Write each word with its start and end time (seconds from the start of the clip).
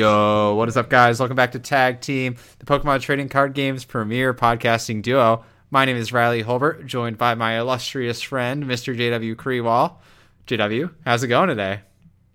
Yo, 0.00 0.54
what 0.54 0.66
is 0.66 0.78
up, 0.78 0.88
guys? 0.88 1.20
Welcome 1.20 1.36
back 1.36 1.52
to 1.52 1.58
Tag 1.58 2.00
Team, 2.00 2.36
the 2.58 2.64
Pokemon 2.64 3.02
Trading 3.02 3.28
Card 3.28 3.52
Games 3.52 3.84
premier 3.84 4.32
podcasting 4.32 5.02
duo. 5.02 5.44
My 5.70 5.84
name 5.84 5.98
is 5.98 6.10
Riley 6.10 6.42
Holbert, 6.42 6.86
joined 6.86 7.18
by 7.18 7.34
my 7.34 7.58
illustrious 7.58 8.22
friend, 8.22 8.64
Mr. 8.64 8.96
JW 8.96 9.36
Creewall. 9.36 10.00
JW, 10.46 10.90
how's 11.04 11.22
it 11.22 11.28
going 11.28 11.50
today? 11.50 11.80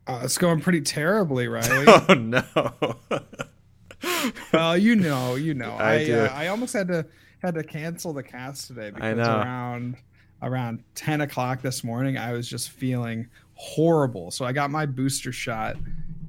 Uh, 0.06 0.22
it's 0.24 0.38
going 0.38 0.62
pretty 0.62 0.82
terribly, 0.82 1.48
Riley. 1.48 1.88
Oh 2.08 2.14
no! 2.14 2.44
well, 4.54 4.78
you 4.78 4.96
know, 4.96 5.34
you 5.34 5.56
know. 5.56 5.72
I 5.72 5.94
I 5.94 6.06
do. 6.06 6.20
Uh, 6.20 6.34
I 6.36 6.48
almost 6.50 6.72
had 6.72 6.88
to 6.90 7.04
had 7.40 7.56
to 7.56 7.64
cancel 7.64 8.14
the 8.14 8.22
cast 8.22 8.68
today 8.68 8.92
because 8.92 9.18
around 9.18 9.98
around 10.44 10.84
ten 10.94 11.22
o'clock 11.22 11.64
this 11.64 11.84
morning, 11.84 12.16
I 12.16 12.32
was 12.34 12.48
just 12.48 12.70
feeling 12.70 13.28
horrible. 13.56 14.30
So 14.30 14.46
I 14.46 14.52
got 14.52 14.70
my 14.70 14.86
booster 14.86 15.32
shot 15.32 15.78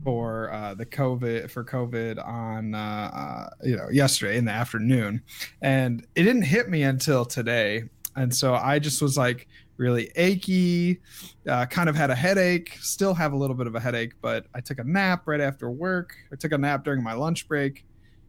for 0.06 0.52
uh, 0.52 0.72
the 0.72 0.86
COVID 0.86 1.50
for 1.50 1.64
COVID 1.64 2.24
on 2.24 2.76
uh, 2.76 2.78
uh, 2.78 3.48
you 3.64 3.76
know 3.76 3.88
yesterday 3.90 4.38
in 4.38 4.44
the 4.44 4.52
afternoon, 4.52 5.20
and 5.62 6.06
it 6.14 6.22
didn't 6.22 6.42
hit 6.42 6.68
me 6.68 6.84
until 6.84 7.24
today, 7.24 7.82
and 8.14 8.32
so 8.32 8.54
I 8.54 8.78
just 8.78 9.02
was 9.02 9.18
like 9.18 9.48
really 9.78 10.12
achy, 10.14 11.00
uh, 11.48 11.66
kind 11.66 11.88
of 11.88 11.96
had 11.96 12.10
a 12.10 12.14
headache, 12.14 12.78
still 12.80 13.14
have 13.14 13.32
a 13.32 13.36
little 13.36 13.56
bit 13.56 13.66
of 13.66 13.74
a 13.74 13.80
headache, 13.80 14.12
but 14.22 14.46
I 14.54 14.60
took 14.60 14.78
a 14.78 14.84
nap 14.84 15.24
right 15.26 15.40
after 15.40 15.72
work. 15.72 16.14
I 16.32 16.36
took 16.36 16.52
a 16.52 16.58
nap 16.58 16.84
during 16.84 17.02
my 17.02 17.14
lunch 17.14 17.48
break, 17.48 17.84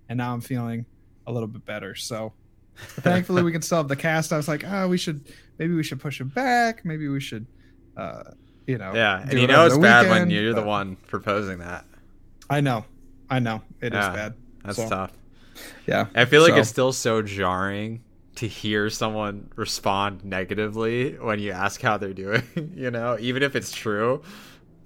and 0.10 0.18
now 0.18 0.34
I'm 0.34 0.42
feeling 0.42 0.84
a 1.28 1.32
little 1.32 1.48
bit 1.48 1.64
better. 1.64 1.94
So 1.94 2.34
thankfully 2.76 3.44
we 3.44 3.52
can 3.52 3.62
still 3.62 3.78
have 3.78 3.88
the 3.88 3.96
cast. 3.96 4.34
I 4.34 4.38
was 4.38 4.48
like, 4.48 4.64
oh, 4.68 4.88
we 4.88 4.98
should 4.98 5.32
maybe 5.60 5.76
we 5.76 5.84
should 5.84 6.00
push 6.00 6.22
it 6.22 6.34
back. 6.34 6.84
Maybe 6.86 7.08
we 7.08 7.20
should, 7.20 7.46
uh, 7.96 8.24
you 8.68 8.78
know, 8.78 8.94
yeah, 8.94 9.22
and 9.22 9.40
you 9.40 9.48
know 9.48 9.66
it's 9.66 9.76
the 9.76 9.82
bad 9.82 10.10
when 10.10 10.30
you're 10.30 10.54
the 10.54 10.62
uh, 10.62 10.66
one 10.66 10.96
proposing 11.08 11.60
that. 11.60 11.86
I 12.50 12.62
know, 12.62 12.86
I 13.30 13.40
know, 13.40 13.62
it 13.82 13.94
is 13.94 13.98
Yeah, 13.98 14.14
bad. 14.14 14.34
That's 14.64 14.78
So, 14.78 14.90
tough. 14.90 15.12
Yeah, 15.88 16.06
I 16.14 16.26
feel 16.26 16.42
like 16.44 16.54
So- 16.54 16.58
it's 16.60 16.70
still 16.70 16.94
so 16.94 17.22
jarring 17.22 18.04
to 18.36 18.48
hear 18.48 18.90
someone 18.92 19.50
respond 19.56 20.24
negatively 20.24 21.14
when 21.18 21.40
you 21.40 21.52
ask 21.52 21.82
how 21.82 21.98
they're 21.98 22.14
doing. 22.14 22.44
You 22.76 22.92
know, 22.92 23.18
even 23.20 23.42
if 23.42 23.56
it's 23.56 23.72
true, 23.72 24.22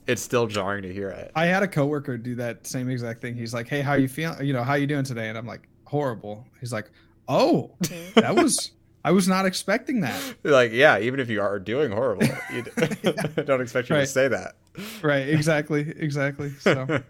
it's 0.07 0.21
still 0.21 0.47
jarring 0.47 0.83
to 0.83 0.93
hear 0.93 1.09
it. 1.09 1.31
I 1.35 1.47
had 1.47 1.61
a 1.63 1.67
coworker 1.67 2.17
do 2.17 2.35
that 2.35 2.65
same 2.65 2.89
exact 2.89 3.19
thing. 3.21 3.35
He's 3.35 3.53
like, 3.53 3.67
"Hey, 3.67 3.81
how 3.81 3.93
you 3.95 4.07
feeling? 4.07 4.45
You 4.45 4.53
know, 4.53 4.63
how 4.63 4.75
you 4.75 4.87
doing 4.87 5.03
today?" 5.03 5.27
And 5.27 5.37
I'm 5.37 5.45
like, 5.45 5.67
"Horrible." 5.85 6.47
He's 6.61 6.71
like, 6.71 6.89
"Oh, 7.27 7.75
mm-hmm. 7.83 8.19
that 8.21 8.33
was 8.35 8.71
I 9.03 9.11
was 9.11 9.27
not 9.27 9.45
expecting 9.45 10.01
that." 10.01 10.21
Like, 10.43 10.71
yeah, 10.71 10.99
even 10.99 11.19
if 11.19 11.29
you 11.29 11.41
are 11.41 11.59
doing 11.59 11.91
horrible, 11.91 12.27
you 12.53 12.63
don't 13.45 13.61
expect 13.61 13.89
you 13.89 13.95
to 13.95 14.05
say 14.05 14.27
that. 14.27 14.55
Right? 15.01 15.29
Exactly. 15.29 15.93
Exactly. 15.97 16.51
So 16.59 17.01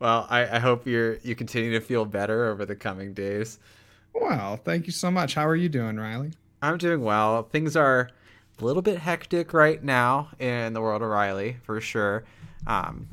well, 0.00 0.26
I, 0.30 0.56
I 0.56 0.58
hope 0.58 0.86
you're 0.86 1.18
you 1.18 1.34
continue 1.34 1.72
to 1.72 1.80
feel 1.80 2.04
better 2.04 2.48
over 2.48 2.64
the 2.64 2.74
coming 2.74 3.12
days. 3.12 3.58
Well, 4.14 4.56
thank 4.56 4.86
you 4.86 4.92
so 4.92 5.10
much. 5.10 5.34
How 5.34 5.46
are 5.46 5.56
you 5.56 5.68
doing, 5.68 5.96
Riley? 5.96 6.32
I'm 6.62 6.78
doing 6.78 7.02
well. 7.02 7.44
Things 7.44 7.76
are 7.76 8.10
a 8.60 8.64
little 8.64 8.82
bit 8.82 8.98
hectic 8.98 9.52
right 9.52 9.82
now 9.82 10.28
in 10.38 10.72
the 10.72 10.80
world 10.80 11.02
of 11.02 11.08
Riley, 11.08 11.58
for 11.62 11.80
sure. 11.80 12.24
Um, 12.66 13.08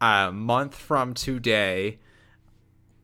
a 0.00 0.30
month 0.32 0.74
from 0.74 1.14
today, 1.14 1.98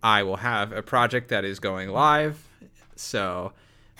I 0.03 0.23
will 0.23 0.37
have 0.37 0.73
a 0.73 0.83
project 0.83 1.29
that 1.29 1.45
is 1.45 1.59
going 1.61 1.89
live. 1.89 2.49
So 2.97 3.53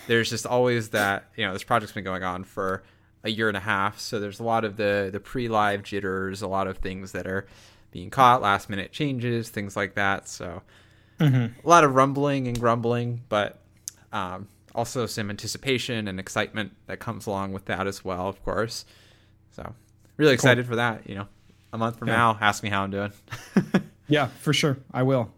there's 0.07 0.29
just 0.29 0.45
always 0.45 0.89
that, 0.89 1.29
you 1.35 1.45
know, 1.45 1.53
this 1.53 1.63
project's 1.63 1.93
been 1.93 2.03
going 2.03 2.23
on 2.23 2.43
for 2.43 2.83
a 3.23 3.29
year 3.29 3.47
and 3.47 3.57
a 3.57 3.61
half. 3.61 3.99
So 3.99 4.19
there's 4.19 4.39
a 4.39 4.43
lot 4.43 4.63
of 4.65 4.77
the, 4.77 5.09
the 5.11 5.19
pre 5.19 5.47
live 5.47 5.83
jitters, 5.83 6.41
a 6.41 6.47
lot 6.47 6.67
of 6.67 6.77
things 6.77 7.11
that 7.13 7.25
are 7.27 7.47
being 7.91 8.09
caught, 8.09 8.41
last 8.41 8.69
minute 8.69 8.91
changes, 8.91 9.49
things 9.49 9.75
like 9.75 9.95
that. 9.95 10.27
So 10.27 10.61
a 11.19 11.49
lot 11.63 11.83
of 11.85 11.95
rumbling 11.95 12.47
and 12.47 12.59
grumbling, 12.59 13.21
but 13.29 13.59
um, 14.11 14.47
also 14.75 15.05
some 15.05 15.29
anticipation 15.29 16.07
and 16.09 16.19
excitement 16.19 16.73
that 16.87 16.99
comes 16.99 17.25
along 17.25 17.53
with 17.53 17.65
that 17.65 17.87
as 17.87 18.03
well, 18.03 18.27
of 18.27 18.43
course. 18.43 18.83
So 19.51 19.73
really 20.17 20.33
excited 20.33 20.65
for 20.67 20.75
that. 20.75 21.07
You 21.09 21.15
know, 21.15 21.27
a 21.71 21.77
month 21.77 21.97
from 21.99 22.09
Yeah. 22.09 22.15
now, 22.17 22.37
ask 22.41 22.61
me 22.63 22.69
how 22.69 22.83
I'm 22.83 22.91
doing. 22.91 23.11
Yeah, 24.07 24.27
for 24.27 24.53
sure. 24.53 24.77
I 24.93 25.01
will. 25.01 25.31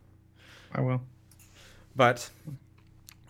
I 0.74 0.82
will. 0.82 1.02
but 1.96 2.30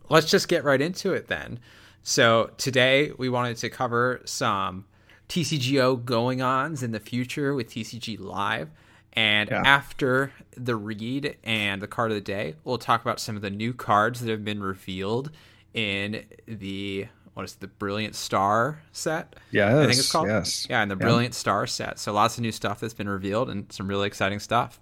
let's 0.09 0.29
just 0.29 0.47
get 0.47 0.63
right 0.63 0.81
into 0.81 1.13
it 1.13 1.27
then. 1.27 1.59
So 2.03 2.51
today 2.57 3.11
we 3.17 3.29
wanted 3.29 3.57
to 3.57 3.69
cover 3.69 4.21
some 4.25 4.85
TCGO 5.29 6.03
going 6.05 6.41
ons 6.41 6.83
in 6.83 6.91
the 6.91 6.99
future 6.99 7.53
with 7.53 7.69
TCG 7.69 8.17
Live. 8.19 8.69
And 9.13 9.49
Yeah. 9.49 9.63
after 9.65 10.31
the 10.55 10.75
read 10.75 11.37
and 11.43 11.81
the 11.81 11.87
card 11.87 12.11
of 12.11 12.15
the 12.15 12.21
day, 12.21 12.55
we'll 12.63 12.77
talk 12.77 13.01
about 13.01 13.19
some 13.19 13.35
of 13.35 13.41
the 13.41 13.49
new 13.49 13.73
cards 13.73 14.19
that 14.21 14.29
have 14.29 14.45
been 14.45 14.61
revealed 14.61 15.31
in 15.73 16.23
the 16.47 17.07
what 17.33 17.43
is 17.43 17.53
it, 17.53 17.59
the 17.59 17.67
Brilliant 17.67 18.15
Star 18.15 18.81
set? 18.91 19.35
Yes. 19.51 19.71
I 19.75 19.85
think 19.85 19.99
it's 19.99 20.11
called. 20.11 20.27
Yes. 20.27 20.65
Yeah, 20.67 20.81
and 20.81 20.89
the 20.89 20.95
Yeah. 20.95 21.05
Brilliant 21.05 21.35
Star 21.35 21.67
set. 21.67 21.99
So 21.99 22.11
lots 22.11 22.35
of 22.37 22.41
new 22.41 22.51
stuff 22.51 22.79
that's 22.79 22.95
been 22.95 23.07
revealed 23.09 23.49
and 23.51 23.71
some 23.71 23.87
really 23.87 24.07
exciting 24.07 24.39
stuff. 24.39 24.79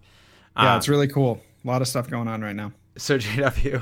Yeah, 0.56 0.72
Um, 0.74 0.78
it's 0.78 0.88
really 0.88 1.09
cool. 1.09 1.41
A 1.66 1.68
lot 1.68 1.81
of 1.81 1.88
stuff 1.90 2.09
going 2.09 2.30
on 2.30 2.41
right 2.41 2.56
now. 2.56 2.72
so 2.97 3.18
JW, 3.19 3.81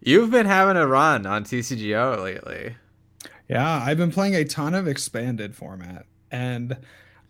you've 0.00 0.30
been 0.30 0.46
having 0.46 0.76
a 0.76 0.86
run 0.86 1.26
on 1.26 1.44
TCGO 1.44 2.22
lately. 2.22 2.76
Yeah, 3.48 3.82
I've 3.84 3.98
been 3.98 4.12
playing 4.12 4.34
a 4.34 4.44
ton 4.44 4.74
of 4.74 4.86
expanded 4.86 5.56
format, 5.56 6.06
and 6.30 6.76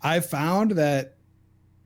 I 0.02 0.20
found 0.20 0.72
that 0.72 1.16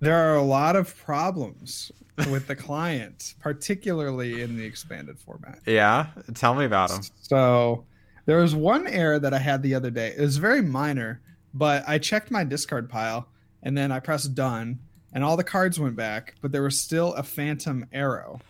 there 0.00 0.16
are 0.16 0.36
a 0.36 0.42
lot 0.42 0.76
of 0.76 0.96
problems 0.96 1.92
with 2.30 2.46
the 2.46 2.56
client, 2.56 3.34
particularly 3.40 4.42
in 4.42 4.56
the 4.56 4.64
expanded 4.64 5.18
format. 5.18 5.60
Yeah, 5.66 6.08
tell 6.34 6.54
me 6.54 6.64
about 6.64 6.90
them. 6.90 7.02
So 7.22 7.86
there 8.26 8.38
was 8.38 8.54
one 8.54 8.86
error 8.86 9.18
that 9.18 9.34
I 9.34 9.38
had 9.38 9.62
the 9.62 9.74
other 9.74 9.90
day. 9.90 10.14
It 10.16 10.20
was 10.20 10.36
very 10.38 10.62
minor, 10.62 11.20
but 11.52 11.84
I 11.86 11.98
checked 11.98 12.30
my 12.30 12.44
discard 12.44 12.90
pile 12.90 13.28
and 13.62 13.76
then 13.76 13.90
I 13.90 14.00
pressed 14.00 14.34
done, 14.34 14.80
and 15.12 15.24
all 15.24 15.36
the 15.36 15.44
cards 15.44 15.80
went 15.80 15.96
back, 15.96 16.34
but 16.42 16.52
there 16.52 16.62
was 16.62 16.78
still 16.78 17.14
a 17.14 17.22
phantom 17.22 17.86
arrow 17.92 18.40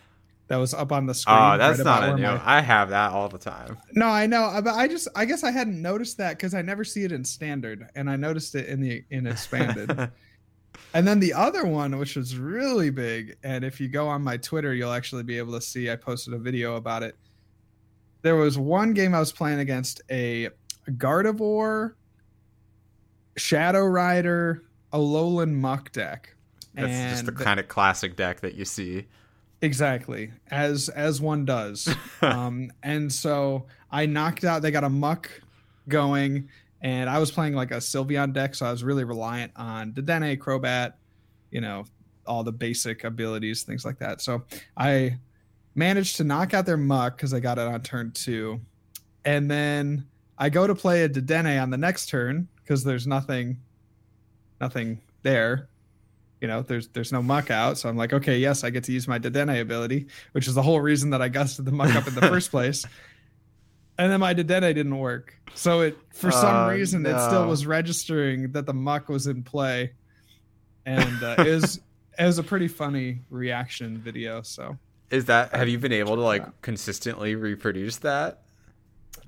that 0.47 0.57
was 0.57 0.73
up 0.73 0.91
on 0.91 1.07
the 1.07 1.13
screen. 1.13 1.37
Oh, 1.37 1.57
that's 1.57 1.79
right 1.79 1.85
not 1.85 2.03
a 2.09 2.15
new. 2.15 2.23
my- 2.23 2.41
I 2.43 2.61
have 2.61 2.89
that 2.89 3.11
all 3.11 3.29
the 3.29 3.37
time. 3.39 3.77
no, 3.93 4.07
I 4.07 4.27
know, 4.27 4.43
uh, 4.43 4.61
but 4.61 4.75
I 4.75 4.87
just 4.87 5.07
I 5.15 5.25
guess 5.25 5.43
I 5.43 5.51
hadn't 5.51 5.81
noticed 5.81 6.17
that 6.17 6.37
because 6.37 6.53
I 6.53 6.61
never 6.61 6.83
see 6.83 7.03
it 7.03 7.11
in 7.11 7.23
standard, 7.23 7.87
and 7.95 8.09
I 8.09 8.15
noticed 8.15 8.55
it 8.55 8.67
in 8.67 8.81
the 8.81 9.03
in 9.09 9.25
expanded. 9.27 10.11
and 10.93 11.07
then 11.07 11.19
the 11.19 11.33
other 11.33 11.65
one, 11.65 11.97
which 11.97 12.15
was 12.15 12.37
really 12.37 12.89
big, 12.91 13.37
and 13.43 13.63
if 13.63 13.79
you 13.81 13.87
go 13.87 14.07
on 14.07 14.21
my 14.21 14.37
Twitter, 14.37 14.73
you'll 14.73 14.93
actually 14.93 15.23
be 15.23 15.37
able 15.37 15.53
to 15.53 15.61
see. 15.61 15.89
I 15.89 15.95
posted 15.95 16.33
a 16.33 16.37
video 16.37 16.75
about 16.75 17.01
it. 17.03 17.15
There 18.21 18.35
was 18.35 18.57
one 18.57 18.93
game 18.93 19.13
I 19.13 19.19
was 19.19 19.31
playing 19.31 19.59
against 19.59 20.01
a 20.09 20.49
Gardevoir, 20.89 21.93
Shadow 23.37 23.85
Rider, 23.85 24.63
Alolan 24.93 25.53
Muk 25.53 25.91
deck. 25.91 26.35
That's 26.73 27.13
just 27.13 27.25
the 27.25 27.31
kind 27.31 27.59
of 27.59 27.67
classic 27.67 28.15
deck 28.15 28.41
that 28.41 28.55
you 28.55 28.65
see. 28.65 29.07
Exactly, 29.61 30.31
as 30.51 30.89
as 30.89 31.21
one 31.21 31.45
does. 31.45 31.93
um, 32.21 32.71
and 32.83 33.11
so 33.11 33.65
I 33.91 34.05
knocked 34.05 34.43
out. 34.43 34.61
They 34.61 34.71
got 34.71 34.83
a 34.83 34.89
Muk 34.89 35.29
going, 35.87 36.49
and 36.81 37.09
I 37.09 37.19
was 37.19 37.31
playing 37.31 37.53
like 37.53 37.71
a 37.71 37.77
Sylveon 37.77 38.33
deck, 38.33 38.55
so 38.55 38.65
I 38.65 38.71
was 38.71 38.83
really 38.83 39.03
reliant 39.03 39.53
on 39.55 39.93
Dedenne, 39.93 40.37
Crobat, 40.37 40.93
you 41.51 41.61
know, 41.61 41.85
all 42.27 42.43
the 42.43 42.51
basic 42.51 43.03
abilities, 43.03 43.63
things 43.63 43.85
like 43.85 43.99
that. 43.99 44.21
So 44.21 44.43
I 44.75 45.17
managed 45.73 46.17
to 46.17 46.23
knock 46.23 46.53
out 46.53 46.65
their 46.65 46.77
Muk 46.77 47.15
because 47.15 47.33
I 47.33 47.39
got 47.39 47.57
it 47.57 47.67
on 47.67 47.81
turn 47.81 48.11
two, 48.11 48.59
and 49.23 49.49
then 49.49 50.05
I 50.37 50.49
go 50.49 50.67
to 50.67 50.75
play 50.75 51.03
a 51.03 51.09
Dedenne 51.09 51.61
on 51.61 51.69
the 51.69 51.77
next 51.77 52.07
turn 52.07 52.49
because 52.61 52.83
there's 52.83 53.07
nothing, 53.07 53.57
nothing 54.59 55.01
there 55.23 55.69
you 56.45 56.51
know 56.51 56.61
there's 56.61 56.87
there's 56.89 57.11
no 57.11 57.23
Muk 57.23 57.49
out 57.49 57.75
so 57.75 57.89
i'm 57.89 57.97
like 57.97 58.13
okay 58.13 58.37
yes 58.37 58.63
i 58.63 58.69
get 58.69 58.83
to 58.83 58.91
use 58.91 59.07
my 59.07 59.17
dedenne 59.17 59.59
ability 59.59 60.05
which 60.33 60.47
is 60.47 60.53
the 60.53 60.61
whole 60.61 60.79
reason 60.79 61.09
that 61.09 61.19
i 61.19 61.27
gusted 61.27 61.65
the 61.65 61.71
Muk 61.71 61.95
up 61.95 62.07
in 62.07 62.13
the 62.13 62.21
first 62.21 62.51
place 62.55 62.85
and 63.97 64.11
then 64.11 64.19
my 64.19 64.31
dedenne 64.35 64.61
didn't 64.75 64.95
work 64.99 65.33
so 65.55 65.81
it 65.81 65.97
for 66.13 66.29
some 66.29 66.55
Oh, 66.55 66.69
reason 66.69 67.03
it 67.03 67.19
still 67.19 67.47
was 67.47 67.65
registering 67.65 68.51
that 68.51 68.67
the 68.67 68.75
Muk 68.75 69.09
was 69.09 69.25
in 69.25 69.41
play 69.41 69.93
and 70.85 71.23
uh, 71.23 71.33
it 71.39 71.47
was 71.47 71.79
it 72.19 72.25
was 72.25 72.37
a 72.37 72.43
pretty 72.43 72.67
funny 72.67 73.21
reaction 73.31 73.97
video 73.97 74.43
so 74.43 74.77
Is 75.09 75.25
that? 75.25 75.55
Have 75.55 75.67
you 75.67 75.79
been 75.79 75.91
able 75.93 76.15
to 76.15 76.21
Yeah. 76.21 76.27
like 76.27 76.61
consistently 76.61 77.33
reproduce 77.33 77.97
that? 77.97 78.43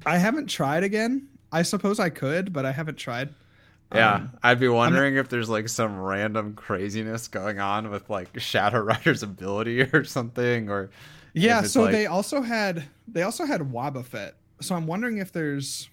i 0.05 0.19
haven't 0.19 0.45
tried 0.51 0.83
again 0.83 1.27
i 1.51 1.63
suppose 1.63 1.99
i 1.99 2.09
could 2.09 2.53
but 2.53 2.63
i 2.63 2.71
haven't 2.71 2.97
tried 2.99 3.29
Yeah, 3.93 4.15
Um, 4.15 4.31
I'd 4.43 4.59
be 4.59 4.67
wondering 4.67 5.15
if 5.15 5.29
there's 5.29 5.49
like 5.49 5.69
some 5.69 5.97
random 5.99 6.55
craziness 6.55 7.27
going 7.27 7.59
on 7.59 7.89
with 7.89 8.09
like 8.09 8.37
Shadow 8.39 8.79
Rider's 8.83 9.23
ability 9.23 9.81
or 9.81 10.03
something, 10.03 10.69
or 10.69 10.89
yeah 11.33 11.61
so 11.61 11.83
like- 11.83 11.91
they 11.91 12.05
also 12.07 12.41
had 12.41 12.85
they 13.07 13.21
also 13.21 13.45
had 13.45 13.61
wobbuffet 13.61 14.31
so 14.59 14.73
i'm 14.73 14.87
wondering 14.87 15.17
if 15.19 15.31
there's 15.31 15.87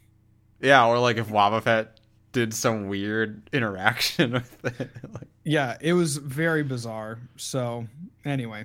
yeah, 0.60 0.86
or 0.86 0.98
like 0.98 1.18
if 1.18 1.28
Wobbuffet 1.28 1.88
did 2.32 2.54
some 2.54 2.88
weird 2.88 3.48
interaction 3.52 4.32
with 4.62 4.64
it. 4.80 4.90
like, 5.12 5.28
yeah, 5.44 5.76
it 5.80 5.92
was 5.92 6.16
very 6.16 6.62
bizarre. 6.62 7.18
So 7.36 7.86
anyway, 8.24 8.64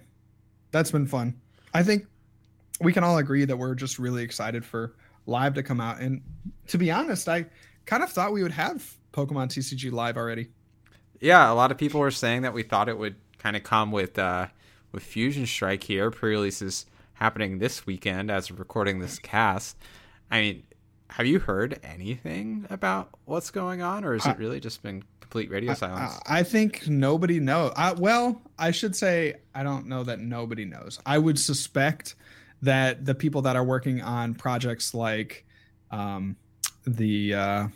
that's 0.71 0.91
been 0.91 1.05
fun. 1.07 1.39
I 1.73 1.83
think 1.83 2.05
we 2.79 2.93
can 2.93 3.03
all 3.03 3.17
agree 3.17 3.43
that 3.45 3.57
we're 3.57 3.75
just 3.75 3.99
really 3.99 4.23
excited 4.23 4.63
for 4.63 4.95
live 5.25 5.55
to 5.55 5.63
come 5.63 5.81
out. 5.81 5.99
And 5.99 6.21
to 6.67 6.77
be 6.77 6.89
honest, 6.89 7.27
I 7.27 7.47
kind 7.85 8.01
of 8.01 8.09
thought 8.09 8.31
we 8.31 8.43
would 8.43 8.53
have 8.53 8.95
Pokemon 9.11 9.47
TCG 9.47 9.91
live 9.91 10.17
already. 10.17 10.49
Yeah, 11.19 11.51
a 11.51 11.53
lot 11.53 11.71
of 11.71 11.77
people 11.77 11.99
were 11.99 12.11
saying 12.11 12.43
that 12.43 12.53
we 12.53 12.63
thought 12.63 12.89
it 12.89 12.97
would 12.97 13.15
kind 13.37 13.55
of 13.55 13.63
come 13.63 13.91
with 13.91 14.17
uh, 14.17 14.47
with 14.91 15.03
Fusion 15.03 15.45
Strike 15.45 15.83
here. 15.83 16.11
Pre-release 16.11 16.61
is 16.61 16.85
happening 17.13 17.59
this 17.59 17.85
weekend 17.85 18.31
as 18.31 18.49
we're 18.49 18.57
recording 18.57 18.99
this 18.99 19.19
cast. 19.19 19.77
I 20.31 20.41
mean, 20.41 20.63
have 21.09 21.25
you 21.25 21.39
heard 21.39 21.79
anything 21.83 22.65
about 22.69 23.09
what's 23.25 23.51
going 23.51 23.81
on, 23.81 24.05
or 24.05 24.13
has 24.13 24.25
it 24.25 24.37
really 24.37 24.59
just 24.59 24.81
been 24.81 25.03
complete 25.19 25.49
radio 25.49 25.73
silence? 25.73 26.19
I, 26.25 26.39
I 26.39 26.43
think 26.43 26.87
nobody 26.87 27.39
knows. 27.39 27.73
I, 27.75 27.93
well, 27.93 28.41
I 28.57 28.71
should 28.71 28.95
say 28.95 29.35
I 29.53 29.63
don't 29.63 29.87
know 29.87 30.03
that 30.03 30.19
nobody 30.19 30.65
knows. 30.65 30.99
I 31.05 31.17
would 31.17 31.39
suspect 31.39 32.15
that 32.61 33.05
the 33.05 33.15
people 33.15 33.41
that 33.43 33.55
are 33.55 33.63
working 33.63 34.01
on 34.01 34.33
projects 34.35 34.93
like 34.93 35.45
um, 35.91 36.35
the 36.85 37.33
uh, 37.33 37.67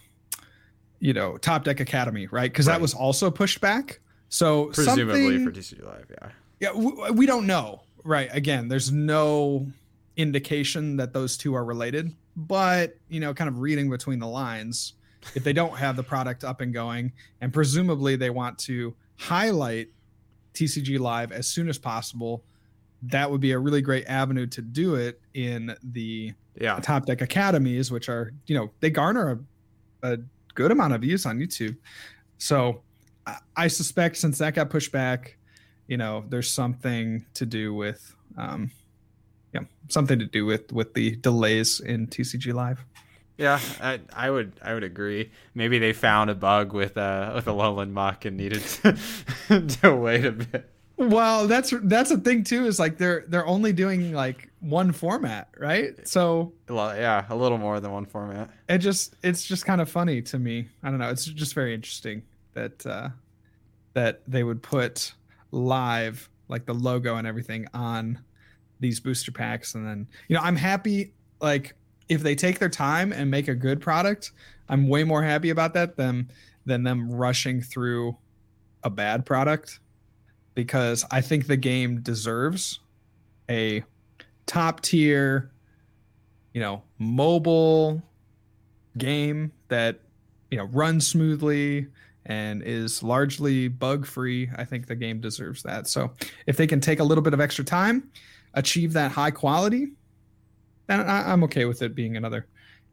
you 1.04 1.12
know 1.14 1.38
Top 1.38 1.66
Deck 1.66 1.80
Academy, 1.82 2.28
right? 2.28 2.50
Because 2.52 2.66
Right. 2.68 2.76
that 2.76 2.82
was 2.82 2.94
also 2.94 3.30
pushed 3.30 3.60
back. 3.60 4.00
So 4.30 4.68
Presumably 4.68 5.44
for 5.44 5.52
TCG 5.52 5.84
Live, 5.86 6.06
yeah. 6.10 6.30
yeah, 6.62 6.72
we, 6.74 7.12
we 7.12 7.26
don't 7.26 7.46
know. 7.46 7.84
Right. 8.06 8.30
Again, 8.32 8.68
there's 8.70 8.92
no 8.92 9.68
indication 10.16 10.96
that 10.98 11.12
those 11.14 11.36
two 11.38 11.54
are 11.56 11.66
related, 11.66 12.16
but 12.36 12.96
you 13.10 13.20
know, 13.20 13.34
kind 13.34 13.48
of 13.50 13.60
reading 13.60 13.90
between 13.90 14.20
the 14.20 14.28
lines, 14.28 14.94
if 15.36 15.44
they 15.44 15.54
don't 15.54 15.76
have 15.78 15.96
the 15.98 16.04
product 16.04 16.44
up 16.44 16.62
and 16.62 16.74
going, 16.74 17.12
and 17.42 17.52
presumably 17.54 18.16
they 18.16 18.30
want 18.30 18.58
to 18.60 18.96
highlight 19.18 19.90
TCG 20.54 21.00
Live 21.00 21.32
as 21.32 21.48
soon 21.48 21.68
as 21.68 21.78
possible, 21.78 22.44
that 23.04 23.30
would 23.30 23.42
be 23.42 23.52
a 23.52 23.60
really 23.60 23.82
great 23.82 24.06
avenue 24.08 24.48
to 24.48 24.62
do 24.62 24.96
it 24.96 25.20
in 25.34 25.76
the 25.84 26.34
Yeah. 26.60 26.80
top 26.82 27.06
deck 27.06 27.22
academies 27.22 27.92
which 27.92 28.08
are 28.10 28.32
you 28.48 28.56
know 28.56 28.70
they 28.80 28.90
garner 28.90 29.32
a, 30.04 30.14
a 30.14 30.18
good 30.54 30.72
amount 30.72 30.94
of 30.94 31.02
views 31.02 31.26
on 31.26 31.40
youtube 31.40 31.76
so 32.38 32.82
I, 33.26 33.38
I 33.56 33.68
suspect 33.68 34.18
since 34.18 34.38
that 34.40 34.54
got 34.54 34.70
pushed 34.70 34.92
back 34.92 35.38
you 35.88 35.98
know 35.98 36.26
there's 36.30 36.50
something 36.50 37.26
to 37.34 37.46
do 37.46 37.74
with 37.74 38.16
um 38.38 38.72
yeah 39.54 39.62
something 39.90 40.20
to 40.20 40.26
do 40.26 40.46
with 40.46 40.72
with 40.72 40.94
the 40.94 41.16
delays 41.18 41.80
in 41.80 42.08
tcg 42.08 42.54
live 42.54 42.86
Yeah, 43.36 43.60
I, 43.82 44.00
I 44.14 44.30
would 44.30 44.54
I 44.62 44.76
would 44.76 44.84
agree. 44.84 45.32
Maybe 45.56 45.80
they 45.80 45.92
found 45.92 46.30
a 46.30 46.36
bug 46.36 46.72
with 46.72 46.98
uh 46.98 47.32
with 47.34 47.48
a 47.48 47.52
Alolan 47.52 47.92
Muk 47.92 48.26
and 48.26 48.38
needed 48.38 48.62
to, 49.48 49.68
to 49.82 49.96
wait 49.96 50.24
a 50.26 50.32
bit. 50.32 50.70
Well 51.10 51.48
that's 51.48 51.74
that's 51.84 52.12
a 52.12 52.18
thing 52.18 52.44
too 52.44 52.66
is 52.66 52.80
like 52.80 52.98
they're 52.98 53.26
they're 53.28 53.46
only 53.46 53.74
doing 53.74 54.14
like 54.14 54.50
one 54.60 54.92
format 54.92 55.50
right? 55.58 56.08
So 56.08 56.54
yeah, 56.70 57.26
a 57.30 57.36
little 57.36 57.58
more 57.58 57.80
than 57.80 57.92
one 57.92 58.06
format. 58.06 58.50
it 58.70 58.80
just 58.80 59.16
it's 59.24 59.46
just 59.46 59.66
kind 59.66 59.82
of 59.82 59.90
funny 59.90 60.22
to 60.24 60.40
me. 60.40 60.68
I 60.84 60.90
don't 60.90 61.00
know 61.00 61.10
it's 61.10 61.26
just 61.26 61.54
very 61.54 61.74
interesting 61.74 62.24
that 62.54 62.86
uh 62.86 63.10
that 63.94 64.22
they 64.28 64.44
would 64.44 64.62
put 64.64 65.14
live 65.52 66.30
like 66.48 66.66
the 66.66 66.74
logo 66.74 67.16
and 67.16 67.28
everything 67.28 67.68
on 67.74 68.20
these 68.80 69.00
booster 69.00 69.32
packs 69.32 69.76
and 69.76 69.88
then 69.88 70.08
you 70.28 70.36
know 70.36 70.42
i'm 70.42 70.56
happy 70.56 71.14
like 71.40 71.76
if 72.10 72.22
they 72.22 72.36
take 72.36 72.60
their 72.60 72.70
time 72.70 73.14
and 73.14 73.32
make 73.32 73.48
a 73.48 73.56
good 73.56 73.80
product 73.80 74.32
i'm 74.68 74.88
way 74.88 75.04
more 75.04 75.24
happy 75.24 75.50
about 75.52 75.74
that 75.74 75.96
than 75.96 76.30
than 76.66 76.84
them 76.84 77.10
rushing 77.12 77.62
through 77.62 78.18
a 78.84 78.90
bad 78.90 79.26
product 79.26 79.80
because 80.56 81.06
i 81.12 81.22
think 81.22 81.48
the 81.48 81.58
game 81.58 82.02
deserves 82.02 82.80
a 83.50 83.84
top 84.46 84.82
tier 84.82 85.52
you 86.54 86.62
know 86.62 86.82
mobile 87.00 88.02
game 88.98 89.52
that 89.70 90.00
you 90.52 90.58
know 90.58 90.66
runs 90.66 91.08
smoothly 91.08 91.88
and 92.26 92.64
is 92.64 93.04
largely 93.04 93.68
bug 93.68 94.06
free 94.06 94.50
i 94.58 94.64
think 94.64 94.88
the 94.88 94.96
game 94.96 95.20
deserves 95.20 95.64
that. 95.64 95.88
So 95.88 96.12
if 96.48 96.56
they 96.56 96.68
can 96.68 96.80
take 96.80 97.00
a 97.00 97.04
little 97.04 97.22
bit 97.22 97.34
of 97.34 97.42
extra 97.42 97.66
time 97.66 98.10
achieve 98.54 98.94
that 98.94 99.12
high 99.12 99.32
quality 99.32 99.88
then 100.88 101.02
I, 101.02 101.32
i'm 101.32 101.44
okay 101.46 101.66
with 101.66 101.82
it 101.82 101.96
being 101.96 102.16
another 102.16 102.48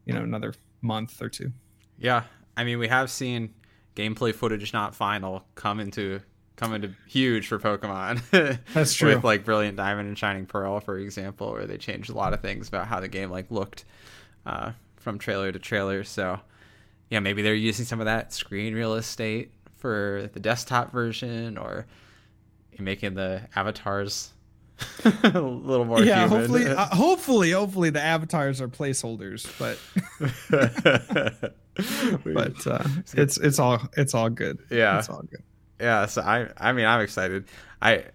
you 0.05 0.13
know 0.13 0.23
another 0.23 0.53
month 0.81 1.21
or 1.21 1.29
two. 1.29 1.51
Yeah, 1.97 2.23
I 2.57 2.63
mean 2.63 2.79
we 2.79 2.87
have 2.87 3.09
seen 3.09 3.53
gameplay 3.95 4.33
footage 4.33 4.73
not 4.73 4.95
final 4.95 5.45
come 5.55 5.79
into 5.79 6.21
come 6.61 6.73
into 6.73 6.91
huge 7.07 7.47
for 7.47 7.59
Pokemon. 7.59 8.21
That's 8.73 8.93
true. 8.93 9.15
With 9.15 9.23
like 9.23 9.43
Brilliant 9.43 9.77
Diamond 9.77 10.07
and 10.07 10.17
Shining 10.17 10.45
Pearl, 10.45 10.79
for 10.79 10.97
example, 10.97 11.51
where 11.51 11.65
they 11.65 11.77
changed 11.77 12.09
a 12.09 12.13
lot 12.13 12.33
of 12.33 12.41
things 12.41 12.67
about 12.67 12.87
how 12.87 12.99
the 12.99 13.07
game 13.07 13.29
like 13.31 13.49
looked 13.51 13.83
uh, 14.45 14.71
from 14.97 15.17
trailer 15.19 15.51
to 15.51 15.59
trailer. 15.59 16.03
So 16.03 16.39
yeah, 17.09 17.19
maybe 17.19 17.41
they're 17.41 17.53
using 17.55 17.85
some 17.85 17.99
of 17.99 18.05
that 18.05 18.31
screen 18.33 18.73
real 18.73 18.93
estate 18.93 19.51
for 19.77 20.29
the 20.33 20.39
desktop 20.39 20.91
version, 20.91 21.57
or 21.57 21.85
making 22.79 23.13
the 23.15 23.41
avatars 23.55 24.31
a 25.03 25.09
little 25.39 25.85
more 25.85 26.01
yeah 26.01 26.21
human. 26.27 26.39
hopefully 26.39 26.67
uh, 26.69 26.85
hopefully 26.87 27.51
hopefully 27.51 27.89
the 27.91 28.01
avatars 28.01 28.59
are 28.59 28.67
placeholders 28.67 29.45
but 29.59 29.77
but 32.33 32.67
uh 32.67 32.83
it's 33.13 33.37
it's 33.37 33.59
all 33.59 33.79
it's 33.95 34.15
all 34.15 34.29
good 34.29 34.57
Yeah. 34.71 34.97
it's 34.97 35.09
all 35.09 35.21
good 35.29 35.43
yeah 35.81 36.05
so 36.05 36.21
i 36.21 36.49
i 36.57 36.71
mean 36.73 36.85
i'm 36.85 37.01
excited. 37.01 37.45
I 37.81 38.05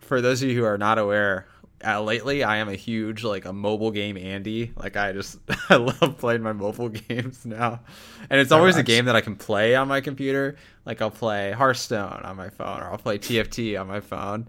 for 0.00 0.20
those 0.20 0.42
of 0.42 0.48
you 0.48 0.56
who 0.56 0.64
are 0.64 0.78
not 0.78 0.98
aware 0.98 1.46
uh, 1.84 2.02
lately 2.02 2.44
i 2.44 2.58
am 2.58 2.68
a 2.68 2.74
huge 2.76 3.24
like 3.24 3.44
a 3.46 3.52
mobile 3.52 3.90
game 3.92 4.16
andy. 4.16 4.72
Like 4.76 4.96
i 4.96 5.12
just 5.12 5.38
i 5.70 5.76
love 5.76 6.18
playing 6.18 6.42
my 6.42 6.52
mobile 6.52 6.88
games 7.08 7.46
now. 7.46 7.80
And 8.30 8.40
it's 8.40 8.52
always 8.52 8.76
a 8.78 8.82
game 8.84 9.06
that 9.06 9.16
i 9.16 9.20
can 9.22 9.36
play 9.36 9.74
on 9.76 9.88
my 9.88 10.00
computer. 10.00 10.56
Like 10.86 11.02
i'll 11.02 11.10
play 11.10 11.52
hearthstone 11.52 12.22
on 12.24 12.36
my 12.36 12.50
phone 12.50 12.80
or 12.82 12.86
i'll 12.92 12.98
play 12.98 13.18
tft 13.18 13.80
on 13.80 13.88
my 13.88 14.00
phone. 14.00 14.48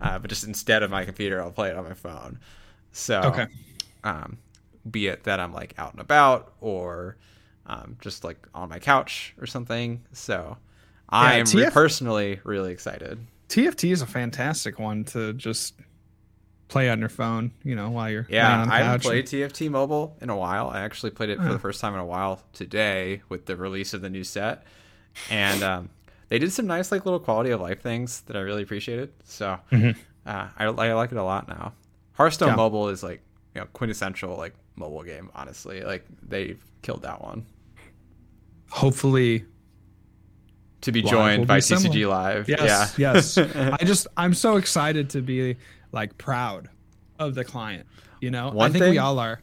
Uh, 0.00 0.18
but 0.18 0.30
just 0.30 0.44
instead 0.44 0.82
of 0.82 0.90
my 0.90 1.04
computer 1.04 1.42
i'll 1.42 1.52
play 1.52 1.70
it 1.70 1.76
on 1.76 1.84
my 1.84 1.94
phone. 1.94 2.40
So 2.92 3.42
Okay. 3.42 3.46
um, 4.04 4.38
be 4.90 5.08
it 5.08 5.24
that 5.24 5.40
i'm 5.40 5.52
like 5.52 5.74
out 5.78 5.92
and 5.92 6.00
about 6.00 6.54
or 6.60 7.16
um, 7.66 7.96
just 8.00 8.24
like 8.24 8.46
on 8.54 8.68
my 8.68 8.78
couch 8.78 9.34
or 9.40 9.46
something. 9.46 10.04
So 10.12 10.58
I 11.08 11.34
am 11.36 11.46
TF 11.46 11.72
personally 11.72 12.40
really 12.44 12.72
excited. 12.72 13.18
tft 13.48 13.90
is 13.90 14.02
a 14.02 14.06
fantastic 14.06 14.78
one 14.78 15.04
to 15.04 15.32
just 15.34 15.74
play 16.68 16.90
on 16.90 16.98
your 16.98 17.08
phone 17.08 17.52
you 17.62 17.76
know 17.76 17.90
while 17.90 18.10
you're 18.10 18.26
Yeah, 18.28 18.66
I 18.68 18.78
haven't 18.80 19.02
played 19.02 19.26
TFT 19.26 19.70
Mobile 19.70 20.16
in 20.20 20.30
a 20.30 20.36
while. 20.36 20.68
I 20.68 20.80
actually 20.80 21.10
played 21.10 21.30
it 21.30 21.38
for 21.38 21.52
the 21.52 21.58
first 21.60 21.80
time 21.80 21.94
in 21.94 22.00
a 22.00 22.04
while 22.04 22.42
today 22.52 23.22
with 23.28 23.46
the 23.46 23.54
release 23.56 23.94
of 23.94 24.00
the 24.02 24.10
new 24.10 24.24
set, 24.24 24.64
and 25.30 25.62
um, 25.62 25.90
they 26.28 26.40
did 26.40 26.52
some 26.52 26.66
nice 26.66 26.90
like 26.90 27.04
little 27.04 27.20
quality 27.20 27.50
of 27.50 27.60
life 27.60 27.80
things 27.82 28.22
that 28.22 28.36
I 28.36 28.40
really 28.40 28.62
appreciated. 28.64 29.12
So 29.22 29.58
Mhm. 29.70 29.94
uh, 30.26 30.48
I, 30.58 30.64
I 30.64 30.92
like 30.94 31.12
it 31.12 31.18
a 31.18 31.22
lot 31.22 31.46
now. 31.48 31.72
Hearthstone 32.14 32.48
Yeah. 32.48 32.56
Mobile 32.56 32.88
is 32.88 33.04
like 33.04 33.20
you 33.54 33.60
know 33.60 33.68
quintessential 33.72 34.36
like 34.36 34.54
mobile 34.74 35.04
game. 35.04 35.30
Honestly, 35.36 35.82
like 35.84 36.04
they've 36.20 36.60
killed 36.82 37.02
that 37.02 37.22
one. 37.22 37.46
hopefully 38.70 39.44
To 40.86 40.92
be 40.92 41.02
joined 41.02 41.48
by 41.48 41.58
similar. 41.58 42.08
Live. 42.08 42.48
Yes, 42.48 42.96
yeah. 42.96 43.14
yes. 43.14 43.36
I 43.56 43.78
just 43.78 44.06
I'm 44.16 44.32
so 44.32 44.56
excited 44.56 45.10
to 45.10 45.20
be 45.20 45.56
like 45.90 46.16
proud 46.16 46.68
of 47.18 47.34
the 47.34 47.42
client. 47.42 47.88
You 48.20 48.30
know, 48.30 48.50
One 48.50 48.70
I 48.70 48.72
think 48.72 48.84
we 48.92 48.98
all 48.98 49.18
are. 49.18 49.40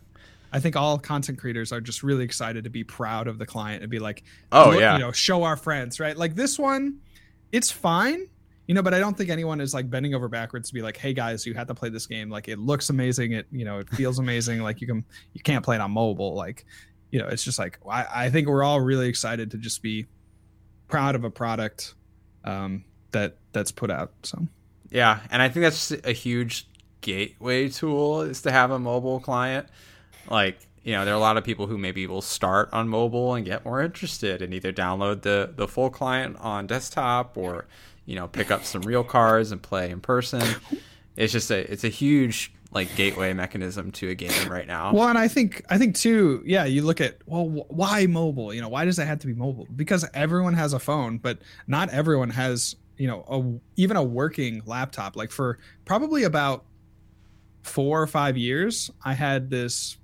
I 0.53 0.62
think 0.62 0.77
all 0.77 0.97
content 0.97 1.38
creators 1.38 1.73
are 1.73 1.81
just 1.81 2.01
really 2.01 2.23
excited 2.23 2.63
to 2.63 2.69
be 2.69 2.85
proud 2.85 3.27
of 3.27 3.39
the 3.39 3.45
client 3.45 3.81
and 3.81 3.91
be 3.91 4.00
like, 4.00 4.23
Oh, 4.53 4.69
look, 4.69 4.79
yeah. 4.79 4.93
you 4.93 5.00
know, 5.00 5.12
show 5.12 5.43
our 5.43 5.57
friends, 5.57 6.00
right? 6.00 6.15
Like 6.15 6.33
this 6.33 6.57
one, 6.57 7.00
it's 7.51 7.69
fine, 7.69 8.29
you 8.67 8.73
know, 8.73 8.81
but 8.81 8.93
I 8.93 9.00
don't 9.00 9.17
think 9.17 9.29
anyone 9.29 9.59
is 9.59 9.73
like 9.73 9.89
bending 9.89 10.15
over 10.15 10.29
backwards 10.29 10.69
to 10.69 10.73
be 10.73 10.81
like, 10.81 10.95
hey 10.95 11.12
guys, 11.12 11.45
you 11.45 11.55
have 11.55 11.67
to 11.67 11.75
play 11.75 11.89
this 11.89 12.07
game. 12.07 12.29
Like 12.29 12.47
it 12.47 12.57
looks 12.57 12.89
amazing. 12.89 13.33
It 13.33 13.47
you 13.51 13.65
know 13.65 13.79
it 13.79 13.89
feels 13.89 14.17
amazing. 14.17 14.62
Like 14.62 14.79
you 14.79 14.88
can 14.88 15.03
you 15.33 15.41
can't 15.41 15.65
play 15.65 15.75
it 15.75 15.81
on 15.81 15.91
mobile. 15.91 16.35
Like 16.35 16.65
you 17.12 17.19
know, 17.19 17.27
it's 17.27 17.43
just 17.43 17.59
like 17.59 17.79
I, 17.89 18.05
I 18.15 18.29
think 18.29 18.47
we're 18.47 18.63
all 18.63 18.79
really 18.79 19.09
excited 19.09 19.51
to 19.51 19.57
just 19.57 19.81
be 19.81 20.07
proud 20.93 21.15
of 21.15 21.23
a 21.23 21.31
product 21.31 21.95
um, 22.43 22.83
that 23.13 23.38
that's 23.51 23.71
put 23.71 23.89
out. 23.89 24.12
So 24.21 24.47
Yeah, 24.91 25.21
and 25.31 25.41
I 25.41 25.50
think 25.50 25.63
that's 25.63 25.91
a 26.03 26.12
huge 26.12 26.67
gateway 27.01 27.69
tool 27.69 28.21
is 28.21 28.43
to 28.43 28.51
have 28.51 28.69
a 28.69 28.77
mobile 28.77 29.19
client. 29.19 29.67
Like, 30.29 30.59
you 30.83 30.93
know, 30.93 31.03
there 31.03 31.15
are 31.15 31.17
a 31.17 31.19
lot 31.19 31.35
of 31.35 31.43
people 31.43 31.65
who 31.65 31.79
maybe 31.79 32.05
will 32.05 32.21
start 32.21 32.69
on 32.71 32.88
mobile 32.88 33.33
and 33.33 33.43
get 33.43 33.65
more 33.65 33.81
interested 33.81 34.43
and 34.43 34.53
either 34.53 34.71
download 34.71 35.23
the 35.23 35.51
the 35.55 35.67
full 35.67 35.89
client 35.89 36.38
on 36.39 36.67
desktop 36.67 37.38
or, 37.38 37.65
you 38.05 38.15
know, 38.15 38.27
pick 38.27 38.51
up 38.51 38.63
some 38.63 38.83
real 38.83 39.03
cards 39.03 39.51
and 39.51 39.63
play 39.63 39.89
in 39.89 40.00
person. 40.00 40.43
It's 41.15 41.33
just 41.33 41.50
a 41.50 41.71
it's 41.71 41.83
a 41.83 41.89
huge 41.89 42.53
like 42.74 42.96
gateway 42.96 43.34
mechanism 43.34 43.92
to 43.94 44.10
a 44.10 44.15
game 44.15 44.50
right 44.50 44.68
now. 44.68 44.94
well, 44.94 45.08
and 45.10 45.18
I 45.18 45.27
think 45.27 45.63
I 45.70 45.77
think 45.77 45.96
too. 45.96 46.42
Yeah, 46.46 46.65
you 46.65 46.82
look 46.84 47.01
at 47.01 47.18
well, 47.25 47.46
wh- 47.48 47.72
why 47.72 48.06
mobile? 48.08 48.53
You 48.53 48.62
know, 48.62 48.70
why 48.70 48.86
does 48.86 49.00
it 49.00 49.06
have 49.06 49.20
to 49.20 49.27
be 49.27 49.34
mobile? 49.34 49.68
Because 49.75 50.06
everyone 50.13 50.53
has 50.56 50.74
a 50.74 50.80
phone, 50.80 51.18
but 51.18 51.39
not 51.68 51.89
everyone 51.89 52.30
has 52.32 52.75
you 52.96 53.08
know, 53.08 53.24
a, 53.27 53.82
even 53.82 53.98
a 53.98 54.03
working 54.03 54.62
laptop. 54.68 55.15
Like 55.15 55.32
for 55.32 55.58
probably 55.84 56.24
about 56.24 56.63
four 57.63 58.01
or 58.01 58.08
five 58.08 58.38
years, 58.38 58.92
I 59.03 59.13
had 59.13 59.50
this 59.50 59.98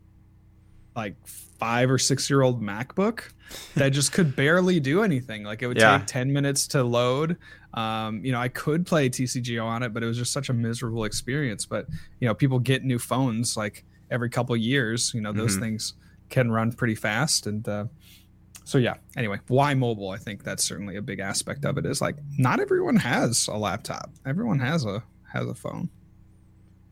like 0.96 1.16
five 1.28 1.92
or 1.92 1.98
six 2.00 2.30
year 2.30 2.42
old 2.42 2.62
MacBook 2.62 3.32
that 3.76 3.90
just 3.90 4.12
could 4.12 4.36
barely 4.36 4.80
do 4.80 5.04
anything. 5.04 5.44
Like 5.44 5.62
it 5.62 5.68
would 5.68 5.78
Yeah. 5.78 6.00
take 6.00 6.08
10 6.08 6.34
minutes 6.34 6.68
to 6.70 6.84
load. 6.84 7.38
Um, 7.74 8.24
you 8.26 8.32
know, 8.32 8.40
I 8.40 8.48
could 8.48 8.86
play 8.86 9.10
TCGO 9.10 9.64
on 9.64 9.84
it, 9.84 9.94
but 9.94 10.02
it 10.04 10.06
was 10.08 10.18
just 10.18 10.32
such 10.34 10.50
a 10.50 10.54
miserable 10.54 11.04
experience. 11.06 11.66
But, 11.66 11.86
you 12.20 12.28
know, 12.28 12.34
people 12.34 12.60
get 12.60 12.84
new 12.84 12.98
phones 13.00 13.56
like 13.56 13.86
every 14.10 14.30
couple 14.30 14.56
years, 14.58 15.12
you 15.14 15.22
know, 15.22 15.32
those 15.32 15.56
Mhm. 15.58 15.60
things 15.62 15.94
can 16.30 16.52
run 16.52 16.72
pretty 16.72 16.96
fast. 16.96 17.46
And, 17.46 17.68
uh, 17.68 17.86
so 18.64 18.78
yeah, 18.78 18.96
anyway, 19.16 19.40
why 19.48 19.74
mobile? 19.76 20.10
I 20.10 20.18
think 20.18 20.44
that's 20.44 20.64
certainly 20.64 20.96
a 20.96 21.02
big 21.02 21.20
aspect 21.20 21.66
of 21.66 21.78
it 21.78 21.86
is 21.86 22.02
like 22.02 22.16
not 22.38 22.60
everyone 22.60 22.96
has 22.98 23.48
a 23.48 23.58
laptop. 23.58 24.12
Everyone 24.26 24.60
has 24.60 24.86
a 24.86 25.04
has 25.32 25.48
a 25.48 25.54
phone. 25.56 25.90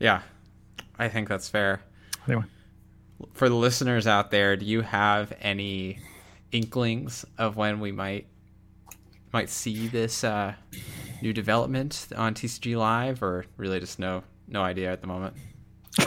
Yeah, 0.00 0.22
I 0.98 1.08
think 1.08 1.28
that's 1.28 1.48
fair. 1.48 1.80
Anyway. 2.26 2.44
For 3.32 3.48
the 3.48 3.56
listeners 3.56 4.06
out 4.06 4.30
there, 4.30 4.56
do 4.56 4.64
you 4.64 4.82
have 4.82 5.32
any 5.40 5.98
inklings 6.52 7.24
of 7.36 7.56
when 7.56 7.80
we 7.80 7.90
might 7.90 8.28
might 9.32 9.50
see 9.50 9.88
this 9.88 10.24
uh, 10.24 10.54
new 11.22 11.32
development 11.32 12.08
on 12.16 12.34
TCG 12.34 12.76
Live, 12.76 13.22
or 13.22 13.44
really 13.56 13.80
just 13.80 13.98
no 13.98 14.22
no 14.46 14.62
idea 14.62 14.92
at 14.92 15.00
the 15.00 15.06
moment? 15.06 15.34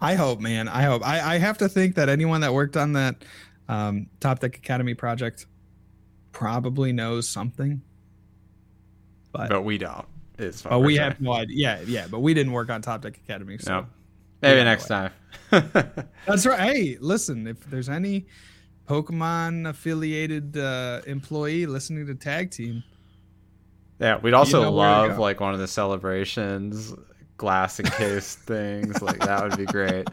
I 0.00 0.14
hope, 0.14 0.40
man. 0.40 0.68
I 0.68 0.82
hope. 0.82 1.06
I, 1.06 1.34
I 1.34 1.38
have 1.38 1.58
to 1.58 1.68
think 1.68 1.96
that 1.96 2.08
anyone 2.08 2.40
that 2.42 2.52
worked 2.52 2.76
on 2.76 2.92
that 2.94 3.24
um, 3.68 4.08
Top 4.20 4.40
Deck 4.40 4.56
Academy 4.56 4.94
project 4.94 5.46
probably 6.32 6.92
knows 6.92 7.28
something. 7.28 7.82
But 9.32 9.50
But 9.50 9.62
we 9.62 9.78
don't. 9.78 10.06
It's 10.38 10.62
but 10.62 10.80
we 10.80 10.96
have 10.96 11.20
no 11.20 11.32
idea. 11.32 11.56
Yeah, 11.56 11.80
yeah. 11.86 12.06
But 12.10 12.20
we 12.20 12.34
didn't 12.34 12.52
work 12.52 12.70
on 12.70 12.82
Top 12.82 13.02
Deck 13.02 13.16
Academy. 13.16 13.58
So 13.58 13.80
no. 13.80 13.86
Maybe 14.42 14.64
next 14.64 14.88
time. 14.88 15.10
that's 15.50 16.44
right. 16.44 16.60
Hey, 16.60 16.98
listen, 17.00 17.46
if 17.46 17.64
there's 17.70 17.88
any 17.88 18.26
Pokemon 18.86 19.68
affiliated 19.68 20.56
uh, 20.56 21.00
employee 21.06 21.66
listening 21.66 22.06
to 22.06 22.14
Tag 22.14 22.50
Team, 22.50 22.84
yeah, 23.98 24.18
we'd 24.18 24.34
also 24.34 24.62
know 24.62 24.72
love 24.72 25.18
like 25.18 25.40
one 25.40 25.54
of 25.54 25.60
the 25.60 25.68
celebrations, 25.68 26.92
glass 27.36 27.78
encased 27.78 28.38
things. 28.46 29.00
Like 29.00 29.20
that 29.20 29.42
would 29.42 29.56
be 29.56 29.66
great. 29.66 30.08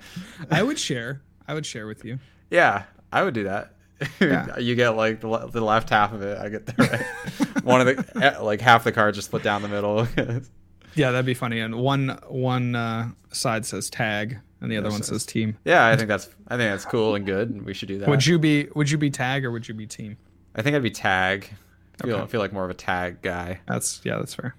I 0.50 0.64
would 0.64 0.78
share. 0.78 1.22
I 1.48 1.54
would 1.54 1.66
share 1.66 1.88
with 1.88 2.06
you. 2.06 2.20
Yeah, 2.50 2.84
I 3.12 3.24
would 3.24 3.34
do 3.34 3.44
that. 3.46 3.74
Yeah. 4.20 4.58
you 4.60 4.76
get 4.76 4.90
like 4.92 5.22
the, 5.22 5.28
le- 5.28 5.50
the 5.50 5.62
left 5.62 5.90
half 5.90 6.14
of 6.14 6.22
it. 6.22 6.38
I 6.38 6.50
get 6.50 6.66
the 6.68 6.74
right. 6.78 7.64
one 7.64 7.82
of 7.82 7.88
the 7.88 8.24
eh, 8.24 8.40
like 8.40 8.62
half 8.62 8.84
the 8.84 8.92
cards 8.92 9.18
just 9.18 9.28
split 9.28 9.44
down 9.44 9.62
the 9.62 9.68
middle. 9.68 10.08
Yeah, 10.96 11.12
that'd 11.12 11.26
be 11.26 11.34
funny. 11.34 11.60
And 11.60 11.76
one 11.76 12.20
one 12.28 12.76
uh, 12.76 13.10
side 13.32 13.66
says 13.66 13.90
tag, 13.90 14.40
and 14.62 14.72
the 14.72 14.78
other 14.78 14.90
one 14.90 15.04
says 15.04 15.26
team. 15.26 15.58
yeah, 15.66 15.88
I 15.88 15.96
think 15.98 16.08
that's 16.08 16.30
I 16.48 16.56
think 16.58 16.72
that's 16.72 16.86
cool 16.86 17.16
and 17.16 17.26
good, 17.26 17.50
and 17.50 17.64
we 17.64 17.74
should 17.74 17.88
do 17.88 17.98
that. 18.00 18.08
Would 18.08 18.26
you 18.26 18.40
be 18.40 18.68
Would 18.76 18.90
you 18.92 18.98
be 18.98 19.10
tag 19.10 19.44
or 19.44 19.52
would 19.52 19.68
you 19.68 19.74
be 19.74 19.88
team? 19.88 20.18
I 20.56 20.62
think 20.62 20.76
I'd 20.76 20.84
be 20.84 20.92
tag. 20.92 21.50
I 22.02 22.06
feel 22.08 22.16
Okay. 22.16 22.24
I 22.24 22.28
feel 22.28 22.40
like 22.42 22.54
more 22.54 22.64
of 22.66 22.72
a 22.72 22.76
tag 22.76 23.22
guy. 23.22 23.60
That's 23.68 24.02
yeah, 24.04 24.18
that's 24.18 24.34
fair. 24.36 24.56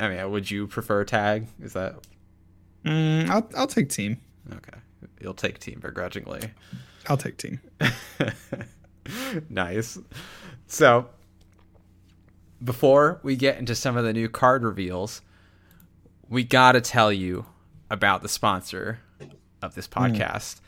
I 0.00 0.08
mean, 0.08 0.30
would 0.30 0.50
you 0.50 0.66
prefer 0.68 1.04
tag? 1.04 1.48
Is 1.60 1.72
that 1.72 1.96
Mm, 2.84 3.28
I'll 3.28 3.48
I'll 3.56 3.66
take 3.66 3.88
team. 3.88 4.18
okay? 4.52 4.78
You'll 5.20 5.34
take 5.34 5.58
team 5.58 5.80
begrudgingly. 5.80 6.40
I'll 7.08 7.16
take 7.16 7.36
team. 7.38 7.60
nice. 9.50 9.98
So, 10.66 11.08
before 12.62 13.20
we 13.22 13.36
get 13.36 13.58
into 13.58 13.74
some 13.74 13.96
of 13.96 14.04
the 14.04 14.12
new 14.12 14.28
card 14.28 14.62
reveals, 14.62 15.22
we 16.28 16.44
got 16.44 16.72
to 16.72 16.80
tell 16.80 17.12
you 17.12 17.46
about 17.90 18.22
the 18.22 18.28
sponsor 18.28 19.00
of 19.62 19.74
this 19.74 19.86
hmm. 19.86 20.00
podcast, 20.00 20.60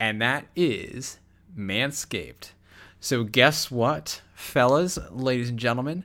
and 0.00 0.20
that 0.20 0.46
is 0.56 1.18
Manscaped. 1.56 2.52
So, 3.00 3.24
guess 3.24 3.70
what, 3.70 4.22
fellas, 4.34 4.98
ladies 5.10 5.50
and 5.50 5.58
gentlemen? 5.58 6.04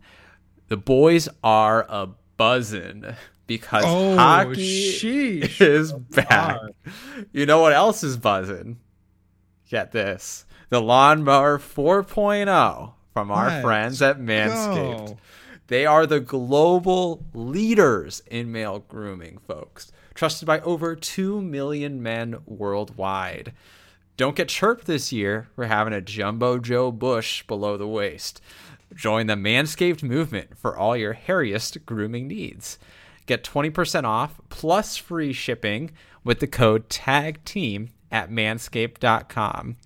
The 0.68 0.78
boys 0.78 1.28
are 1.44 1.86
a 1.90 2.10
buzzing 2.38 3.06
because 3.48 3.84
Oh, 3.86 4.16
hockey 4.16 4.92
sheesh. 4.92 5.62
is 5.62 5.94
back. 5.94 6.60
You 7.32 7.46
know 7.46 7.62
what 7.62 7.74
else 7.74 8.04
is 8.04 8.18
buzzing? 8.18 8.78
Get 9.70 9.92
this. 9.92 10.46
The 10.70 10.82
Lawnmower 10.82 11.60
4.0 11.60 12.94
from 13.14 13.32
our 13.32 13.48
Let's 13.48 13.64
friends 13.64 14.02
at 14.02 14.20
Manscaped. 14.20 15.08
Go. 15.08 15.18
They 15.68 15.86
are 15.86 16.06
the 16.06 16.20
global 16.20 17.26
leaders 17.34 18.22
in 18.28 18.52
male 18.52 18.80
grooming, 18.88 19.38
folks. 19.48 19.92
Trusted 20.14 20.46
by 20.46 20.60
over 20.62 20.96
2 20.96 21.42
million 21.42 22.02
men 22.02 22.38
worldwide. 22.46 23.54
Don't 24.16 24.36
get 24.36 24.50
chirped 24.50 24.86
this 24.86 25.12
year 25.12 25.48
for 25.56 25.66
having 25.66 25.94
a 25.94 26.02
Jumbo 26.02 26.60
Joe 26.60 26.92
Bush 26.92 27.44
below 27.44 27.78
the 27.78 27.88
waist. 27.88 28.42
Join 28.94 29.26
the 29.26 29.34
Manscaped 29.34 30.04
movement 30.04 30.56
for 30.58 30.78
all 30.78 30.96
your 30.96 31.16
hairiest 31.16 31.86
grooming 31.86 32.28
needs. 32.28 32.78
Get 33.26 33.44
20% 33.44 34.04
off 34.04 34.40
plus 34.50 34.98
free 34.98 35.34
shipping 35.34 35.92
with 36.24 36.40
the 36.40 36.48
code 36.48 36.90
TAGTEAM 36.90 37.90
at 38.12 38.30
manscaped.com. 38.30 39.78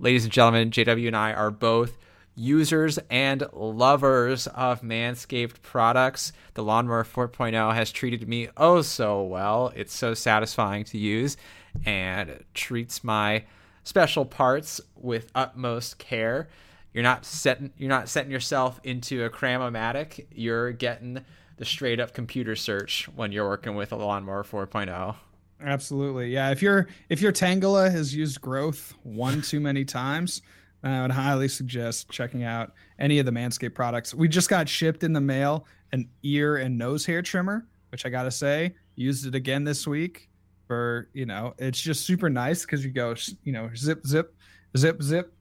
Ladies 0.00 0.24
and 0.24 0.32
gentlemen, 0.32 0.70
JW 0.70 1.06
and 1.06 1.16
I 1.16 1.32
are 1.32 1.50
both 1.50 1.96
users 2.40 2.98
and 3.10 3.46
lovers 3.52 4.46
of 4.48 4.80
Manscaped 4.80 5.60
products. 5.62 6.32
The 6.54 6.62
Lawnmower 6.62 7.04
4.0 7.04 7.74
has 7.74 7.92
treated 7.92 8.26
me 8.26 8.48
oh 8.56 8.82
so 8.82 9.22
well. 9.22 9.72
It's 9.76 9.94
so 9.94 10.14
satisfying 10.14 10.84
to 10.84 10.98
use 10.98 11.36
and 11.84 12.42
treats 12.54 13.04
my 13.04 13.44
special 13.84 14.24
parts 14.24 14.80
with 14.96 15.30
utmost 15.34 15.98
care. 15.98 16.48
You're 16.94 17.04
not 17.04 17.24
setting 17.24 17.72
you're 17.76 17.88
not 17.90 18.08
setting 18.08 18.32
yourself 18.32 18.80
into 18.82 19.24
a 19.24 19.30
cramomatic. 19.30 20.26
You're 20.32 20.72
getting 20.72 21.24
the 21.58 21.64
straight 21.66 22.00
up 22.00 22.14
computer 22.14 22.56
search 22.56 23.08
when 23.14 23.32
you're 23.32 23.46
working 23.46 23.76
with 23.76 23.92
a 23.92 23.96
Lawnmower 23.96 24.46
oh. 24.50 24.66
4.0. 24.66 25.14
Absolutely. 25.62 26.30
Yeah. 26.30 26.50
If 26.50 26.62
your 26.62 26.88
if 27.10 27.20
your 27.20 27.32
Tangela 27.32 27.90
has 27.92 28.14
used 28.14 28.40
growth 28.40 28.94
one 29.02 29.42
too 29.42 29.60
many 29.60 29.84
times, 29.84 30.40
then 30.82 30.92
I 30.92 31.02
would 31.02 31.10
highly 31.10 31.48
suggest 31.48 32.10
checking 32.10 32.44
out 32.44 32.72
any 32.98 33.18
of 33.18 33.26
the 33.26 33.32
Manscaped 33.32 33.74
products. 33.74 34.14
We 34.14 34.28
just 34.28 34.48
got 34.48 34.68
shipped 34.68 35.04
in 35.04 35.12
the 35.12 35.20
mail 35.20 35.66
an 35.92 36.08
ear 36.22 36.56
and 36.56 36.78
nose 36.78 37.04
hair 37.04 37.22
trimmer, 37.22 37.66
which 37.90 38.06
I 38.06 38.10
gotta 38.10 38.30
say, 38.30 38.74
used 38.94 39.26
it 39.26 39.34
again 39.34 39.64
this 39.64 39.86
week. 39.86 40.28
For 40.66 41.08
you 41.12 41.26
know, 41.26 41.54
it's 41.58 41.80
just 41.80 42.06
super 42.06 42.30
nice 42.30 42.64
because 42.64 42.84
you 42.84 42.92
go, 42.92 43.16
you 43.42 43.52
know, 43.52 43.70
zip, 43.74 44.06
zip, 44.06 44.34
zip, 44.76 45.02
zip, 45.02 45.32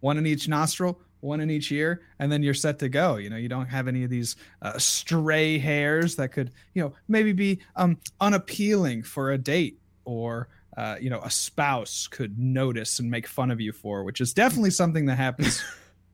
one 0.00 0.18
in 0.18 0.26
each 0.26 0.48
nostril, 0.48 1.00
one 1.20 1.40
in 1.40 1.50
each 1.50 1.70
ear, 1.72 2.02
and 2.18 2.30
then 2.30 2.42
you're 2.42 2.54
set 2.54 2.78
to 2.80 2.88
go. 2.88 3.16
You 3.16 3.30
know, 3.30 3.36
you 3.36 3.48
don't 3.48 3.66
have 3.66 3.88
any 3.88 4.04
of 4.04 4.10
these 4.10 4.36
uh, 4.62 4.78
stray 4.78 5.58
hairs 5.58 6.16
that 6.16 6.32
could, 6.32 6.50
you 6.74 6.82
know, 6.82 6.92
maybe 7.08 7.32
be 7.32 7.60
um, 7.76 7.98
unappealing 8.20 9.02
for 9.02 9.32
a 9.32 9.38
date 9.38 9.78
or, 10.04 10.48
uh, 10.78 10.96
you 11.00 11.10
know, 11.10 11.18
a 11.24 11.30
spouse 11.30 12.06
could 12.06 12.38
notice 12.38 13.00
and 13.00 13.10
make 13.10 13.26
fun 13.26 13.50
of 13.50 13.60
you 13.60 13.72
for, 13.72 14.04
which 14.04 14.20
is 14.20 14.32
definitely 14.32 14.70
something 14.70 15.06
that 15.06 15.16
happens. 15.16 15.60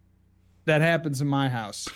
that 0.65 0.81
happens 0.81 1.21
in 1.21 1.29
my 1.29 1.51
house. 1.51 1.87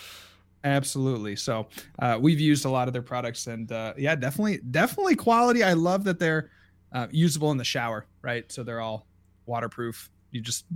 Absolutely. 0.65 1.35
So 1.35 1.69
uh, 1.99 2.19
we've 2.21 2.39
used 2.39 2.67
a 2.67 2.69
lot 2.69 2.87
of 2.87 2.93
their 2.93 3.01
products, 3.01 3.47
and 3.47 3.73
uh, 3.73 3.95
yeah, 3.97 4.15
definitely, 4.15 4.61
definitely 4.71 5.17
quality. 5.17 5.65
I 5.65 5.73
love 5.73 6.05
that 6.05 6.19
they're 6.19 6.51
uh, 6.93 7.07
usable 7.11 7.51
in 7.53 7.57
the 7.57 7.65
shower, 7.65 8.05
right? 8.21 8.53
So 8.53 8.63
they're 8.63 8.83
all 8.83 9.07
waterproof. 9.47 10.11
You 10.31 10.43
just 10.43 10.67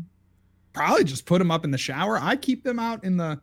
probably 0.72 1.04
just 1.04 1.26
put 1.26 1.40
them 1.40 1.50
up 1.50 1.62
in 1.62 1.70
the 1.70 1.78
shower. 1.78 2.18
I 2.18 2.36
keep 2.36 2.64
them 2.64 2.78
out 2.78 3.04
in 3.04 3.18
the 3.18 3.38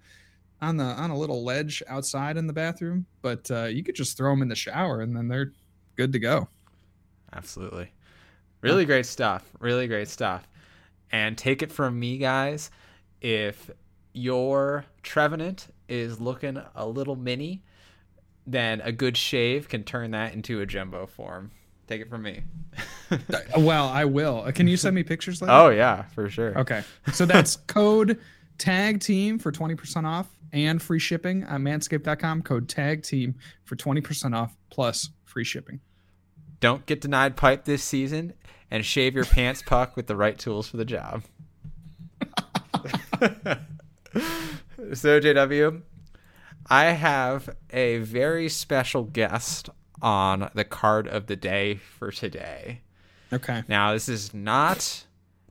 on 0.59 0.75
the 0.75 0.85
on 0.85 1.11
a 1.11 1.17
little 1.17 1.43
ledge 1.43 1.83
outside 1.87 2.35
in 2.35 2.47
the 2.47 2.53
bathroom, 2.53 3.05
but 3.21 3.49
uh, 3.51 3.65
you 3.65 3.83
could 3.83 3.95
just 3.95 4.17
throw 4.17 4.31
them 4.31 4.41
in 4.41 4.47
the 4.47 4.55
shower 4.55 5.01
and 5.01 5.15
then 5.15 5.27
they're 5.27 5.53
good 5.95 6.13
to 6.13 6.19
go. 6.19 6.47
Absolutely. 7.31 7.91
Really 8.61 8.85
great 8.85 9.05
stuff. 9.05 9.49
Really 9.59 9.87
great 9.87 10.07
stuff. 10.09 10.47
And 11.11 11.37
take 11.37 11.61
it 11.61 11.71
from 11.71 11.99
me, 11.99 12.17
guys. 12.17 12.69
If 13.21 13.69
your 14.13 14.85
Trevenant 15.03 15.67
is 15.87 16.19
looking 16.19 16.61
a 16.75 16.87
little 16.87 17.15
mini, 17.15 17.63
then 18.45 18.81
a 18.81 18.91
good 18.91 19.17
shave 19.17 19.69
can 19.69 19.83
turn 19.83 20.11
that 20.11 20.33
into 20.33 20.61
a 20.61 20.65
jumbo 20.65 21.05
form. 21.05 21.51
Take 21.87 22.01
it 22.01 22.09
from 22.09 22.21
me. 22.23 22.43
Well, 23.57 23.87
I 23.87 24.05
will. 24.05 24.43
Uh, 24.45 24.51
Can 24.51 24.67
you 24.67 24.77
send 24.77 24.93
me 24.93 25.01
pictures 25.01 25.41
later? 25.41 25.51
oh, 25.51 25.69
yeah, 25.69 26.03
for 26.13 26.29
sure. 26.29 26.55
Okay. 26.59 26.83
So 27.11 27.25
that's 27.25 27.55
code 27.67 28.19
tag 28.59 28.99
team 28.99 29.39
for 29.39 29.51
20% 29.51 30.05
off 30.05 30.27
and 30.53 30.79
free 30.79 30.99
shipping 30.99 31.41
at 31.41 31.59
manscaped.com. 31.59 32.43
Code 32.43 32.69
tag 32.69 33.01
team 33.01 33.33
for 33.63 33.75
20% 33.75 34.35
off 34.35 34.55
plus 34.69 35.09
free 35.25 35.43
shipping. 35.43 35.79
Don't 36.59 36.85
get 36.85 37.01
denied 37.01 37.35
pipe 37.35 37.65
this 37.65 37.83
season 37.83 38.33
and 38.71 38.85
shave 38.85 39.15
your 39.15 39.25
pants 39.25 39.61
puck 39.61 39.95
with 39.95 40.07
the 40.07 40.15
right 40.15 40.37
tools 40.37 40.67
for 40.67 40.77
the 40.77 40.85
job. 40.85 41.23
so, 44.93 45.19
JW, 45.19 45.81
I 46.69 46.85
have 46.85 47.49
a 47.71 47.97
very 47.99 48.49
special 48.49 49.03
guest 49.03 49.69
on 50.01 50.49
the 50.53 50.63
card 50.63 51.07
of 51.07 51.27
the 51.27 51.35
day 51.35 51.75
for 51.75 52.11
today. 52.11 52.81
Okay. 53.31 53.63
Now, 53.67 53.93
this 53.93 54.09
is 54.09 54.33
not 54.33 55.05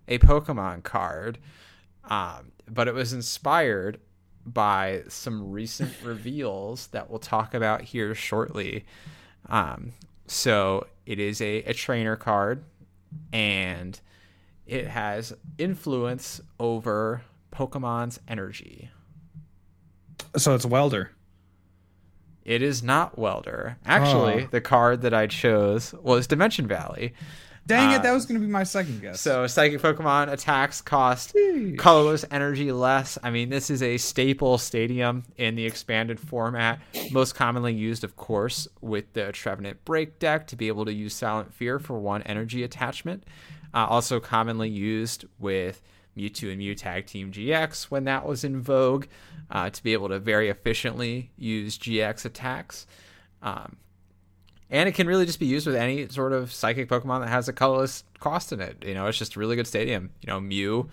a 0.07 0.19
Pokemon 0.19 0.85
card, 0.85 1.39
um, 2.05 2.53
but 2.69 2.89
it 2.89 2.95
was 2.95 3.13
inspired 3.13 4.01
by 4.45 5.03
some 5.09 5.51
recent 5.51 5.93
reveals 6.03 6.89
that 6.89 7.11
we'll 7.11 7.19
talk 7.19 7.55
about 7.55 7.83
here 7.83 8.15
shortly. 8.15 8.85
Um, 9.49 9.93
so, 10.27 10.87
it 11.09 11.19
is 11.19 11.41
a, 11.41 11.63
a 11.65 11.73
trainer 11.73 12.17
card, 12.17 12.63
and 13.33 13.99
it 14.67 14.87
has 14.89 15.33
influence 15.57 16.41
over 16.61 17.23
Pokemon's 17.51 18.21
energy. 18.29 18.91
So 20.37 20.55
it's 20.55 20.67
Welder. 20.67 21.13
It 22.45 22.61
is 22.63 22.83
not 22.83 23.19
Welder. 23.19 23.79
Actually, 23.87 24.45
Oh. 24.45 24.49
the 24.51 24.61
card 24.61 25.01
that 25.03 25.15
I 25.15 25.27
chose 25.27 25.95
was 25.95 26.27
Dimension 26.27 26.67
Valley. 26.67 27.15
Dang 27.69 27.93
it, 27.93 28.03
that 28.03 28.13
was 28.13 28.25
going 28.25 28.41
to 28.41 28.47
be 28.47 28.51
my 28.51 28.65
second 28.65 29.03
guess. 29.03 29.21
So 29.21 29.47
psychic 29.47 29.83
Pokemon 29.83 30.33
attacks 30.33 30.81
cost 30.81 31.35
Sheesh. 31.35 31.77
colorless 31.77 32.25
energy 32.31 32.73
less. 32.73 33.19
I 33.23 33.31
mean, 33.31 33.51
this 33.51 33.69
is 33.69 33.83
a 33.83 33.99
staple 33.99 34.57
stadium 34.57 35.25
in 35.37 35.55
the 35.55 35.67
expanded 35.67 36.19
format, 36.19 36.81
most 37.13 37.35
commonly 37.35 37.75
used, 37.75 38.05
of 38.05 38.17
course, 38.17 38.67
with 38.81 39.13
the 39.13 39.33
Trevenant 39.33 39.85
Break 39.85 40.19
deck 40.19 40.47
to 40.47 40.57
be 40.57 40.69
able 40.69 40.87
to 40.87 40.93
use 40.93 41.15
Silent 41.15 41.53
Fear 41.53 41.79
for 41.79 41.99
one 41.99 42.23
energy 42.23 42.63
attachment. 42.63 43.25
Uh, 43.75 43.85
also 43.87 44.19
commonly 44.19 44.71
used 44.71 45.27
with 45.39 45.83
Mewtwo 46.17 46.49
and 46.49 46.59
Mew 46.59 46.75
Tag 46.75 47.05
Team 47.05 47.31
GX 47.31 47.85
when 47.85 48.05
that 48.05 48.27
was 48.27 48.45
in 48.45 48.63
vogue 48.63 49.05
uh, 49.51 49.69
to 49.69 49.83
be 49.83 49.93
able 49.93 50.09
to 50.09 50.19
very 50.19 50.49
efficiently 50.49 51.31
use 51.37 51.77
GX 51.77 52.25
attacks. 52.25 52.87
Um, 53.43 53.77
and 54.71 54.89
it 54.89 54.95
can 54.95 55.07
really 55.07 55.27
just 55.27 55.41
be 55.41 55.47
used 55.47 55.67
with 55.67 55.77
any 55.77 56.09
sort 56.09 56.33
of 56.33 56.53
psychic 56.53 56.89
Pokemon 56.89 57.21
that 57.21 57.29
has 57.29 57.49
a 57.49 57.53
colorless 57.53 58.05
cost 58.21 58.53
in 58.53 58.61
it. 58.61 58.85
You 58.85 58.95
know, 58.95 59.07
it's 59.07 59.19
just 59.19 59.37
a 59.37 59.39
really 59.41 59.57
good 59.57 59.67
stadium. 59.67 60.11
You 60.21 60.29
know, 60.29 60.41
Mew, 60.41 60.91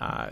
uh, 0.00 0.30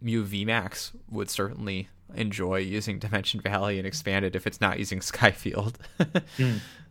Mew 0.00 0.24
VMAX 0.24 0.92
would 1.10 1.30
certainly 1.30 1.88
enjoy 2.14 2.58
using 2.58 2.98
Dimension 2.98 3.40
Valley 3.40 3.78
and 3.78 3.86
expanded 3.86 4.34
if 4.34 4.46
it's 4.46 4.60
not 4.60 4.78
using 4.78 4.98
Skyfield. 5.00 5.74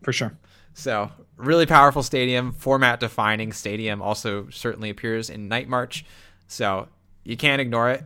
for 0.01 0.13
sure. 0.13 0.38
so, 0.73 1.12
really 1.38 1.65
powerful 1.65 2.03
stadium, 2.03 2.51
format 2.53 3.00
defining 3.00 3.51
stadium. 3.51 4.01
Also, 4.01 4.50
certainly 4.50 4.89
appears 4.89 5.29
in 5.29 5.47
Night 5.47 5.67
March. 5.67 6.05
So, 6.47 6.88
you 7.23 7.38
can't 7.38 7.62
ignore 7.62 7.89
it. 7.89 8.03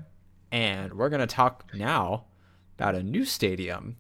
And 0.52 0.94
we're 0.94 1.10
going 1.10 1.20
to 1.20 1.28
talk 1.28 1.66
now 1.74 2.26
about 2.78 2.96
a 2.96 3.04
new 3.04 3.26
stadium 3.26 3.98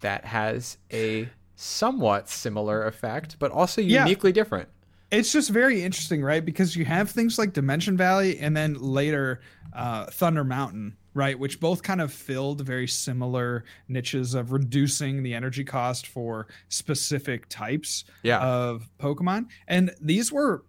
that 0.00 0.24
has 0.24 0.78
a 0.92 1.28
somewhat 1.56 2.28
similar 2.28 2.86
effect, 2.86 3.38
but 3.38 3.50
also 3.50 3.80
Yeah. 3.80 4.04
uniquely 4.04 4.30
different. 4.32 4.68
It's 5.10 5.32
just 5.32 5.50
very 5.50 5.82
interesting, 5.82 6.22
right? 6.22 6.44
Because 6.44 6.76
you 6.76 6.84
have 6.84 7.10
things 7.10 7.38
like 7.38 7.52
Dimension 7.52 7.96
Valley 7.96 8.38
and 8.38 8.56
then 8.56 8.74
later 8.74 9.40
uh, 9.72 10.06
Thunder 10.06 10.42
Mountain, 10.42 10.96
right? 11.14 11.38
Which 11.38 11.60
both 11.60 11.82
kind 11.82 12.00
of 12.00 12.12
filled 12.12 12.62
very 12.62 12.88
similar 12.88 13.64
niches 13.88 14.34
of 14.34 14.52
reducing 14.52 15.22
the 15.22 15.34
energy 15.34 15.64
cost 15.64 16.06
for 16.06 16.46
specific 16.68 17.48
types 17.48 18.04
Yeah. 18.22 18.40
of 18.40 18.88
Pokemon. 18.98 19.48
And 19.68 19.90
these 20.00 20.32
were 20.32 20.64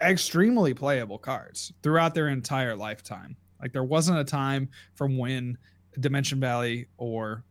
extremely 0.00 0.74
playable 0.74 1.18
cards 1.18 1.72
throughout 1.82 2.14
their 2.14 2.28
entire 2.28 2.74
lifetime. 2.76 3.36
Like 3.60 3.72
there 3.72 3.84
wasn't 3.84 4.18
a 4.18 4.24
time 4.24 4.68
from 4.94 5.16
when 5.18 5.58
Dimension 6.00 6.40
Valley 6.40 6.86
or 6.98 7.44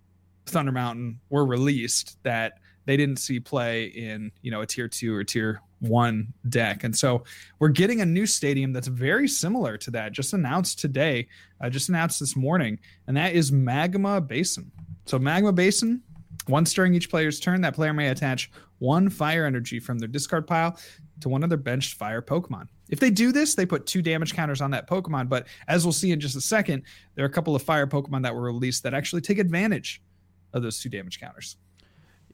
Thunder 0.48 0.71
Mountain 0.71 1.19
were 1.30 1.45
released 1.45 2.17
that 2.24 2.60
they 2.86 2.98
didn't 2.98 3.17
see 3.17 3.39
play 3.39 3.86
in, 3.86 4.32
you 4.41 4.52
know, 4.52 4.62
a 4.62 4.65
tier 4.65 4.88
2 4.88 5.15
or 5.15 5.24
tier 5.24 5.62
1 5.80 6.34
deck. 6.50 6.84
And 6.84 6.95
so 6.95 7.24
we're 7.60 7.69
getting 7.69 8.02
a 8.02 8.06
new 8.06 8.26
stadium 8.26 8.74
that's 8.74 8.88
very 8.88 9.28
similar 9.28 9.78
to 9.78 9.91
that 9.91 10.12
just 10.12 10.34
announced 10.34 10.80
today, 10.80 11.28
uh, 11.62 11.69
just 11.69 11.89
announced 11.89 12.19
this 12.19 12.36
morning, 12.36 12.80
and 13.08 13.17
that 13.17 13.34
is 13.34 13.52
Magma 13.52 14.21
Basin. 14.21 14.71
So 15.06 15.19
Magma 15.19 15.52
Basin 15.52 16.02
once 16.48 16.74
during 16.74 16.93
each 16.93 17.10
player's 17.10 17.39
turn, 17.39 17.62
that 17.62 17.74
player 17.74 17.93
may 17.93 18.10
attach 18.10 18.52
one 18.80 19.10
fire 19.10 19.45
energy 19.45 19.80
from 19.80 19.98
their 19.98 20.08
discard 20.08 20.45
pile 20.45 20.78
to 21.21 21.30
one 21.30 21.43
of 21.43 21.50
their 21.50 21.58
benched 21.58 21.95
fire 21.95 22.21
Pokemon. 22.21 22.67
If 22.89 23.00
they 23.00 23.10
do 23.10 23.32
this, 23.32 23.56
they 23.56 23.65
put 23.65 23.88
two 23.88 24.02
damage 24.02 24.34
counters 24.34 24.62
on 24.62 24.71
that 24.71 24.88
Pokemon. 24.88 25.30
But 25.30 25.48
as 25.67 25.86
we'll 25.86 25.93
see 25.93 26.12
in 26.12 26.19
just 26.19 26.36
a 26.36 26.41
second, 26.41 26.84
there 27.15 27.26
are 27.26 27.28
a 27.28 27.32
couple 27.32 27.56
of 27.56 27.63
fire 27.63 27.88
Pokemon 27.88 28.24
that 28.24 28.36
were 28.36 28.43
released 28.43 28.84
that 28.84 28.93
actually 28.93 29.21
take 29.21 29.39
advantage 29.39 30.02
of 30.54 30.62
those 30.62 30.80
two 30.80 30.89
damage 30.89 31.19
counters. 31.19 31.58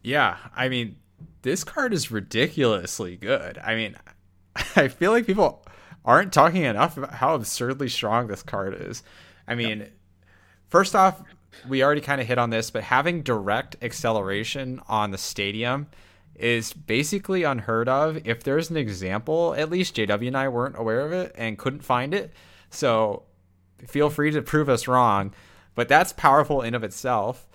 Yeah, 0.02 0.38
I 0.56 0.70
mean, 0.70 0.98
this 1.42 1.64
card 1.64 1.94
is 1.94 2.12
ridiculously 2.12 3.18
good. 3.18 3.58
I 3.58 3.76
mean, 3.76 3.96
I 4.76 4.88
feel 4.88 5.12
like 5.12 5.26
people 5.26 5.66
aren't 6.04 6.34
talking 6.34 6.64
enough 6.64 6.98
about 6.98 7.14
how 7.14 7.36
absurdly 7.36 7.90
strong 7.90 8.28
this 8.28 8.44
card 8.44 8.76
is. 8.80 9.04
I 9.48 9.56
mean, 9.56 9.90
first 10.70 10.96
off, 10.96 11.22
we 11.68 11.84
already 11.84 12.02
kind 12.02 12.22
of 12.22 12.28
hit 12.28 12.38
on 12.38 12.50
this, 12.50 12.72
but 12.72 12.84
having 12.84 13.22
direct 13.22 13.76
acceleration 13.82 14.82
on 14.88 15.12
the 15.12 15.18
stadium 15.18 15.88
is 16.36 16.74
basically 16.74 17.44
unheard 17.44 17.88
of. 17.88 18.26
If 18.26 18.44
there's 18.44 18.70
an 18.70 18.78
example, 18.78 19.54
at 19.56 19.70
least 19.70 19.96
JW 19.96 20.28
and 20.28 20.38
I 20.38 20.48
weren't 20.48 20.78
aware 20.78 21.02
of 21.02 21.12
it 21.12 21.34
and 21.36 21.58
couldn't 21.58 21.84
find 21.84 22.14
it. 22.14 22.32
So 22.70 23.24
feel 23.86 24.10
free 24.10 24.32
to 24.32 24.42
prove 24.42 24.70
us 24.70 24.88
wrong, 24.88 25.34
but 25.76 25.88
that's 25.88 26.14
powerful 26.14 26.62
in 26.62 26.74
of 26.74 26.84
itself. 26.84 27.48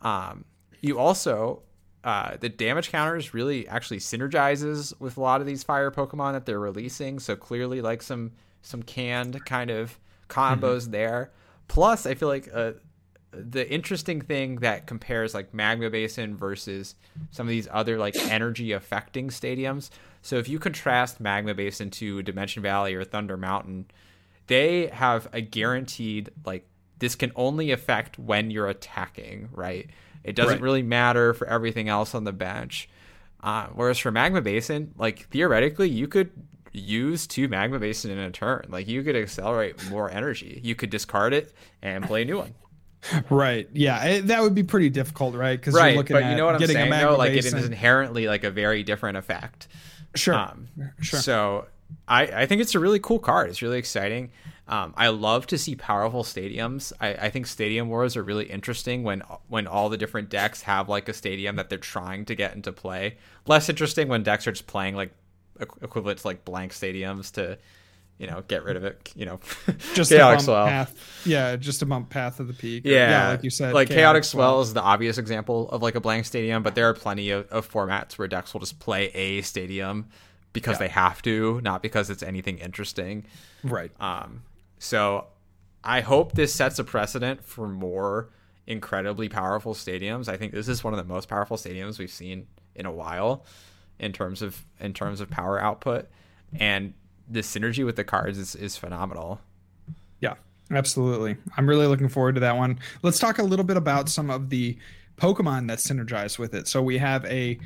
Um, 0.00 0.44
you 0.80 0.98
also 0.98 1.62
uh, 2.04 2.36
the 2.38 2.48
damage 2.48 2.90
counters 2.90 3.32
really 3.32 3.68
actually 3.68 3.98
synergizes 3.98 4.98
with 5.00 5.16
a 5.16 5.20
lot 5.20 5.40
of 5.40 5.46
these 5.46 5.62
fire 5.62 5.90
Pokemon 5.90 6.32
that 6.32 6.46
they're 6.46 6.58
releasing. 6.58 7.18
So 7.18 7.36
clearly, 7.36 7.80
like 7.80 8.02
some 8.02 8.32
some 8.62 8.82
canned 8.82 9.44
kind 9.44 9.70
of 9.70 9.98
combos 10.28 10.90
there. 10.90 11.30
Plus, 11.68 12.06
I 12.06 12.14
feel 12.14 12.28
like 12.28 12.48
uh, 12.52 12.72
the 13.32 13.70
interesting 13.70 14.20
thing 14.20 14.56
that 14.56 14.86
compares 14.86 15.34
like 15.34 15.54
Magma 15.54 15.90
Basin 15.90 16.36
versus 16.36 16.94
some 17.30 17.46
of 17.46 17.50
these 17.50 17.68
other 17.70 17.98
like 17.98 18.16
energy 18.30 18.72
affecting 18.72 19.28
stadiums. 19.28 19.90
So 20.22 20.36
if 20.36 20.48
you 20.48 20.58
contrast 20.58 21.20
Magma 21.20 21.54
Basin 21.54 21.90
to 21.90 22.22
Dimension 22.22 22.62
Valley 22.62 22.94
or 22.94 23.04
Thunder 23.04 23.36
Mountain, 23.36 23.86
they 24.48 24.88
have 24.88 25.28
a 25.32 25.40
guaranteed 25.40 26.30
like 26.44 26.66
this 26.98 27.14
can 27.14 27.32
only 27.34 27.72
affect 27.72 28.18
when 28.18 28.50
you're 28.50 28.68
attacking, 28.68 29.48
right? 29.52 29.90
It 30.24 30.36
doesn't 30.36 30.54
Right. 30.54 30.60
really 30.62 30.82
matter 30.82 31.34
for 31.34 31.46
everything 31.48 31.88
else 31.88 32.14
on 32.14 32.24
the 32.24 32.32
bench. 32.32 32.88
Uh, 33.42 33.66
whereas 33.74 33.98
for 33.98 34.10
Magma 34.10 34.40
Basin, 34.40 34.92
like 34.96 35.28
theoretically, 35.30 35.88
you 35.88 36.06
could 36.06 36.30
use 36.72 37.26
two 37.26 37.48
Magma 37.48 37.78
Basin 37.78 38.10
in 38.10 38.18
a 38.18 38.30
turn. 38.30 38.66
Like 38.68 38.86
you 38.88 39.02
could 39.02 39.16
accelerate 39.16 39.88
more 39.90 40.10
energy. 40.10 40.60
You 40.62 40.74
could 40.74 40.90
discard 40.90 41.32
it 41.34 41.52
and 41.82 42.04
play 42.04 42.22
a 42.22 42.24
new 42.24 42.38
one. 42.38 42.54
Right. 43.30 43.68
Yeah. 43.72 44.02
it- 44.04 44.28
that 44.28 44.42
would 44.42 44.54
be 44.54 44.62
pretty 44.62 44.88
difficult, 44.88 45.34
right? 45.34 45.58
Because 45.58 45.74
right, 45.74 45.88
you're 45.88 45.96
looking 45.96 46.14
but 46.14 46.22
at 46.22 46.30
you 46.30 46.36
know 46.36 46.46
what 46.46 46.54
I'm 46.54 46.60
getting 46.60 46.76
saying 46.76 46.86
a 46.86 46.90
Magma 46.90 47.10
though. 47.10 47.16
Like 47.18 47.32
it 47.32 47.44
is 47.44 47.52
inherently 47.52 48.28
like 48.28 48.44
a 48.44 48.50
very 48.50 48.84
different 48.84 49.16
effect. 49.16 49.66
Sure. 50.14 50.34
Um, 50.34 50.68
sure. 51.00 51.18
So 51.18 51.66
I, 52.06 52.22
I 52.26 52.46
think 52.46 52.60
it's 52.60 52.76
a 52.76 52.78
really 52.78 53.00
cool 53.00 53.18
card. 53.18 53.50
It's 53.50 53.60
really 53.60 53.78
exciting. 53.78 54.30
Um, 54.68 54.94
I 54.96 55.08
love 55.08 55.46
to 55.48 55.58
see 55.58 55.74
powerful 55.74 56.22
stadiums. 56.22 56.92
I, 57.00 57.14
I 57.14 57.30
think 57.30 57.46
stadium 57.46 57.88
wars 57.88 58.16
are 58.16 58.22
really 58.22 58.44
interesting 58.46 59.02
when 59.02 59.22
when 59.48 59.66
all 59.66 59.88
the 59.88 59.96
different 59.96 60.28
decks 60.30 60.62
have 60.62 60.88
like 60.88 61.08
a 61.08 61.12
stadium 61.12 61.56
that 61.56 61.68
they're 61.68 61.78
trying 61.78 62.24
to 62.26 62.34
get 62.34 62.54
into 62.54 62.72
play. 62.72 63.16
Less 63.46 63.68
interesting 63.68 64.08
when 64.08 64.22
decks 64.22 64.46
are 64.46 64.52
just 64.52 64.68
playing 64.68 64.94
like 64.94 65.12
equ- 65.58 65.82
equivalent 65.82 66.20
to 66.20 66.26
like 66.28 66.44
blank 66.44 66.72
stadiums 66.72 67.32
to, 67.32 67.58
you 68.18 68.28
know, 68.28 68.44
get 68.46 68.62
rid 68.64 68.76
of 68.76 68.84
it. 68.84 69.12
You 69.16 69.26
know, 69.26 69.40
just 69.94 70.10
chaotic 70.12 70.40
a 70.40 70.42
swell. 70.44 70.66
path. 70.66 71.22
Yeah, 71.26 71.56
just 71.56 71.82
a 71.82 71.86
bump 71.86 72.08
path 72.10 72.38
of 72.38 72.46
the 72.46 72.54
peak. 72.54 72.86
Or- 72.86 72.90
Yeah, 72.90 73.30
like 73.30 73.42
you 73.42 73.50
said, 73.50 73.74
like 73.74 73.88
chaotic 73.88 74.22
swell 74.22 74.60
is 74.60 74.72
the 74.74 74.80
obvious 74.82 75.18
example 75.18 75.68
of 75.70 75.82
like 75.82 75.96
a 75.96 76.00
blank 76.00 76.24
stadium, 76.24 76.62
but 76.62 76.76
there 76.76 76.88
are 76.88 76.94
plenty 76.94 77.30
of, 77.30 77.48
of 77.50 77.68
formats 77.70 78.12
where 78.16 78.28
decks 78.28 78.52
will 78.54 78.60
just 78.60 78.78
play 78.78 79.06
a 79.08 79.42
stadium 79.42 80.06
because 80.52 80.78
they 80.78 80.88
have 80.88 81.20
to, 81.22 81.60
not 81.62 81.82
because 81.82 82.10
it's 82.10 82.22
anything 82.22 82.58
interesting. 82.58 83.24
Right. 83.64 83.90
Um, 84.00 84.42
so 84.82 85.28
I 85.84 86.00
hope 86.00 86.32
this 86.32 86.52
sets 86.52 86.80
a 86.80 86.84
precedent 86.84 87.44
for 87.44 87.68
more 87.68 88.30
incredibly 88.66 89.28
powerful 89.28 89.74
stadiums. 89.74 90.28
I 90.28 90.36
think 90.36 90.52
this 90.52 90.66
is 90.66 90.82
one 90.82 90.92
of 90.92 90.96
the 90.96 91.04
most 91.04 91.28
powerful 91.28 91.56
stadiums 91.56 92.00
we've 92.00 92.10
seen 92.10 92.48
in 92.74 92.84
a 92.84 92.90
while 92.90 93.44
in 94.00 94.12
terms 94.12 94.42
of 94.42 94.64
in 94.80 94.92
terms 94.92 95.20
of 95.20 95.30
power 95.30 95.60
output, 95.62 96.08
and 96.58 96.94
the 97.28 97.42
synergy 97.42 97.86
with 97.86 97.94
the 97.94 98.02
cards 98.02 98.38
is, 98.38 98.56
is 98.56 98.76
phenomenal. 98.76 99.40
Yeah, 100.18 100.34
absolutely. 100.72 101.36
I'm 101.56 101.68
really 101.68 101.86
looking 101.86 102.08
forward 102.08 102.34
to 102.34 102.40
that 102.40 102.56
one. 102.56 102.80
Let's 103.02 103.20
talk 103.20 103.38
a 103.38 103.44
little 103.44 103.64
bit 103.64 103.76
about 103.76 104.08
some 104.08 104.30
of 104.30 104.50
the 104.50 104.76
Pokemon 105.16 105.68
that 105.68 105.78
synergize 105.78 106.40
with 106.40 106.54
it. 106.54 106.66
So 106.66 106.82
we 106.82 106.98
have 106.98 107.24
a 107.26 107.56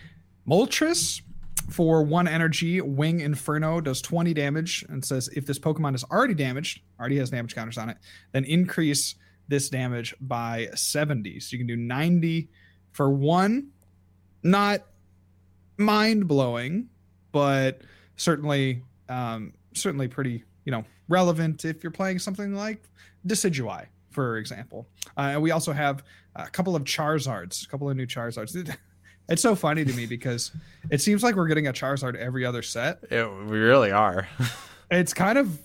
Moltres 0.46 1.22
for 1.68 2.02
one 2.02 2.29
energy, 2.29 2.81
Wing 2.81 3.20
Inferno 3.20 3.81
does 3.81 4.00
20 4.00 4.33
damage 4.35 4.85
and 4.88 5.05
says 5.05 5.29
if 5.35 5.46
this 5.46 5.59
Pokemon 5.59 5.94
is 5.94 6.05
already 6.05 6.35
damaged, 6.35 6.81
already 6.98 7.18
has 7.18 7.31
damage 7.31 7.55
counters 7.55 7.79
on 7.79 7.88
it, 7.88 7.96
then 8.33 8.44
increase 8.44 9.16
this 9.48 9.68
damage 9.68 10.14
by 10.20 10.68
70. 10.74 11.40
So 11.40 11.52
you 11.52 11.59
can 11.59 11.66
do 11.66 11.76
90 11.76 12.48
for 12.92 13.11
one. 13.11 13.68
Not 14.42 14.87
mind 15.76 16.29
blowing, 16.29 16.88
but 17.33 17.83
certainly 18.16 18.83
um, 19.09 19.52
certainly 19.74 20.09
pretty 20.09 20.44
you 20.64 20.72
know 20.72 20.85
relevant 21.09 21.64
if 21.64 21.83
you're 21.83 21.90
playing 21.90 22.18
something 22.18 22.55
like 22.55 22.83
Decidueye, 23.26 23.87
for 24.11 24.38
example. 24.38 24.87
Uh, 25.16 25.33
and 25.33 25.42
we 25.42 25.50
also 25.50 25.72
have 25.72 26.05
a 26.35 26.48
couple 26.48 26.76
of 26.76 26.85
Charizards, 26.85 27.64
a 27.64 27.68
couple 27.68 27.88
of 27.90 27.96
new 27.96 28.07
Charizards. 28.07 28.55
It's 29.28 29.42
so 29.42 29.54
funny 29.54 29.84
to 29.84 29.92
me 29.92 30.06
because 30.06 30.52
it 30.90 31.00
seems 31.00 31.22
like 31.22 31.34
we're 31.34 31.48
getting 31.48 31.66
a 31.66 31.72
Charizard 31.72 32.14
every 32.14 32.44
other 32.44 32.62
set. 32.62 33.00
It, 33.10 33.28
we 33.28 33.58
really 33.58 33.90
are. 33.90 34.28
it's 34.90 35.12
kind 35.12 35.38
of 35.38 35.58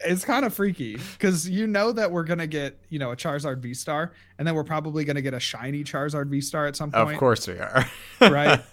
it's 0.00 0.24
kind 0.24 0.44
of 0.44 0.52
freaky 0.52 0.98
because 1.12 1.48
you 1.48 1.66
know 1.66 1.92
that 1.92 2.10
we're 2.10 2.24
gonna 2.24 2.46
get 2.46 2.78
you 2.88 2.98
know 2.98 3.12
a 3.12 3.16
Charizard 3.16 3.58
V 3.58 3.74
Star, 3.74 4.12
and 4.38 4.46
then 4.46 4.54
we're 4.54 4.64
probably 4.64 5.04
gonna 5.04 5.22
get 5.22 5.34
a 5.34 5.40
shiny 5.40 5.84
Charizard 5.84 6.28
V 6.28 6.40
Star 6.40 6.66
at 6.66 6.76
some 6.76 6.90
point. 6.90 7.12
Of 7.12 7.18
course 7.18 7.46
we 7.46 7.54
are, 7.54 7.86
right? 8.20 8.60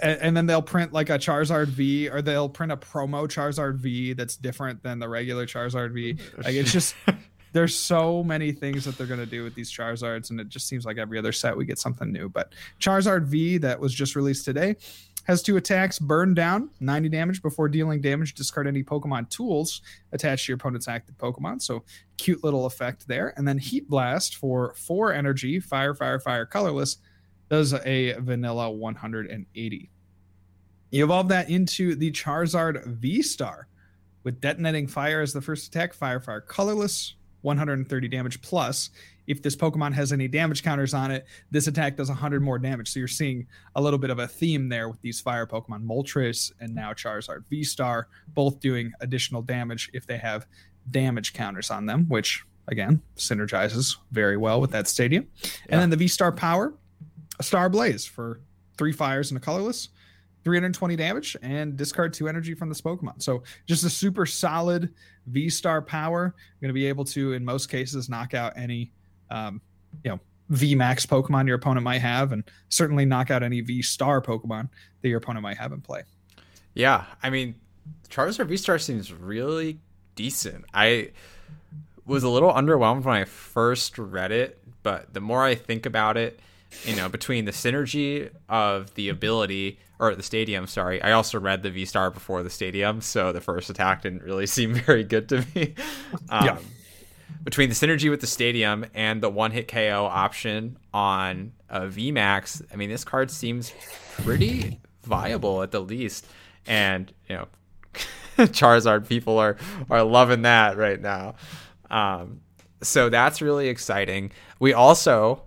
And, 0.00 0.20
and, 0.20 0.36
then 0.36 0.46
they'll 0.46 0.62
print 0.62 0.92
like 0.92 1.10
a 1.10 1.18
Charizard 1.18 1.66
V, 1.66 2.08
or 2.08 2.22
they'll 2.22 2.48
print 2.48 2.70
a 2.70 2.76
promo 2.76 3.26
Charizard 3.26 3.76
V 3.78 4.12
that's 4.12 4.36
different 4.36 4.80
than 4.84 5.00
the 5.00 5.08
regular 5.08 5.44
Charizard 5.44 5.92
V. 5.92 6.16
Like 6.36 6.54
it's 6.54 6.70
just 6.70 6.94
there's 7.52 7.74
so 7.74 8.22
many 8.22 8.52
things 8.52 8.84
that 8.84 8.96
they're 8.96 9.06
gonna 9.06 9.26
do 9.26 9.44
with 9.44 9.54
these 9.54 9.70
Charizards, 9.70 10.30
and 10.30 10.40
it 10.40 10.48
just 10.48 10.68
seems 10.68 10.84
like 10.84 10.98
every 10.98 11.18
other 11.18 11.32
set 11.32 11.56
we 11.56 11.64
get 11.64 11.78
something 11.78 12.12
new. 12.12 12.28
But 12.28 12.52
Charizard 12.80 13.24
V 13.24 13.58
that 13.58 13.78
was 13.78 13.94
just 13.94 14.16
released 14.16 14.44
today 14.44 14.76
has 15.24 15.42
two 15.42 15.58
attacks 15.58 15.98
burn 15.98 16.32
down 16.32 16.70
90 16.80 17.10
damage 17.10 17.42
before 17.42 17.68
dealing 17.68 18.00
damage 18.00 18.32
discard 18.32 18.66
any 18.66 18.82
pokemon 18.82 19.28
tools 19.28 19.82
attached 20.12 20.46
to 20.46 20.52
your 20.52 20.56
opponent's 20.56 20.88
active 20.88 21.18
pokemon. 21.18 21.60
So 21.60 21.84
cute 22.16 22.42
little 22.42 22.64
effect 22.64 23.06
there. 23.06 23.34
And 23.36 23.46
then 23.46 23.58
heat 23.58 23.90
blast 23.90 24.36
for 24.36 24.72
four 24.74 25.12
energy 25.12 25.60
fire 25.60 25.94
fire 25.94 26.18
fire 26.18 26.46
colorless 26.46 26.96
does 27.50 27.74
a 27.74 28.12
vanilla 28.20 28.70
180 28.70 29.90
you 30.90 31.04
evolve 31.04 31.28
that 31.28 31.50
into 31.50 31.94
the 31.94 32.10
charizard 32.12 32.84
v 32.86 33.22
star 33.22 33.68
with 34.24 34.40
detonating 34.40 34.86
fire 34.86 35.20
as 35.20 35.32
the 35.32 35.40
first 35.40 35.68
attack 35.68 35.92
fire 35.92 36.20
fire 36.20 36.40
colorless 36.40 37.14
130 37.42 38.08
damage 38.08 38.40
plus 38.42 38.90
if 39.28 39.42
this 39.42 39.54
Pokemon 39.54 39.92
has 39.92 40.10
any 40.10 40.26
damage 40.26 40.64
counters 40.64 40.94
on 40.94 41.10
it, 41.10 41.26
this 41.50 41.66
attack 41.66 41.96
does 41.96 42.08
100 42.08 42.42
more 42.42 42.58
damage. 42.58 42.90
So 42.90 42.98
you're 42.98 43.08
seeing 43.08 43.46
a 43.76 43.80
little 43.80 43.98
bit 43.98 44.10
of 44.10 44.18
a 44.18 44.26
theme 44.26 44.70
there 44.70 44.88
with 44.88 45.00
these 45.02 45.20
fire 45.20 45.46
Pokemon, 45.46 45.84
Moltres 45.84 46.50
and 46.60 46.74
now 46.74 46.94
Charizard 46.94 47.44
V 47.48 47.62
Star, 47.62 48.08
both 48.28 48.58
doing 48.58 48.90
additional 49.00 49.42
damage 49.42 49.90
if 49.92 50.06
they 50.06 50.16
have 50.16 50.46
damage 50.90 51.34
counters 51.34 51.70
on 51.70 51.84
them, 51.84 52.06
which 52.08 52.42
again 52.68 53.02
synergizes 53.16 53.96
very 54.12 54.38
well 54.38 54.60
with 54.62 54.70
that 54.70 54.88
stadium. 54.88 55.28
Yeah. 55.42 55.50
And 55.68 55.80
then 55.82 55.90
the 55.90 55.96
V 55.96 56.08
Star 56.08 56.32
Power, 56.32 56.72
a 57.38 57.42
Star 57.42 57.68
Blaze 57.68 58.06
for 58.06 58.40
three 58.78 58.92
fires 58.92 59.30
and 59.30 59.36
a 59.36 59.40
colorless. 59.40 59.90
320 60.48 60.96
damage 60.96 61.36
and 61.42 61.76
discard 61.76 62.14
two 62.14 62.26
energy 62.26 62.54
from 62.54 62.70
this 62.70 62.80
Pokemon. 62.80 63.22
So 63.22 63.42
just 63.66 63.84
a 63.84 63.90
super 63.90 64.24
solid 64.24 64.94
V 65.26 65.50
Star 65.50 65.82
power. 65.82 66.34
Going 66.62 66.70
to 66.70 66.72
be 66.72 66.86
able 66.86 67.04
to, 67.04 67.34
in 67.34 67.44
most 67.44 67.68
cases, 67.68 68.08
knock 68.08 68.32
out 68.32 68.54
any 68.56 68.90
um, 69.30 69.60
you 70.02 70.10
know 70.10 70.20
V 70.48 70.74
Max 70.74 71.04
Pokemon 71.04 71.46
your 71.46 71.56
opponent 71.56 71.84
might 71.84 72.00
have, 72.00 72.32
and 72.32 72.42
certainly 72.70 73.04
knock 73.04 73.30
out 73.30 73.42
any 73.42 73.60
V 73.60 73.82
Star 73.82 74.22
Pokemon 74.22 74.70
that 75.02 75.08
your 75.08 75.18
opponent 75.18 75.42
might 75.42 75.58
have 75.58 75.72
in 75.72 75.82
play. 75.82 76.02
Yeah, 76.72 77.04
I 77.22 77.28
mean, 77.28 77.54
Charizard 78.08 78.46
V 78.46 78.56
Star 78.56 78.78
seems 78.78 79.12
really 79.12 79.80
decent. 80.14 80.64
I 80.72 81.10
was 82.06 82.22
a 82.22 82.30
little 82.30 82.50
underwhelmed 82.50 83.04
when 83.04 83.16
I 83.16 83.24
first 83.24 83.98
read 83.98 84.32
it, 84.32 84.62
but 84.82 85.12
the 85.12 85.20
more 85.20 85.44
I 85.44 85.54
think 85.54 85.84
about 85.84 86.16
it, 86.16 86.40
you 86.84 86.96
know, 86.96 87.08
between 87.08 87.44
the 87.44 87.52
synergy 87.52 88.30
of 88.48 88.94
the 88.94 89.08
ability 89.08 89.78
or 89.98 90.14
the 90.14 90.22
stadium, 90.22 90.66
sorry, 90.66 91.02
I 91.02 91.12
also 91.12 91.40
read 91.40 91.62
the 91.62 91.70
V 91.70 91.84
Star 91.84 92.10
before 92.10 92.42
the 92.42 92.50
stadium, 92.50 93.00
so 93.00 93.32
the 93.32 93.40
first 93.40 93.70
attack 93.70 94.02
didn't 94.02 94.22
really 94.22 94.46
seem 94.58 94.74
very 94.74 95.04
good 95.04 95.28
to 95.30 95.44
me. 95.54 95.74
Um, 96.30 96.44
yeah 96.44 96.58
between 97.44 97.68
the 97.68 97.74
synergy 97.74 98.10
with 98.10 98.20
the 98.20 98.26
stadium 98.26 98.84
and 98.94 99.22
the 99.22 99.30
one 99.30 99.50
hit 99.50 99.68
KO 99.68 100.04
option 100.10 100.76
on 100.92 101.52
a 101.68 101.82
VMAX, 101.82 102.62
I 102.72 102.76
mean, 102.76 102.90
this 102.90 103.04
card 103.04 103.30
seems 103.30 103.72
pretty 104.18 104.80
viable 105.04 105.62
at 105.62 105.70
the 105.70 105.80
least. 105.80 106.26
And, 106.66 107.12
you 107.28 107.36
know, 107.36 107.48
Charizard 108.38 109.08
people 109.08 109.38
are, 109.38 109.56
are 109.90 110.02
loving 110.02 110.42
that 110.42 110.76
right 110.76 111.00
now. 111.00 111.36
Um, 111.90 112.40
so 112.82 113.08
that's 113.08 113.40
really 113.40 113.68
exciting. 113.68 114.32
We 114.60 114.72
also 114.72 115.42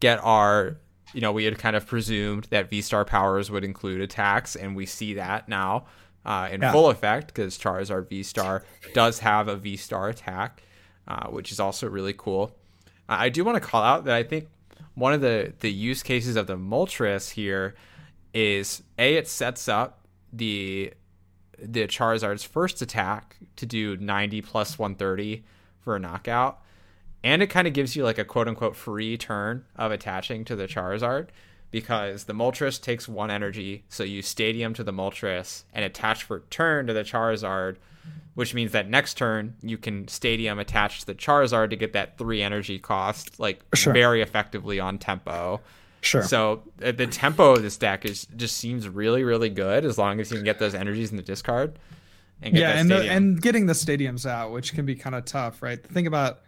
get 0.00 0.18
our, 0.22 0.76
you 1.12 1.20
know, 1.20 1.32
we 1.32 1.44
had 1.44 1.58
kind 1.58 1.76
of 1.76 1.86
presumed 1.86 2.44
that 2.50 2.70
V 2.70 2.82
Star 2.82 3.04
powers 3.04 3.50
would 3.50 3.64
include 3.64 4.00
attacks, 4.00 4.56
and 4.56 4.76
we 4.76 4.86
see 4.86 5.14
that 5.14 5.48
now 5.48 5.86
uh, 6.24 6.48
in 6.50 6.60
yeah. 6.60 6.72
full 6.72 6.90
effect 6.90 7.28
because 7.28 7.58
Charizard 7.58 8.08
V 8.08 8.22
Star 8.22 8.64
does 8.94 9.20
have 9.20 9.48
a 9.48 9.56
V 9.56 9.76
Star 9.76 10.08
attack 10.08 10.62
uh, 11.08 11.28
which 11.28 11.50
is 11.50 11.58
also 11.58 11.88
really 11.88 12.12
cool. 12.12 12.54
Uh, 13.08 13.16
I 13.18 13.28
do 13.30 13.42
want 13.44 13.56
to 13.56 13.66
call 13.66 13.82
out 13.82 14.04
that 14.04 14.14
I 14.14 14.22
think 14.22 14.48
one 14.94 15.14
of 15.14 15.20
the 15.20 15.54
the 15.60 15.72
use 15.72 16.02
cases 16.02 16.36
of 16.36 16.46
the 16.46 16.56
Moltres 16.56 17.30
here 17.30 17.74
is 18.34 18.82
a 18.98 19.16
it 19.16 19.26
sets 19.26 19.68
up 19.68 20.06
the 20.32 20.92
the 21.58 21.88
Charizard's 21.88 22.44
first 22.44 22.82
attack 22.82 23.36
to 23.56 23.66
do 23.66 23.96
90 23.96 24.42
plus 24.42 24.78
130 24.78 25.44
for 25.80 25.96
a 25.96 25.98
knockout. 25.98 26.62
And 27.24 27.42
it 27.42 27.48
kind 27.48 27.66
of 27.66 27.74
gives 27.74 27.96
you 27.96 28.04
like 28.04 28.18
a 28.18 28.24
quote 28.24 28.48
unquote 28.48 28.76
free 28.76 29.16
turn 29.16 29.64
of 29.76 29.92
attaching 29.92 30.44
to 30.46 30.56
the 30.56 30.66
Charizard 30.66 31.28
because 31.70 32.24
the 32.24 32.32
Moltres 32.32 32.80
takes 32.80 33.08
one 33.08 33.30
energy. 33.30 33.84
So 33.88 34.04
you 34.04 34.22
stadium 34.22 34.72
to 34.74 34.84
the 34.84 34.92
Moltres 34.92 35.64
and 35.72 35.84
attach 35.84 36.24
for 36.24 36.40
turn 36.50 36.86
to 36.86 36.92
the 36.92 37.02
Charizard 37.02 37.76
which 38.38 38.54
means 38.54 38.70
that 38.70 38.88
next 38.88 39.14
turn 39.14 39.56
you 39.62 39.76
can 39.76 40.06
stadium 40.06 40.60
attach 40.60 41.00
to 41.00 41.06
the 41.06 41.14
Charizard 41.16 41.70
to 41.70 41.76
get 41.76 41.92
that 41.94 42.16
three 42.18 42.40
energy 42.40 42.78
cost 42.78 43.40
like 43.40 43.60
sure. 43.74 43.92
very 43.92 44.22
effectively 44.22 44.78
on 44.78 44.96
tempo. 44.96 45.60
Sure. 46.02 46.22
So 46.22 46.62
uh, 46.80 46.92
the 46.92 47.08
tempo 47.08 47.56
of 47.56 47.62
this 47.62 47.76
deck 47.76 48.04
is 48.04 48.28
just 48.36 48.56
seems 48.56 48.88
really 48.88 49.24
really 49.24 49.48
good 49.48 49.84
as 49.84 49.98
long 49.98 50.20
as 50.20 50.30
you 50.30 50.36
can 50.36 50.44
get 50.44 50.60
those 50.60 50.76
energies 50.76 51.10
in 51.10 51.16
the 51.16 51.22
discard. 51.24 51.80
And 52.40 52.56
yeah, 52.56 52.78
and 52.78 52.88
the, 52.88 53.10
and 53.10 53.42
getting 53.42 53.66
the 53.66 53.72
stadiums 53.72 54.24
out, 54.24 54.52
which 54.52 54.72
can 54.72 54.86
be 54.86 54.94
kind 54.94 55.16
of 55.16 55.24
tough, 55.24 55.60
right? 55.60 55.82
The 55.82 55.92
thing 55.92 56.06
about 56.06 56.42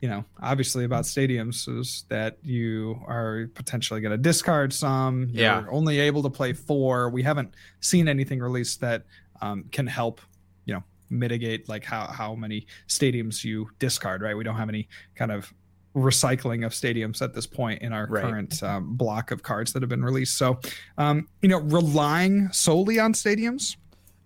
you 0.00 0.08
know, 0.08 0.24
obviously 0.40 0.84
about 0.84 1.04
stadiums 1.04 1.68
is 1.78 2.04
that 2.08 2.38
you 2.42 3.00
are 3.06 3.50
potentially 3.54 4.00
going 4.00 4.12
to 4.12 4.18
discard 4.18 4.72
some. 4.72 5.28
You're 5.30 5.42
yeah. 5.42 5.64
only 5.70 5.98
able 6.00 6.22
to 6.22 6.30
play 6.30 6.52
four. 6.52 7.10
We 7.10 7.22
haven't 7.22 7.54
seen 7.80 8.08
anything 8.08 8.40
released 8.40 8.80
that 8.80 9.04
um, 9.40 9.64
can 9.72 9.86
help 9.86 10.20
you 10.64 10.74
know, 10.74 10.82
mitigate 11.10 11.68
like 11.68 11.84
how 11.84 12.06
how 12.06 12.34
many 12.34 12.66
stadiums 12.86 13.42
you 13.42 13.68
discard 13.78 14.20
right 14.20 14.36
we 14.36 14.44
don't 14.44 14.56
have 14.56 14.68
any 14.68 14.86
kind 15.14 15.32
of 15.32 15.52
recycling 15.96 16.64
of 16.64 16.72
stadiums 16.72 17.22
at 17.22 17.34
this 17.34 17.46
point 17.46 17.80
in 17.80 17.92
our 17.92 18.06
right. 18.06 18.22
current 18.22 18.62
um, 18.62 18.94
block 18.94 19.30
of 19.30 19.42
cards 19.42 19.72
that 19.72 19.82
have 19.82 19.88
been 19.88 20.04
released 20.04 20.36
so 20.36 20.60
um, 20.98 21.26
you 21.40 21.48
know 21.48 21.58
relying 21.58 22.52
solely 22.52 22.98
on 22.98 23.14
stadiums 23.14 23.76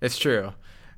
it's 0.00 0.18
true 0.18 0.52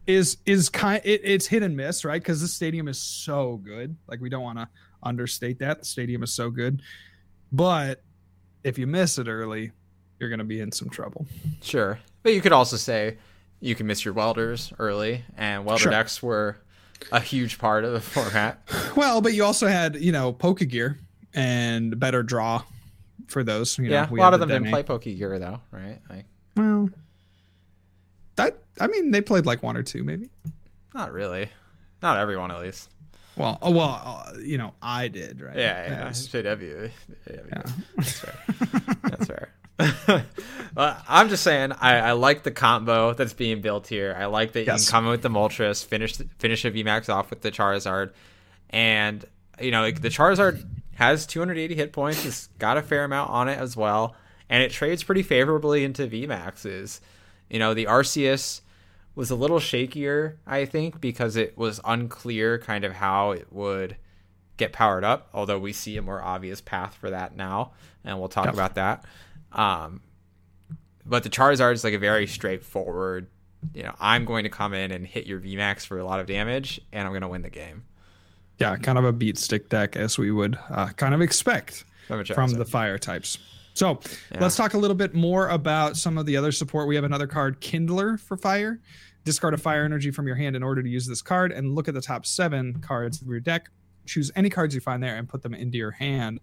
is 0.07 0.39
is 0.47 0.69
kind 0.69 1.01
it, 1.05 1.21
it's 1.25 1.47
hit 1.47 1.63
and 1.63 1.77
miss 1.77 2.05
right 2.05 2.23
because 2.23 2.41
the 2.41 2.49
stadium 2.49 2.89
is 2.89 2.99
so 2.99 3.57
good 3.57 3.97
like 4.07 4.21
we 4.21 4.29
don't 4.29 4.43
want 4.43 4.59
to 4.59 4.69
understate 5.03 5.59
that 5.59 5.79
the 5.79 5.85
stadium 5.85 6.23
is 6.23 6.33
so 6.33 6.51
good 6.51 6.83
but 7.53 8.03
if 8.63 8.79
you 8.79 8.87
miss 8.87 9.19
it 9.19 9.29
early 9.29 9.71
you're 10.19 10.29
going 10.29 10.39
to 10.39 10.45
be 10.45 10.61
in 10.61 10.71
some 10.73 10.89
trouble 10.89 11.27
sure 11.63 11.99
but 12.23 12.33
you 12.33 12.41
could 12.41 12.53
also 12.53 12.77
say 12.77 13.17
you 13.65 13.75
can 13.75 13.87
miss 13.87 14.05
your 14.05 14.13
welders 14.13 14.73
early, 14.79 15.25
and 15.39 15.65
welder 15.65 15.85
sure. 15.85 15.91
decks 15.91 16.23
were 16.23 16.59
a 17.11 17.21
huge 17.21 17.59
part 17.59 17.85
of 17.85 17.93
the 17.93 18.01
format. 18.01 18.61
Well, 18.97 19.21
but 19.21 19.35
you 19.35 19.45
also 19.45 19.67
had 19.67 19.97
you 19.97 20.13
know 20.13 20.33
poke 20.33 20.61
gear 20.61 20.99
and 21.35 21.99
better 21.99 22.23
draw 22.23 22.63
for 23.27 23.43
those. 23.43 23.77
You 23.79 23.87
yeah, 23.87 24.07
know, 24.07 24.17
a 24.17 24.21
lot 24.21 24.35
of 24.35 24.41
them 24.41 24.51
didn't 24.51 24.69
play 24.69 24.83
poke 24.83 25.03
gear 25.03 25.39
though, 25.39 25.61
right? 25.73 25.99
Like, 26.09 26.27
well, 26.57 26.91
that 28.37 28.59
I 28.81 28.87
mean, 28.87 29.11
they 29.11 29.21
played 29.21 29.47
like 29.47 29.63
one 29.63 29.77
or 29.77 29.83
two, 29.83 30.05
maybe. 30.05 30.31
Not 30.95 31.13
really. 31.13 31.49
Not 32.03 32.19
everyone, 32.19 32.51
at 32.51 32.61
least. 32.61 32.91
Well, 33.37 33.59
oh, 33.63 33.71
well, 33.73 34.01
uh, 34.05 34.39
you 34.39 34.59
know, 34.59 34.75
I 34.81 35.09
did, 35.09 35.41
right? 35.41 35.57
Yeah, 35.57 35.91
yeah. 35.91 36.09
JW. 36.11 36.91
Yeah. 37.29 37.63
That's 37.97 38.21
fair. 38.21 38.35
That's 39.03 39.27
fair. 39.27 39.49
I'm 40.77 41.29
just 41.29 41.43
saying, 41.43 41.73
I, 41.73 41.99
I, 41.99 42.13
like 42.13 42.45
the 42.45 42.53
combo 42.53 43.13
that's 43.13 43.33
being 43.33 43.61
built 43.61 43.89
here. 43.89 44.15
I 44.17 44.27
like 44.27 44.53
that 44.53 44.67
yes. 44.67 44.81
you 44.81 44.87
can 44.87 44.91
come 44.93 45.05
in 45.07 45.11
with 45.11 45.23
the 45.23 45.31
Moltres, 45.31 45.85
finish 45.85 46.17
finish 46.39 46.65
a 46.65 46.71
VMAX 46.71 47.09
off 47.09 47.31
with 47.31 47.41
the 47.41 47.51
Charizard, 47.51 48.13
and 48.71 49.25
you 49.61 49.73
know 49.73 49.91
the 49.91 50.11
Charizard 50.11 50.65
has 50.95 51.27
280 51.27 51.75
hit 51.75 51.93
points. 51.93 52.25
It's 52.25 52.47
got 52.59 52.77
a 52.77 52.83
fair 52.83 53.03
amount 53.03 53.31
on 53.31 53.49
it 53.49 53.59
as 53.59 53.77
well, 53.77 54.15
and 54.49 54.63
it 54.63 54.71
trades 54.71 55.03
pretty 55.03 55.25
favorably 55.25 55.83
into 55.83 56.07
VMAXs. 56.07 57.01
You 57.51 57.59
know 57.59 57.75
the 57.75 57.87
Arceus 57.87 58.61
was 59.15 59.31
a 59.31 59.37
little 59.37 59.59
shakier, 59.59 60.37
I 60.47 60.65
think, 60.65 61.01
because 61.01 61.37
it 61.37 61.57
was 61.57 61.81
unclear 61.85 62.59
kind 62.59 62.85
of 62.85 62.95
how 62.95 63.31
it 63.31 63.53
would 63.53 63.97
get 64.57 64.73
powered 64.73 65.05
up. 65.05 65.29
Although 65.33 65.59
we 65.59 65.73
see 65.73 65.97
a 65.97 66.03
more 66.03 66.23
obvious 66.23 66.61
path 66.61 66.95
for 66.95 67.11
that 67.11 67.37
now, 67.37 67.73
and 68.05 68.19
we'll 68.19 68.29
talk 68.29 68.49
about 68.49 68.75
that. 68.75 69.05
Um, 69.53 70.01
but 71.07 71.23
the 71.23 71.31
Charizard 71.31 71.75
is 71.75 71.85
like 71.85 71.95
a 71.95 71.99
very 71.99 72.27
straightforward. 72.27 73.29
You 73.73 73.85
know, 73.85 73.95
I'm 74.01 74.25
going 74.25 74.45
to 74.45 74.51
come 74.51 74.75
in 74.75 74.91
and 74.91 75.07
hit 75.07 75.27
your 75.27 75.41
VMAX 75.41 75.87
for 75.87 75.99
a 75.99 76.05
lot 76.05 76.21
of 76.21 76.27
damage, 76.27 76.81
and 76.93 77.07
I'm 77.07 77.13
going 77.13 77.23
to 77.23 77.29
win 77.29 77.43
the 77.43 77.51
game. 77.51 77.85
Yeah, 78.59 78.77
kind 78.77 78.99
of 78.99 79.05
a 79.05 79.13
beat 79.13 79.39
stick 79.39 79.69
deck 79.69 79.97
as 79.97 80.19
we 80.19 80.31
would 80.31 80.59
uh, 80.71 80.89
kind 80.89 81.15
of 81.15 81.21
expect 81.21 81.85
From, 82.07 82.25
from 82.25 82.51
the 82.53 82.65
fire 82.65 82.99
types. 82.99 83.39
So 83.75 84.01
Yeah. 84.33 84.41
let's 84.41 84.57
talk 84.57 84.75
a 84.75 84.79
little 84.79 84.95
bit 84.97 85.15
more 85.15 85.49
about 85.49 85.97
some 85.97 86.17
of 86.17 86.27
the 86.27 86.37
other 86.37 86.53
support. 86.53 86.89
We 86.89 86.95
have 86.95 87.05
another 87.05 87.27
card, 87.27 87.61
Kindler 87.61 88.17
for 88.17 88.37
fire. 88.37 88.81
Discard 89.25 89.55
a 89.55 89.59
fire 89.59 89.85
energy 89.85 90.11
from 90.11 90.27
your 90.27 90.37
hand 90.37 90.55
in 90.55 90.63
order 90.63 90.83
to 90.83 90.89
use 90.89 91.07
this 91.07 91.23
card, 91.23 91.51
and 91.51 91.75
look 91.75 91.89
at 91.89 91.95
the 91.95 92.01
top 92.01 92.27
seven 92.27 92.81
cards 92.81 93.21
of 93.23 93.29
your 93.29 93.41
deck. 93.41 93.69
Choose 94.07 94.31
any 94.37 94.51
cards 94.51 94.75
you 94.75 94.81
find 94.83 95.03
there 95.03 95.17
and 95.17 95.29
put 95.29 95.43
them 95.43 95.55
into 95.55 95.79
your 95.79 95.93
hand. 95.93 96.41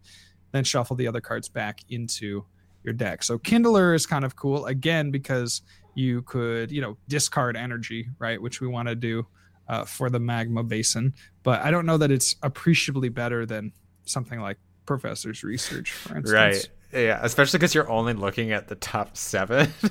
Then 0.51 0.63
shuffle 0.63 0.95
the 0.95 1.07
other 1.07 1.21
cards 1.21 1.47
back 1.47 1.81
into 1.89 2.43
your 2.83 2.93
deck. 2.93 3.23
So 3.23 3.37
Kindler 3.37 3.93
is 3.93 4.05
kind 4.07 4.25
of 4.25 4.35
cool 4.35 4.65
again 4.65 5.11
because 5.11 5.61
you 5.93 6.23
could, 6.23 6.71
you 6.71 6.81
know, 6.81 6.97
discard 7.07 7.55
energy, 7.55 8.09
right? 8.17 8.41
Which 8.41 8.59
we 8.61 8.67
want 8.67 8.87
to 8.87 8.95
do 8.95 9.27
uh, 9.67 9.85
for 9.85 10.09
the 10.09 10.19
magma 10.19 10.63
basin. 10.63 11.13
But 11.43 11.61
I 11.61 11.69
don't 11.69 11.85
know 11.85 11.97
that 11.99 12.09
it's 12.11 12.35
appreciably 12.41 13.09
better 13.09 13.45
than 13.45 13.71
something 14.05 14.39
like 14.39 14.57
Professor's 14.87 15.43
Research, 15.43 15.91
for 15.91 16.17
instance. 16.17 16.33
Right. 16.33 16.69
Yeah, 16.93 17.19
especially 17.21 17.59
because 17.59 17.73
you're 17.73 17.89
only 17.89 18.13
looking 18.13 18.51
at 18.51 18.67
the 18.67 18.75
top 18.75 19.17
seven. 19.17 19.73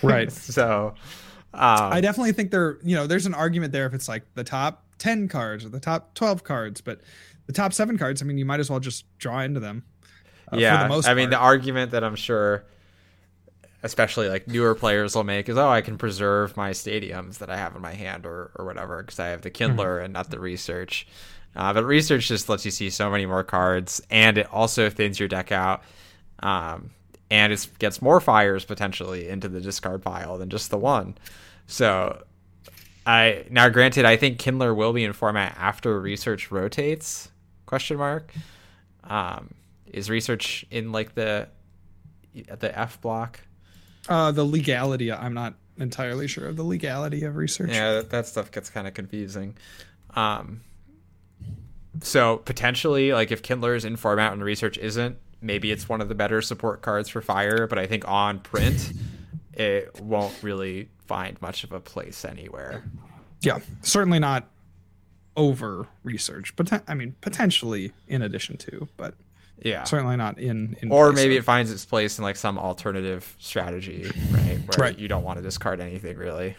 Right. 0.00 0.30
so, 0.30 0.94
um, 1.52 1.92
I 1.92 2.00
definitely 2.00 2.30
think 2.30 2.52
there, 2.52 2.78
you 2.84 2.94
know, 2.94 3.08
there's 3.08 3.26
an 3.26 3.34
argument 3.34 3.72
there 3.72 3.84
if 3.84 3.94
it's 3.94 4.08
like 4.08 4.22
the 4.34 4.44
top 4.44 4.84
10 4.98 5.26
cards 5.26 5.64
or 5.64 5.70
the 5.70 5.80
top 5.80 6.14
12 6.14 6.44
cards, 6.44 6.80
but 6.80 7.00
the 7.46 7.52
top 7.52 7.72
seven 7.72 7.98
cards, 7.98 8.22
I 8.22 8.24
mean, 8.24 8.38
you 8.38 8.44
might 8.44 8.60
as 8.60 8.70
well 8.70 8.78
just 8.78 9.04
draw 9.18 9.40
into 9.40 9.58
them. 9.58 9.82
uh, 10.46 10.56
for 10.56 10.60
yeah. 10.60 10.82
the 10.84 10.88
most 10.88 11.08
I 11.08 11.14
mean, 11.14 11.30
the 11.30 11.38
argument 11.38 11.90
that 11.90 12.04
I'm 12.04 12.14
sure, 12.14 12.64
especially 13.82 14.28
like 14.28 14.46
newer 14.46 14.74
players 14.74 15.16
will 15.16 15.24
make 15.24 15.48
is, 15.48 15.58
oh, 15.58 15.68
I 15.68 15.80
can 15.80 15.98
preserve 15.98 16.56
my 16.56 16.70
stadiums 16.70 17.38
that 17.38 17.50
I 17.50 17.56
have 17.56 17.74
in 17.74 17.82
my 17.82 17.94
hand 17.94 18.26
or 18.26 18.52
or 18.54 18.64
whatever 18.64 19.02
because 19.02 19.18
I 19.18 19.28
have 19.28 19.42
the 19.42 19.50
Kindler 19.50 19.98
and 19.98 20.12
not 20.12 20.30
the 20.30 20.38
research. 20.38 21.08
Uh, 21.56 21.72
but 21.72 21.84
research 21.84 22.28
just 22.28 22.48
lets 22.48 22.64
you 22.64 22.70
see 22.70 22.90
so 22.90 23.10
many 23.10 23.26
more 23.26 23.42
cards, 23.42 24.00
and 24.10 24.38
it 24.38 24.46
also 24.52 24.90
thins 24.90 25.18
your 25.18 25.28
deck 25.28 25.50
out. 25.50 25.82
Um, 26.40 26.90
and 27.30 27.52
it 27.52 27.68
gets 27.78 28.00
more 28.00 28.20
fires 28.20 28.64
potentially 28.64 29.28
into 29.28 29.48
the 29.48 29.60
discard 29.60 30.02
pile 30.02 30.38
than 30.38 30.48
just 30.48 30.70
the 30.70 30.78
one. 30.78 31.16
So 31.66 32.22
I 33.06 33.44
now 33.50 33.68
granted 33.68 34.04
I 34.04 34.16
think 34.16 34.38
Kindler 34.38 34.74
will 34.74 34.92
be 34.92 35.04
in 35.04 35.12
format 35.12 35.56
after 35.58 36.00
research 36.00 36.50
rotates 36.50 37.30
question 37.66 37.98
mark. 37.98 38.32
Um, 39.04 39.54
is 39.86 40.08
research 40.08 40.64
in 40.70 40.92
like 40.92 41.14
the 41.14 41.48
the 42.34 42.78
F 42.78 43.00
block? 43.00 43.40
uh, 44.08 44.32
the 44.32 44.44
legality, 44.44 45.12
I'm 45.12 45.34
not 45.34 45.54
entirely 45.76 46.26
sure 46.26 46.46
of 46.46 46.56
the 46.56 46.62
legality 46.62 47.24
of 47.24 47.36
research. 47.36 47.70
Yeah, 47.70 47.94
that, 47.94 48.10
that 48.10 48.26
stuff 48.26 48.50
gets 48.50 48.70
kind 48.70 48.86
of 48.86 48.94
confusing. 48.94 49.56
Um, 50.14 50.62
so 52.00 52.38
potentially, 52.38 53.12
like 53.12 53.30
if 53.30 53.42
Kindler 53.42 53.74
is 53.74 53.84
in 53.84 53.96
format 53.96 54.32
and 54.32 54.42
research 54.42 54.78
isn't, 54.78 55.18
maybe 55.40 55.70
it's 55.70 55.88
one 55.88 56.00
of 56.00 56.08
the 56.08 56.14
better 56.14 56.42
support 56.42 56.82
cards 56.82 57.08
for 57.08 57.20
fire. 57.20 57.66
But 57.66 57.78
I 57.78 57.86
think 57.86 58.06
on 58.08 58.40
print, 58.40 58.92
it 59.52 60.00
won't 60.00 60.34
really 60.42 60.88
find 61.06 61.40
much 61.40 61.64
of 61.64 61.72
a 61.72 61.80
place 61.80 62.24
anywhere. 62.24 62.84
Yeah, 63.40 63.60
certainly 63.82 64.18
not 64.18 64.48
over 65.36 65.86
research, 66.02 66.54
but 66.56 66.82
I 66.88 66.94
mean, 66.94 67.14
potentially 67.20 67.92
in 68.08 68.22
addition 68.22 68.56
to, 68.58 68.88
but 68.96 69.14
Yeah. 69.62 69.84
certainly 69.84 70.16
not 70.16 70.38
in. 70.38 70.76
in 70.82 70.90
or 70.90 71.12
maybe 71.12 71.36
of. 71.36 71.42
it 71.42 71.44
finds 71.44 71.70
its 71.70 71.84
place 71.84 72.18
in 72.18 72.24
like 72.24 72.34
some 72.36 72.58
alternative 72.58 73.36
strategy, 73.38 74.10
right? 74.32 74.58
Where 74.76 74.88
Right. 74.88 74.98
you 74.98 75.06
don't 75.08 75.22
want 75.22 75.38
to 75.38 75.42
discard 75.42 75.80
anything 75.80 76.16
really. 76.16 76.56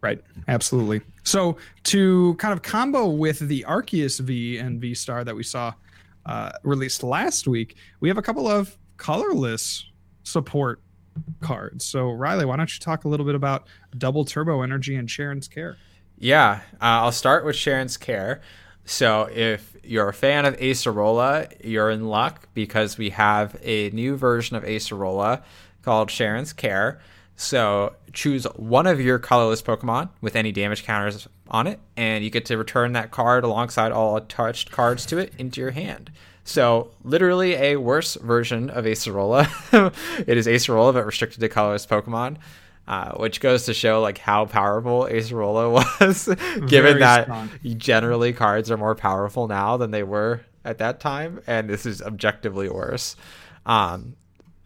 Right. 0.00 0.20
Absolutely. 0.48 1.00
So 1.24 1.56
to 1.84 2.34
kind 2.38 2.52
of 2.52 2.62
combo 2.62 3.08
with 3.08 3.38
the 3.40 3.64
Arceus 3.68 4.18
V 4.20 4.58
and 4.58 4.80
V 4.80 4.94
Star 4.94 5.22
that 5.24 5.34
we 5.36 5.42
saw 5.44 5.74
uh, 6.26 6.52
released 6.62 7.02
last 7.02 7.46
week, 7.46 7.76
we 8.00 8.08
have 8.08 8.18
a 8.18 8.22
couple 8.22 8.48
of 8.48 8.76
colorless 8.96 9.90
support 10.22 10.80
cards. 11.40 11.84
So 11.84 12.10
Riley, 12.10 12.44
why 12.44 12.56
don't 12.56 12.72
you 12.72 12.80
talk 12.80 13.04
a 13.04 13.08
little 13.08 13.26
bit 13.26 13.34
about 13.34 13.66
Double 13.98 14.24
Turbo 14.24 14.62
Energy 14.62 14.94
and 14.94 15.08
Cheren's 15.08 15.48
Care? 15.48 15.76
Yeah, 16.18 16.60
uh, 16.74 17.02
I'll 17.02 17.12
start 17.12 17.44
with 17.44 17.56
Cheren's 17.56 17.96
Care. 17.96 18.40
So, 18.84 19.28
if 19.32 19.76
you're 19.84 20.08
a 20.08 20.14
fan 20.14 20.44
of 20.44 20.56
Acerola, 20.56 21.52
you're 21.64 21.90
in 21.90 22.08
luck 22.08 22.48
because 22.52 22.98
we 22.98 23.10
have 23.10 23.56
a 23.62 23.90
new 23.90 24.16
version 24.16 24.56
of 24.56 24.64
Acerola 24.64 25.42
called 25.82 26.08
Cheren's 26.08 26.52
Care. 26.52 27.00
So, 27.36 27.94
choose 28.12 28.44
one 28.56 28.86
of 28.86 29.00
your 29.00 29.18
colorless 29.18 29.62
Pokemon 29.62 30.10
with 30.20 30.36
any 30.36 30.52
damage 30.52 30.84
counters 30.84 31.26
on 31.48 31.66
it, 31.66 31.80
and 31.96 32.22
you 32.22 32.30
get 32.30 32.44
to 32.46 32.56
return 32.56 32.92
that 32.92 33.10
card 33.10 33.42
alongside 33.42 33.90
all 33.90 34.16
attached 34.16 34.70
cards 34.70 35.06
to 35.06 35.18
it 35.18 35.32
into 35.38 35.60
your 35.60 35.70
hand. 35.70 36.10
So, 36.44 36.90
literally 37.02 37.54
a 37.54 37.76
worse 37.76 38.14
version 38.14 38.70
of 38.70 38.84
Acerola. 38.84 39.48
it 40.26 40.36
is 40.36 40.46
Acerola, 40.46 40.92
but 40.92 41.06
restricted 41.06 41.40
to 41.40 41.48
colorless 41.48 41.86
Pokemon. 41.86 42.36
Uh, 42.86 43.12
which 43.12 43.40
goes 43.40 43.64
to 43.66 43.72
show 43.72 44.00
like 44.00 44.18
how 44.18 44.44
powerful 44.44 45.04
Acerola 45.04 45.70
was, 46.00 46.24
given 46.68 46.68
Very 46.68 46.98
that 46.98 47.24
strong. 47.24 47.48
generally 47.76 48.32
cards 48.32 48.72
are 48.72 48.76
more 48.76 48.96
powerful 48.96 49.46
now 49.46 49.76
than 49.76 49.92
they 49.92 50.02
were 50.02 50.40
at 50.64 50.78
that 50.78 50.98
time, 50.98 51.40
and 51.46 51.70
this 51.70 51.86
is 51.86 52.02
objectively 52.02 52.68
worse. 52.68 53.14
Um, 53.66 54.16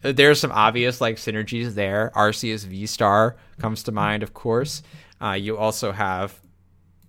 there's 0.02 0.40
some 0.40 0.52
obvious 0.52 1.00
like 1.00 1.16
synergies 1.16 1.74
there. 1.74 2.12
Arceus 2.14 2.64
V 2.66 2.86
Star 2.86 3.36
comes 3.58 3.82
to 3.84 3.92
mind, 3.92 4.22
of 4.22 4.34
course. 4.34 4.82
Uh, 5.20 5.32
you 5.32 5.56
also 5.56 5.92
have, 5.92 6.38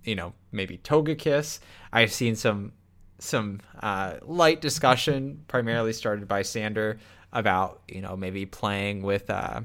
you 0.04 0.14
know, 0.14 0.32
maybe 0.52 0.78
Togekiss. 0.78 1.60
I've 1.92 2.12
seen 2.12 2.36
some 2.36 2.72
some 3.18 3.60
uh, 3.82 4.14
light 4.22 4.60
discussion, 4.60 5.44
primarily 5.48 5.92
started 5.92 6.28
by 6.28 6.42
Sander, 6.42 6.98
about 7.32 7.82
you 7.88 8.00
know 8.00 8.16
maybe 8.16 8.46
playing 8.46 9.02
with 9.02 9.28
uh, 9.30 9.60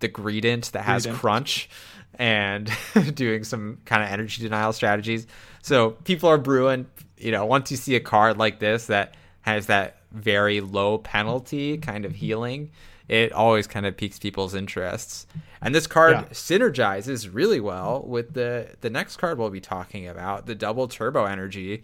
the 0.00 0.08
Greedent 0.08 0.70
that 0.72 0.84
has 0.84 1.06
Greedent. 1.06 1.16
Crunch 1.16 1.68
and 2.16 2.70
doing 3.14 3.44
some 3.44 3.78
kind 3.84 4.02
of 4.02 4.10
energy 4.10 4.42
denial 4.42 4.72
strategies. 4.72 5.26
So 5.62 5.90
people 5.90 6.28
are 6.28 6.38
brewing. 6.38 6.86
You 7.18 7.32
know, 7.32 7.46
once 7.46 7.70
you 7.70 7.76
see 7.76 7.96
a 7.96 8.00
card 8.00 8.38
like 8.38 8.58
this 8.58 8.86
that 8.86 9.14
has 9.40 9.66
that 9.66 9.98
very 10.14 10.60
low 10.60 10.98
penalty 10.98 11.76
kind 11.78 12.04
of 12.04 12.14
healing, 12.14 12.70
it 13.08 13.32
always 13.32 13.66
kind 13.66 13.84
of 13.84 13.96
piques 13.96 14.18
people's 14.18 14.54
interests. 14.54 15.26
And 15.60 15.74
this 15.74 15.86
card 15.86 16.12
Yeah. 16.12 16.24
synergizes 16.30 17.28
really 17.32 17.60
well 17.60 18.02
with 18.06 18.34
the 18.34 18.68
the 18.80 18.90
next 18.90 19.16
card 19.16 19.38
we'll 19.38 19.50
be 19.50 19.60
talking 19.60 20.08
about, 20.08 20.46
the 20.46 20.54
double 20.54 20.88
turbo 20.88 21.24
energy. 21.24 21.82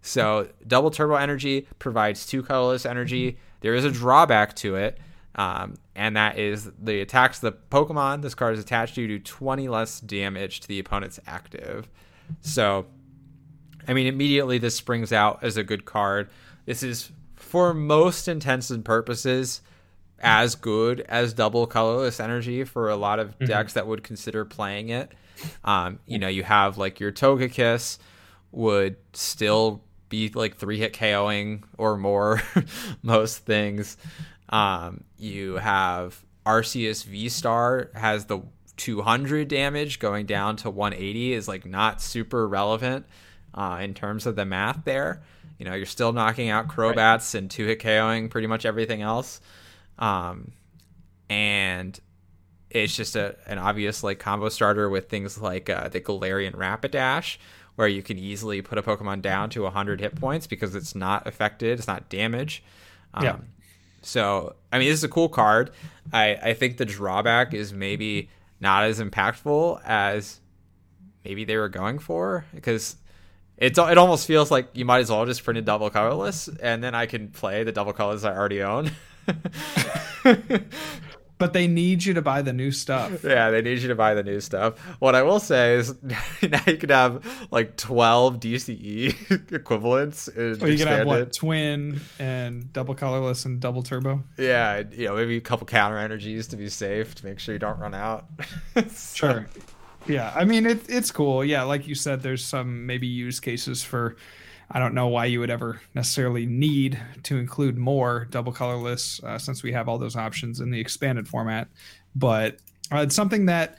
So 0.00 0.48
double 0.66 0.90
turbo 0.90 1.14
energy 1.14 1.66
provides 1.78 2.26
two 2.26 2.42
colorless 2.42 2.84
energy. 2.86 3.38
There 3.60 3.74
is 3.74 3.84
a 3.84 3.90
drawback 3.90 4.56
to 4.56 4.74
it, 4.76 4.98
um, 5.36 5.74
and 5.94 6.16
that 6.16 6.38
is 6.38 6.70
the 6.78 7.00
attacks 7.00 7.38
the 7.38 7.52
Pokemon 7.52 8.22
this 8.22 8.34
card 8.34 8.54
is 8.54 8.60
attached 8.60 8.94
to 8.96 9.06
do 9.06 9.18
20 9.18 9.68
less 9.68 10.00
damage 10.00 10.60
to 10.60 10.68
the 10.68 10.78
opponent's 10.80 11.20
active. 11.26 11.88
So, 12.40 12.86
I 13.86 13.92
mean, 13.92 14.06
immediately 14.06 14.58
this 14.58 14.74
springs 14.74 15.12
out 15.12 15.38
as 15.42 15.56
a 15.56 15.62
good 15.62 15.84
card. 15.84 16.28
This 16.66 16.82
is, 16.82 17.10
for 17.52 17.74
most 17.74 18.28
intents 18.28 18.70
and 18.70 18.82
purposes, 18.82 19.60
as 20.20 20.54
good 20.54 21.00
as 21.02 21.34
double 21.34 21.66
colorless 21.66 22.18
energy 22.18 22.64
for 22.64 22.88
a 22.88 22.96
lot 22.96 23.18
of 23.18 23.38
decks 23.40 23.74
that 23.74 23.86
would 23.86 24.02
consider 24.02 24.42
playing 24.46 24.88
it. 24.88 25.12
Um, 25.62 25.98
you 26.06 26.18
know, 26.18 26.28
you 26.28 26.44
have 26.44 26.78
like 26.78 26.98
your 26.98 27.12
Togekiss 27.12 27.98
would 28.52 28.96
still 29.12 29.82
be 30.08 30.30
like 30.30 30.56
three 30.56 30.78
hit 30.78 30.94
KOing 30.94 31.64
or 31.76 31.98
more 31.98 32.40
most 33.02 33.44
things. 33.44 33.98
Um, 34.48 35.04
you 35.18 35.56
have 35.56 36.24
Arceus 36.46 37.04
V 37.04 37.28
Star 37.28 37.90
has 37.94 38.24
the 38.24 38.40
200 38.78 39.48
damage 39.48 39.98
going 39.98 40.24
down 40.24 40.56
to 40.56 40.70
180 40.70 41.34
is 41.34 41.48
like 41.48 41.66
not 41.66 42.00
super 42.00 42.48
relevant 42.48 43.04
uh, 43.52 43.80
in 43.82 43.92
terms 43.92 44.24
of 44.24 44.36
the 44.36 44.46
math 44.46 44.86
there. 44.86 45.22
You 45.62 45.70
know, 45.70 45.76
you're 45.76 45.86
still 45.86 46.12
knocking 46.12 46.48
out 46.48 46.66
Crobats 46.66 47.36
and 47.36 47.48
two 47.48 47.64
hit 47.66 47.78
KOing 47.78 48.28
pretty 48.30 48.48
much 48.48 48.66
everything 48.66 49.00
else. 49.00 49.40
Um, 49.96 50.50
and 51.30 51.96
it's 52.68 52.96
just 52.96 53.14
a 53.14 53.36
an 53.46 53.58
obvious 53.58 54.02
like 54.02 54.18
combo 54.18 54.48
starter 54.48 54.90
with 54.90 55.08
things 55.08 55.38
like 55.38 55.70
uh, 55.70 55.86
the 55.88 56.00
Galarian 56.00 56.56
Rapidash, 56.56 57.36
where 57.76 57.86
you 57.86 58.02
can 58.02 58.18
easily 58.18 58.60
put 58.60 58.76
a 58.76 58.82
Pokemon 58.82 59.22
down 59.22 59.50
to 59.50 59.62
100 59.62 60.00
hit 60.00 60.16
points 60.16 60.48
because 60.48 60.74
it's 60.74 60.96
not 60.96 61.28
affected, 61.28 61.78
it's 61.78 61.86
not 61.86 62.08
damage. 62.08 62.64
Um, 63.14 63.24
Yeah. 63.24 63.36
So 64.02 64.56
I 64.72 64.80
mean, 64.80 64.88
this 64.88 64.98
is 64.98 65.04
a 65.04 65.08
cool 65.08 65.28
card. 65.28 65.70
I 66.12 66.34
I 66.42 66.54
think 66.54 66.78
the 66.78 66.84
drawback 66.84 67.54
is 67.54 67.72
maybe 67.72 68.30
not 68.58 68.82
as 68.82 68.98
impactful 68.98 69.80
as 69.84 70.40
maybe 71.24 71.44
they 71.44 71.56
were 71.56 71.68
going 71.68 72.00
for 72.00 72.46
because 72.52 72.96
It 73.62 73.78
it 73.78 73.96
almost 73.96 74.26
feels 74.26 74.50
like 74.50 74.70
you 74.74 74.84
might 74.84 74.98
as 74.98 75.10
well 75.10 75.24
just 75.24 75.44
print 75.44 75.56
a 75.56 75.62
double 75.62 75.88
colorless, 75.88 76.48
and 76.48 76.82
then 76.82 76.96
I 76.96 77.06
can 77.06 77.28
play 77.28 77.62
the 77.62 77.70
double 77.70 77.92
colors 77.92 78.24
I 78.24 78.34
already 78.36 78.60
own. 78.60 78.90
but 81.38 81.52
they 81.52 81.68
need 81.68 82.04
you 82.04 82.14
to 82.14 82.22
buy 82.22 82.42
the 82.42 82.52
new 82.52 82.72
stuff. 82.72 83.22
Yeah, 83.22 83.50
they 83.50 83.62
need 83.62 83.78
you 83.78 83.86
to 83.86 83.94
buy 83.94 84.14
the 84.14 84.24
new 84.24 84.40
stuff. 84.40 84.80
What 84.98 85.14
I 85.14 85.22
will 85.22 85.38
say 85.38 85.74
is 85.74 85.94
now 86.02 86.60
you 86.66 86.76
can 86.76 86.90
have 86.90 87.24
like 87.52 87.76
12 87.76 88.40
DCE 88.40 89.52
equivalents. 89.52 90.26
Or 90.28 90.56
oh, 90.60 90.66
you 90.66 90.76
can 90.76 90.88
have 90.88 91.06
what 91.06 91.32
twin 91.32 92.00
and 92.18 92.72
double 92.72 92.96
colorless 92.96 93.44
and 93.44 93.60
double 93.60 93.84
turbo. 93.84 94.24
Yeah, 94.38 94.82
you 94.90 95.06
know, 95.06 95.14
maybe 95.14 95.36
a 95.36 95.40
couple 95.40 95.68
counter 95.68 95.98
energies 95.98 96.48
to 96.48 96.56
be 96.56 96.68
safe 96.68 97.14
to 97.14 97.26
make 97.26 97.38
sure 97.38 97.54
you 97.54 97.60
don't 97.60 97.78
run 97.78 97.94
out. 97.94 98.26
so. 98.88 99.14
Sure. 99.14 99.46
Yeah, 100.06 100.32
I 100.34 100.44
mean 100.44 100.66
it, 100.66 100.88
it's 100.88 101.10
cool. 101.10 101.44
Yeah, 101.44 101.62
like 101.62 101.86
you 101.86 101.94
said, 101.94 102.22
there's 102.22 102.44
some 102.44 102.86
maybe 102.86 103.06
use 103.06 103.40
cases 103.40 103.82
for 103.82 104.16
I 104.70 104.78
don't 104.78 104.94
know 104.94 105.08
why 105.08 105.26
you 105.26 105.38
would 105.40 105.50
ever 105.50 105.80
necessarily 105.94 106.46
need 106.46 106.98
to 107.24 107.36
include 107.36 107.76
more 107.76 108.26
double 108.30 108.52
colorless 108.52 109.22
uh, 109.22 109.38
since 109.38 109.62
we 109.62 109.70
have 109.72 109.88
all 109.88 109.98
those 109.98 110.16
options 110.16 110.60
in 110.60 110.70
the 110.70 110.80
expanded 110.80 111.28
format. 111.28 111.68
But 112.16 112.56
uh, 112.90 112.98
it's 112.98 113.14
something 113.14 113.46
that 113.46 113.78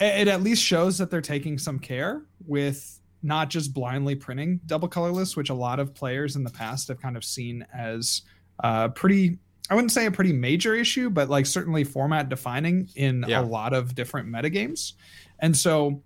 it 0.00 0.28
at 0.28 0.42
least 0.42 0.62
shows 0.62 0.98
that 0.98 1.10
they're 1.10 1.20
taking 1.20 1.58
some 1.58 1.78
care 1.78 2.22
with 2.46 3.00
not 3.24 3.50
just 3.50 3.74
blindly 3.74 4.14
printing 4.14 4.60
double 4.66 4.86
colorless, 4.86 5.36
which 5.36 5.50
a 5.50 5.54
lot 5.54 5.80
of 5.80 5.94
players 5.94 6.36
in 6.36 6.44
the 6.44 6.50
past 6.50 6.88
have 6.88 7.00
kind 7.00 7.16
of 7.16 7.24
seen 7.24 7.66
as 7.74 8.22
uh, 8.62 8.88
pretty. 8.88 9.38
I 9.70 9.74
wouldn't 9.74 9.92
say 9.92 10.04
a 10.04 10.10
pretty 10.10 10.32
major 10.32 10.74
issue, 10.74 11.08
but 11.08 11.30
like 11.30 11.46
certainly 11.46 11.84
format 11.84 12.28
defining 12.28 12.88
in 12.96 13.24
yeah. 13.26 13.40
a 13.40 13.42
lot 13.42 13.72
of 13.72 13.94
different 13.94 14.28
metagames. 14.28 14.92
And 15.40 15.56
so 15.56 16.02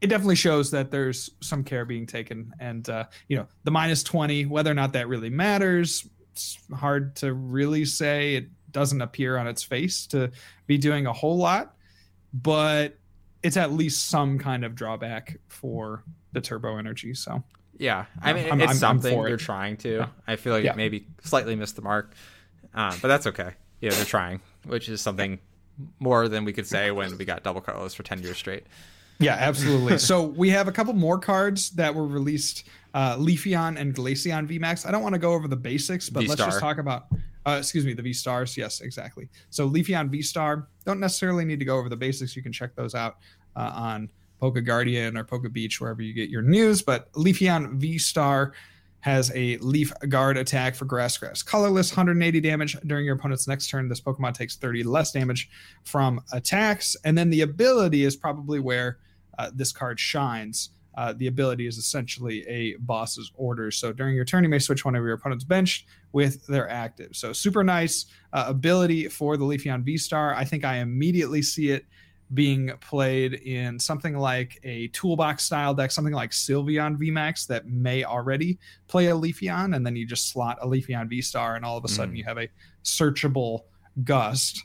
it 0.00 0.08
definitely 0.08 0.36
shows 0.36 0.70
that 0.70 0.90
there's 0.90 1.30
some 1.40 1.62
care 1.62 1.84
being 1.84 2.06
taken 2.06 2.52
and 2.58 2.88
uh, 2.88 3.04
you 3.28 3.36
know 3.36 3.46
the 3.64 3.70
minus 3.70 4.02
20 4.02 4.46
whether 4.46 4.70
or 4.70 4.74
not 4.74 4.92
that 4.92 5.08
really 5.08 5.30
matters 5.30 6.08
it's 6.32 6.58
hard 6.74 7.14
to 7.16 7.34
really 7.34 7.84
say 7.84 8.34
it 8.34 8.48
doesn't 8.72 9.02
appear 9.02 9.36
on 9.36 9.46
its 9.46 9.62
face 9.62 10.06
to 10.06 10.30
be 10.66 10.78
doing 10.78 11.06
a 11.06 11.12
whole 11.12 11.36
lot 11.36 11.74
but 12.32 12.96
it's 13.42 13.56
at 13.56 13.72
least 13.72 14.08
some 14.08 14.38
kind 14.38 14.64
of 14.64 14.74
drawback 14.74 15.36
for 15.48 16.04
the 16.32 16.40
turbo 16.40 16.76
energy 16.78 17.12
so 17.14 17.42
yeah 17.78 18.06
i 18.22 18.32
mean 18.32 18.50
I'm, 18.50 18.60
it's 18.60 18.72
I'm, 18.72 18.76
something 18.76 19.18
I'm 19.18 19.24
they're 19.24 19.34
it. 19.34 19.40
trying 19.40 19.76
to 19.78 19.96
yeah. 19.96 20.06
i 20.26 20.36
feel 20.36 20.52
like 20.52 20.64
yeah. 20.64 20.74
maybe 20.74 21.06
slightly 21.22 21.56
missed 21.56 21.76
the 21.76 21.82
mark 21.82 22.14
uh, 22.74 22.96
but 23.02 23.08
that's 23.08 23.26
okay 23.26 23.50
yeah 23.80 23.90
they're 23.90 24.04
trying 24.04 24.40
which 24.66 24.88
is 24.88 25.00
something 25.00 25.40
more 25.98 26.28
than 26.28 26.44
we 26.44 26.52
could 26.52 26.66
say 26.66 26.90
when 26.90 27.16
we 27.18 27.24
got 27.24 27.42
double 27.42 27.60
colorless 27.60 27.94
for 27.94 28.02
10 28.02 28.22
years 28.22 28.36
straight 28.36 28.64
yeah, 29.20 29.36
absolutely. 29.38 29.98
so 29.98 30.22
we 30.22 30.48
have 30.50 30.66
a 30.66 30.72
couple 30.72 30.94
more 30.94 31.18
cards 31.18 31.70
that 31.72 31.94
were 31.94 32.06
released 32.06 32.64
uh, 32.94 33.16
Leafeon 33.16 33.78
and 33.78 33.94
Glaceon 33.94 34.48
VMAX. 34.48 34.86
I 34.86 34.90
don't 34.90 35.02
want 35.02 35.14
to 35.14 35.18
go 35.18 35.32
over 35.32 35.46
the 35.46 35.56
basics, 35.56 36.08
but 36.08 36.20
V-Star. 36.20 36.46
let's 36.46 36.54
just 36.54 36.60
talk 36.60 36.78
about, 36.78 37.06
uh, 37.46 37.56
excuse 37.58 37.84
me, 37.84 37.92
the 37.92 38.02
V 38.02 38.12
Stars. 38.12 38.56
Yes, 38.56 38.80
exactly. 38.80 39.28
So 39.50 39.68
Leafeon 39.68 40.08
V 40.08 40.22
Star, 40.22 40.68
don't 40.84 40.98
necessarily 40.98 41.44
need 41.44 41.58
to 41.58 41.64
go 41.64 41.76
over 41.76 41.88
the 41.88 41.96
basics. 41.96 42.34
You 42.34 42.42
can 42.42 42.52
check 42.52 42.74
those 42.74 42.94
out 42.94 43.18
uh, 43.56 43.70
on 43.74 44.10
Poke 44.40 44.64
Guardian 44.64 45.16
or 45.16 45.24
Poke 45.24 45.52
Beach, 45.52 45.80
wherever 45.80 46.02
you 46.02 46.14
get 46.14 46.30
your 46.30 46.42
news. 46.42 46.82
But 46.82 47.12
Leafeon 47.12 47.74
V 47.74 47.98
Star 47.98 48.54
has 49.00 49.32
a 49.34 49.56
Leaf 49.58 49.92
Guard 50.08 50.36
attack 50.36 50.74
for 50.74 50.84
Grass 50.84 51.16
Grass. 51.16 51.42
Colorless, 51.42 51.90
180 51.90 52.40
damage 52.40 52.76
during 52.86 53.04
your 53.04 53.16
opponent's 53.16 53.48
next 53.48 53.68
turn. 53.68 53.88
This 53.88 54.00
Pokemon 54.00 54.34
takes 54.34 54.56
30 54.56 54.82
less 54.84 55.12
damage 55.12 55.50
from 55.84 56.20
attacks. 56.32 56.96
And 57.04 57.16
then 57.16 57.30
the 57.30 57.40
ability 57.40 58.04
is 58.04 58.16
probably 58.16 58.60
where 58.60 58.98
uh, 59.38 59.50
this 59.54 59.72
card 59.72 59.98
shines. 59.98 60.70
Uh, 60.96 61.14
the 61.16 61.28
ability 61.28 61.66
is 61.66 61.78
essentially 61.78 62.46
a 62.46 62.76
boss's 62.76 63.30
order. 63.36 63.70
So 63.70 63.92
during 63.92 64.14
your 64.14 64.24
turn, 64.24 64.42
you 64.42 64.50
may 64.50 64.58
switch 64.58 64.84
one 64.84 64.94
of 64.94 65.02
your 65.02 65.14
opponent's 65.14 65.44
bench 65.44 65.86
with 66.12 66.44
their 66.46 66.68
active. 66.68 67.16
So 67.16 67.32
super 67.32 67.64
nice 67.64 68.06
uh, 68.32 68.44
ability 68.48 69.08
for 69.08 69.36
the 69.36 69.44
Leafeon 69.44 69.82
V 69.82 69.96
Star. 69.96 70.34
I 70.34 70.44
think 70.44 70.64
I 70.64 70.78
immediately 70.78 71.42
see 71.42 71.70
it 71.70 71.86
being 72.32 72.70
played 72.80 73.34
in 73.34 73.78
something 73.78 74.16
like 74.16 74.60
a 74.62 74.88
toolbox 74.88 75.44
style 75.44 75.74
deck, 75.74 75.90
something 75.90 76.14
like 76.14 76.30
Sylveon 76.30 76.96
VMAX 76.96 77.46
that 77.48 77.66
may 77.66 78.04
already 78.04 78.58
play 78.86 79.08
a 79.08 79.14
Leafeon, 79.14 79.74
and 79.74 79.84
then 79.84 79.96
you 79.96 80.06
just 80.06 80.30
slot 80.30 80.58
a 80.62 80.66
Leafeon 80.66 81.08
V 81.08 81.20
Star, 81.22 81.56
and 81.56 81.64
all 81.64 81.76
of 81.76 81.84
a 81.84 81.88
sudden 81.88 82.14
mm. 82.14 82.18
you 82.18 82.24
have 82.24 82.38
a 82.38 82.48
searchable 82.84 83.60
Gust 84.04 84.64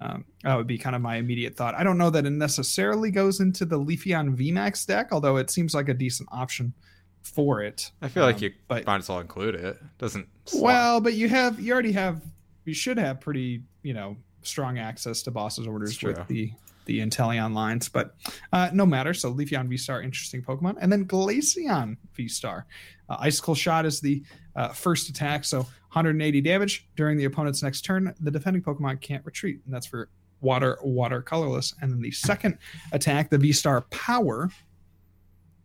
um, 0.00 0.24
that 0.42 0.54
would 0.54 0.66
be 0.66 0.76
kind 0.76 0.94
of 0.94 1.02
my 1.02 1.16
immediate 1.16 1.56
thought. 1.56 1.74
I 1.74 1.82
don't 1.82 1.96
know 1.96 2.10
that 2.10 2.26
it 2.26 2.30
necessarily 2.30 3.10
goes 3.10 3.40
into 3.40 3.64
the 3.64 3.78
Leafeon 3.78 4.36
VMAX 4.36 4.86
deck, 4.86 5.08
although 5.12 5.36
it 5.36 5.50
seems 5.50 5.74
like 5.74 5.88
a 5.88 5.94
decent 5.94 6.28
option 6.32 6.74
for 7.22 7.62
it. 7.62 7.90
I 8.02 8.08
feel 8.08 8.24
um, 8.24 8.32
like 8.32 8.42
you 8.42 8.52
but, 8.68 8.84
might 8.86 8.98
as 8.98 9.08
well 9.08 9.20
include 9.20 9.54
it. 9.54 9.78
Doesn't 9.98 10.28
slot. 10.44 10.62
well, 10.62 11.00
but 11.00 11.14
you 11.14 11.28
have 11.28 11.58
you 11.58 11.72
already 11.72 11.92
have 11.92 12.22
you 12.64 12.74
should 12.74 12.98
have 12.98 13.20
pretty 13.20 13.62
you 13.82 13.94
know 13.94 14.16
strong 14.42 14.78
access 14.78 15.22
to 15.22 15.30
bosses 15.30 15.66
orders 15.66 16.02
with 16.02 16.26
the 16.28 16.52
the 16.84 17.00
Inteleon 17.00 17.54
lines, 17.54 17.88
but 17.88 18.14
uh, 18.52 18.70
no 18.72 18.86
matter. 18.86 19.14
So 19.14 19.32
Leafeon 19.32 19.68
V 19.68 19.76
Star, 19.76 20.02
interesting 20.02 20.42
Pokemon, 20.42 20.76
and 20.80 20.90
then 20.90 21.06
Glaceon 21.06 21.96
V 22.14 22.28
Star. 22.28 22.66
Uh, 23.08 23.16
Icicle 23.20 23.54
Shot 23.54 23.86
is 23.86 24.00
the 24.00 24.22
uh, 24.56 24.68
first 24.68 25.08
attack, 25.08 25.44
so 25.44 25.58
180 25.58 26.40
damage 26.40 26.88
during 26.96 27.16
the 27.16 27.24
opponent's 27.24 27.62
next 27.62 27.82
turn. 27.82 28.14
The 28.20 28.30
defending 28.30 28.62
Pokemon 28.62 29.00
can't 29.00 29.24
retreat, 29.24 29.60
and 29.64 29.74
that's 29.74 29.86
for 29.86 30.08
water, 30.40 30.78
water, 30.82 31.22
colorless. 31.22 31.74
And 31.80 31.90
then 31.90 32.00
the 32.00 32.10
second 32.10 32.58
attack, 32.92 33.30
the 33.30 33.38
V 33.38 33.52
Star 33.52 33.82
Power, 33.90 34.50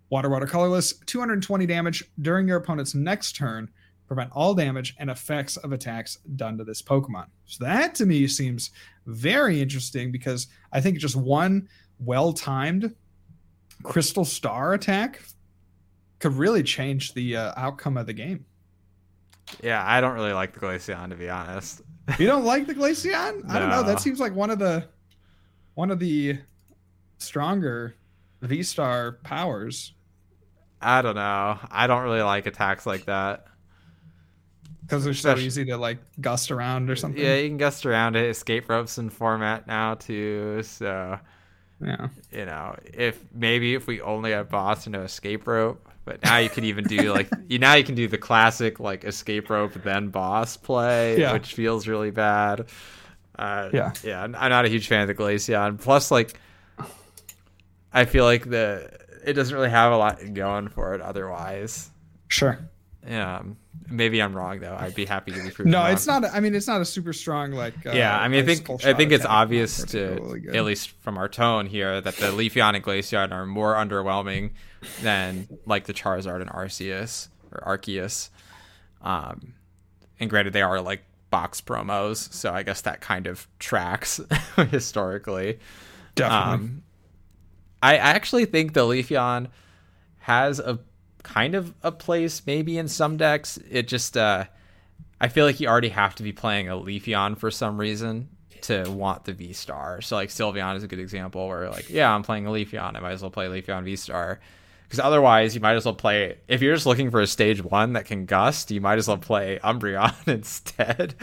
water, 0.09 0.29
water, 0.29 0.45
colorless, 0.45 0.93
220 1.05 1.65
damage 1.65 2.03
during 2.21 2.47
your 2.47 2.57
opponent's 2.57 2.95
next 2.95 3.35
turn. 3.35 3.69
Prevent 4.09 4.31
all 4.33 4.55
damage 4.55 4.95
and 4.97 5.11
effects 5.11 5.55
of 5.57 5.71
attacks 5.71 6.17
done 6.35 6.57
to 6.57 6.63
this 6.63 6.81
Pokemon. 6.81 7.27
So 7.45 7.63
that 7.63 7.93
to 7.95 8.07
me 8.07 8.25
seems 8.27 8.71
very 9.05 9.61
interesting 9.61 10.11
because 10.11 10.47
I 10.73 10.81
think 10.81 10.97
just 10.97 11.15
one 11.15 11.69
well 11.99 12.33
timed 12.33 12.95
Crystal 13.83 14.25
Star 14.25 14.73
attack 14.73 15.21
could 16.17 16.33
really 16.33 16.63
change 16.63 17.13
the 17.13 17.37
uh, 17.37 17.53
outcome 17.55 17.97
of 17.97 18.07
the 18.07 18.13
game. 18.13 18.45
Yeah, 19.61 19.83
I 19.85 20.01
don't 20.01 20.15
really 20.15 20.33
like 20.33 20.53
the 20.53 20.59
Glaceon 20.59 21.11
to 21.11 21.15
be 21.15 21.29
honest. 21.29 21.81
You 22.17 22.25
don't 22.25 22.45
like 22.45 22.65
the 22.65 22.73
Glaceon? 22.73 23.43
No. 23.43 23.53
I 23.53 23.59
don't 23.59 23.69
know. 23.69 23.83
That 23.83 23.99
seems 23.99 24.19
like 24.19 24.33
one 24.33 24.49
of 24.49 24.57
the 24.57 24.85
one 25.75 25.91
of 25.91 25.99
the 25.99 26.39
stronger 27.19 27.93
V 28.41 28.63
Star 28.63 29.19
powers. 29.23 29.93
I 30.81 31.03
don't 31.03 31.13
know. 31.15 31.59
I 31.69 31.85
don't 31.85 32.01
really 32.01 32.23
like 32.23 32.47
attacks 32.47 32.87
like 32.87 33.05
that. 33.05 33.45
Because 34.89 35.03
they're 35.03 35.13
so 35.13 35.37
easy 35.37 35.65
to 35.65 35.77
like 35.77 35.99
gust 36.19 36.49
around 36.49 36.89
or 36.89 36.95
something. 36.95 37.23
Yeah, 37.23 37.35
you 37.35 37.47
can 37.47 37.57
gust 37.57 37.85
around 37.85 38.15
it. 38.15 38.27
Escape 38.27 38.67
ropes 38.69 38.97
in 38.97 39.11
format 39.11 39.67
now 39.67 39.93
too. 39.93 40.63
So 40.63 41.19
yeah, 41.79 42.07
you 42.31 42.45
know, 42.45 42.75
if 42.91 43.23
maybe 43.31 43.75
if 43.75 43.85
we 43.85 44.01
only 44.01 44.31
have 44.31 44.49
boss 44.49 44.87
and 44.87 44.93
no 44.93 45.03
escape 45.03 45.45
rope, 45.45 45.87
but 46.05 46.23
now 46.23 46.37
you 46.37 46.49
can 46.49 46.63
even 46.63 46.85
do 46.85 47.13
like 47.13 47.29
you 47.47 47.59
now 47.59 47.75
you 47.75 47.83
can 47.83 47.93
do 47.93 48.07
the 48.07 48.17
classic 48.17 48.79
like 48.79 49.03
escape 49.03 49.49
rope 49.51 49.73
then 49.73 50.09
boss 50.09 50.57
play, 50.57 51.19
yeah. 51.19 51.33
which 51.33 51.53
feels 51.53 51.87
really 51.87 52.11
bad. 52.11 52.65
Uh, 53.37 53.69
yeah, 53.71 53.93
yeah. 54.03 54.21
I'm 54.21 54.31
not 54.31 54.65
a 54.65 54.69
huge 54.69 54.87
fan 54.87 55.01
of 55.01 55.07
the 55.07 55.15
Glaceon. 55.15 55.79
Plus, 55.79 56.11
like, 56.11 56.37
I 57.93 58.03
feel 58.03 58.25
like 58.25 58.49
the 58.49 58.91
it 59.23 59.33
doesn't 59.33 59.55
really 59.55 59.69
have 59.69 59.93
a 59.93 59.97
lot 59.97 60.33
going 60.33 60.67
for 60.67 60.93
it 60.93 61.01
otherwise. 61.01 61.89
Sure. 62.27 62.59
Yeah, 63.07 63.41
maybe 63.89 64.21
I'm 64.21 64.35
wrong 64.35 64.59
though. 64.59 64.75
I'd 64.77 64.95
be 64.95 65.05
happy 65.05 65.31
to 65.31 65.41
be 65.43 65.49
proven. 65.51 65.71
No, 65.71 65.79
wrong. 65.79 65.91
it's 65.91 66.07
not. 66.07 66.25
I 66.25 66.39
mean, 66.39 66.55
it's 66.55 66.67
not 66.67 66.81
a 66.81 66.85
super 66.85 67.13
strong 67.13 67.51
like. 67.51 67.85
Uh, 67.85 67.91
yeah, 67.91 68.19
I 68.19 68.27
mean, 68.27 68.43
I 68.47 68.55
think 68.55 68.85
I 68.85 68.93
think 68.93 69.11
it's 69.11 69.25
obvious 69.25 69.83
to 69.85 70.41
at 70.53 70.63
least 70.65 70.89
from 71.01 71.17
our 71.17 71.29
tone 71.29 71.65
here 71.65 72.01
that 72.01 72.15
the 72.17 72.27
Leafeon 72.27 72.75
and 72.75 72.83
Glaceon 72.83 73.31
are 73.31 73.45
more 73.45 73.75
underwhelming 73.75 74.51
than 75.01 75.47
like 75.65 75.85
the 75.85 75.93
Charizard 75.93 76.41
and 76.41 76.49
Arceus 76.49 77.29
or 77.51 77.77
Arceus. 77.77 78.29
Um, 79.01 79.53
and 80.19 80.29
granted, 80.29 80.53
they 80.53 80.61
are 80.61 80.81
like 80.81 81.03
box 81.29 81.61
promos, 81.61 82.31
so 82.33 82.51
I 82.53 82.63
guess 82.63 82.81
that 82.81 83.01
kind 83.01 83.27
of 83.27 83.47
tracks 83.59 84.19
historically. 84.69 85.59
Definitely. 86.15 86.53
Um, 86.53 86.83
I 87.81 87.97
actually 87.97 88.45
think 88.45 88.73
the 88.73 88.81
Leafeon 88.81 89.47
has 90.19 90.59
a 90.59 90.79
kind 91.23 91.55
of 91.55 91.73
a 91.83 91.91
place 91.91 92.41
maybe 92.45 92.77
in 92.77 92.87
some 92.87 93.17
decks. 93.17 93.57
It 93.69 93.87
just 93.87 94.17
uh 94.17 94.45
I 95.21 95.27
feel 95.27 95.45
like 95.45 95.59
you 95.59 95.67
already 95.67 95.89
have 95.89 96.15
to 96.15 96.23
be 96.23 96.31
playing 96.31 96.69
a 96.69 96.73
Leafeon 96.73 97.37
for 97.37 97.51
some 97.51 97.77
reason 97.77 98.29
to 98.61 98.89
want 98.89 99.25
the 99.25 99.33
V 99.33 99.53
Star. 99.53 100.01
So 100.01 100.15
like 100.15 100.29
Sylveon 100.29 100.75
is 100.75 100.83
a 100.83 100.87
good 100.87 100.99
example 100.99 101.47
where 101.47 101.69
like, 101.69 101.89
yeah, 101.89 102.13
I'm 102.13 102.23
playing 102.23 102.47
a 102.47 102.49
Leafeon, 102.49 102.95
I 102.95 102.99
might 102.99 103.11
as 103.11 103.21
well 103.21 103.31
play 103.31 103.47
Leafeon 103.47 103.83
V 103.83 103.95
Star. 103.95 104.39
Because 104.83 105.01
otherwise, 105.01 105.53
you 105.53 105.61
might 105.61 105.75
as 105.75 105.85
well 105.85 105.93
play. 105.93 106.39
If 106.47 106.63
you're 106.63 106.73
just 106.73 106.87
looking 106.87 107.11
for 107.11 107.21
a 107.21 107.27
stage 107.27 107.63
one 107.63 107.93
that 107.93 108.05
can 108.05 108.25
gust, 108.25 108.71
you 108.71 108.81
might 108.81 108.97
as 108.97 109.07
well 109.07 109.19
play 109.19 109.59
Umbreon 109.63 110.27
instead. 110.27 111.13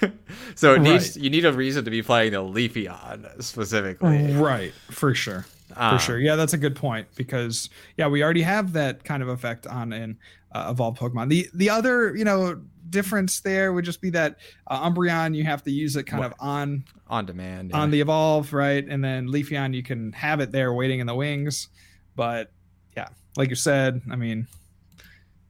so 0.54 0.74
it 0.74 0.76
right. 0.76 0.82
needs 0.82 1.16
you 1.16 1.28
need 1.28 1.44
a 1.44 1.52
reason 1.52 1.84
to 1.86 1.90
be 1.90 2.02
playing 2.02 2.32
the 2.32 2.38
Leafeon 2.38 3.42
specifically. 3.42 4.32
Right, 4.34 4.72
for 4.92 5.12
sure. 5.12 5.44
Um, 5.76 5.98
for 5.98 6.02
sure. 6.02 6.18
Yeah, 6.18 6.36
that's 6.36 6.52
a 6.54 6.58
good 6.58 6.74
point 6.74 7.06
because 7.16 7.68
yeah, 7.96 8.08
we 8.08 8.22
already 8.22 8.42
have 8.42 8.72
that 8.72 9.04
kind 9.04 9.22
of 9.22 9.28
effect 9.28 9.66
on 9.66 9.92
an 9.92 10.18
uh, 10.52 10.68
evolved 10.70 10.98
Pokemon. 10.98 11.28
The 11.28 11.48
the 11.54 11.70
other 11.70 12.16
you 12.16 12.24
know 12.24 12.60
difference 12.88 13.40
there 13.40 13.72
would 13.72 13.84
just 13.84 14.00
be 14.00 14.10
that 14.10 14.36
uh, 14.68 14.88
Umbreon 14.88 15.34
you 15.34 15.44
have 15.44 15.62
to 15.64 15.70
use 15.70 15.96
it 15.96 16.04
kind 16.04 16.22
What? 16.22 16.32
of 16.32 16.38
on 16.40 16.84
on 17.08 17.26
demand. 17.26 17.72
on 17.74 17.90
the 17.90 18.00
evolve, 18.00 18.52
right? 18.52 18.86
And 18.86 19.04
then 19.04 19.28
Leafeon 19.28 19.74
you 19.74 19.82
can 19.82 20.12
have 20.12 20.40
it 20.40 20.50
there 20.52 20.72
waiting 20.72 21.00
in 21.00 21.06
the 21.06 21.14
wings, 21.14 21.68
but 22.14 22.50
yeah, 22.96 23.08
like 23.36 23.50
you 23.50 23.56
said, 23.56 24.00
I 24.10 24.16
mean, 24.16 24.46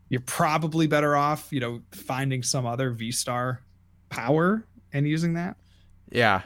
you're 0.08 0.20
probably 0.22 0.86
better 0.86 1.16
off 1.16 1.48
you 1.52 1.60
know 1.60 1.82
finding 1.92 2.42
some 2.42 2.66
other 2.66 2.90
V 2.90 3.12
Star 3.12 3.60
power 4.08 4.66
and 4.92 5.06
using 5.06 5.34
that. 5.34 5.56
Yeah. 6.10 6.42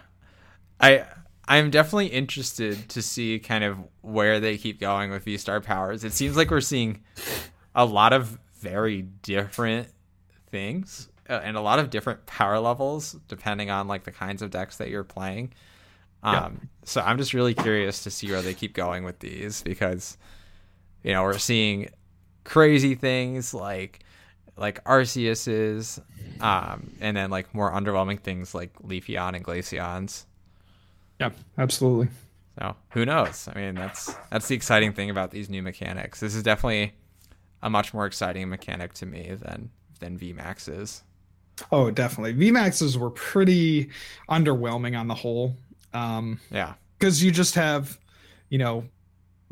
I 0.80 1.04
I'm 1.50 1.70
definitely 1.70 2.06
interested 2.06 2.88
to 2.90 3.02
see 3.02 3.38
kind 3.40 3.64
of 3.64 3.76
where 4.02 4.38
they 4.40 4.56
keep 4.56 4.80
going 4.80 5.10
with 5.10 5.24
V 5.24 5.36
Star 5.36 5.60
powers. 5.60 6.04
It 6.04 6.12
seems 6.12 6.36
like 6.36 6.50
we're 6.50 6.60
seeing 6.60 7.02
a 7.74 7.84
lot 7.84 8.12
of 8.12 8.38
very 8.60 9.02
different 9.22 9.88
things 10.50 11.08
uh, 11.28 11.40
and 11.42 11.56
a 11.56 11.60
lot 11.60 11.78
of 11.78 11.90
different 11.90 12.24
power 12.26 12.58
levels 12.58 13.16
depending 13.28 13.70
on 13.70 13.88
like 13.88 14.04
the 14.04 14.12
kinds 14.12 14.42
of 14.42 14.50
decks 14.50 14.76
that 14.78 14.88
you're 14.90 15.04
playing. 15.04 15.52
Um 16.22 16.34
Yeah. 16.34 16.50
so 16.84 17.00
I'm 17.00 17.18
just 17.18 17.34
really 17.34 17.54
curious 17.54 18.04
to 18.04 18.10
see 18.10 18.30
where 18.30 18.42
they 18.42 18.54
keep 18.54 18.72
going 18.74 19.04
with 19.04 19.18
these 19.18 19.62
because 19.62 20.16
you 21.02 21.12
know, 21.12 21.22
we're 21.22 21.38
seeing 21.38 21.88
crazy 22.44 22.94
things 22.94 23.52
like 23.54 24.00
like 24.56 24.84
Arceus's, 24.84 25.98
um, 26.40 26.90
and 27.00 27.16
then 27.16 27.30
like 27.30 27.54
more 27.54 27.72
underwhelming 27.72 28.20
things 28.20 28.54
like 28.54 28.74
Leafeon 28.82 29.34
and 29.34 29.42
Glaceons. 29.44 30.26
Yeah, 31.20 31.30
absolutely. 31.58 32.08
So 32.58 32.74
who 32.90 33.04
knows? 33.04 33.48
I 33.54 33.58
mean, 33.58 33.74
that's 33.74 34.14
that's 34.30 34.48
the 34.48 34.54
exciting 34.54 34.92
thing 34.92 35.10
about 35.10 35.30
these 35.30 35.48
new 35.48 35.62
mechanics. 35.62 36.18
This 36.20 36.34
is 36.34 36.42
definitely 36.42 36.94
a 37.62 37.70
much 37.70 37.92
more 37.94 38.06
exciting 38.06 38.48
mechanic 38.48 38.94
to 38.94 39.06
me 39.06 39.36
than 39.40 39.70
than 40.00 40.18
VMAX 40.18 40.68
is. 40.80 41.02
Oh, 41.70 41.90
definitely. 41.90 42.34
VMAXs 42.34 42.96
were 42.96 43.10
pretty 43.10 43.90
underwhelming 44.30 44.98
on 44.98 45.08
the 45.08 45.14
whole. 45.14 45.56
Um, 45.92 46.40
Yeah, 46.50 46.74
because 46.98 47.22
you 47.22 47.30
just 47.30 47.54
have, 47.54 47.98
you 48.48 48.56
know, 48.58 48.84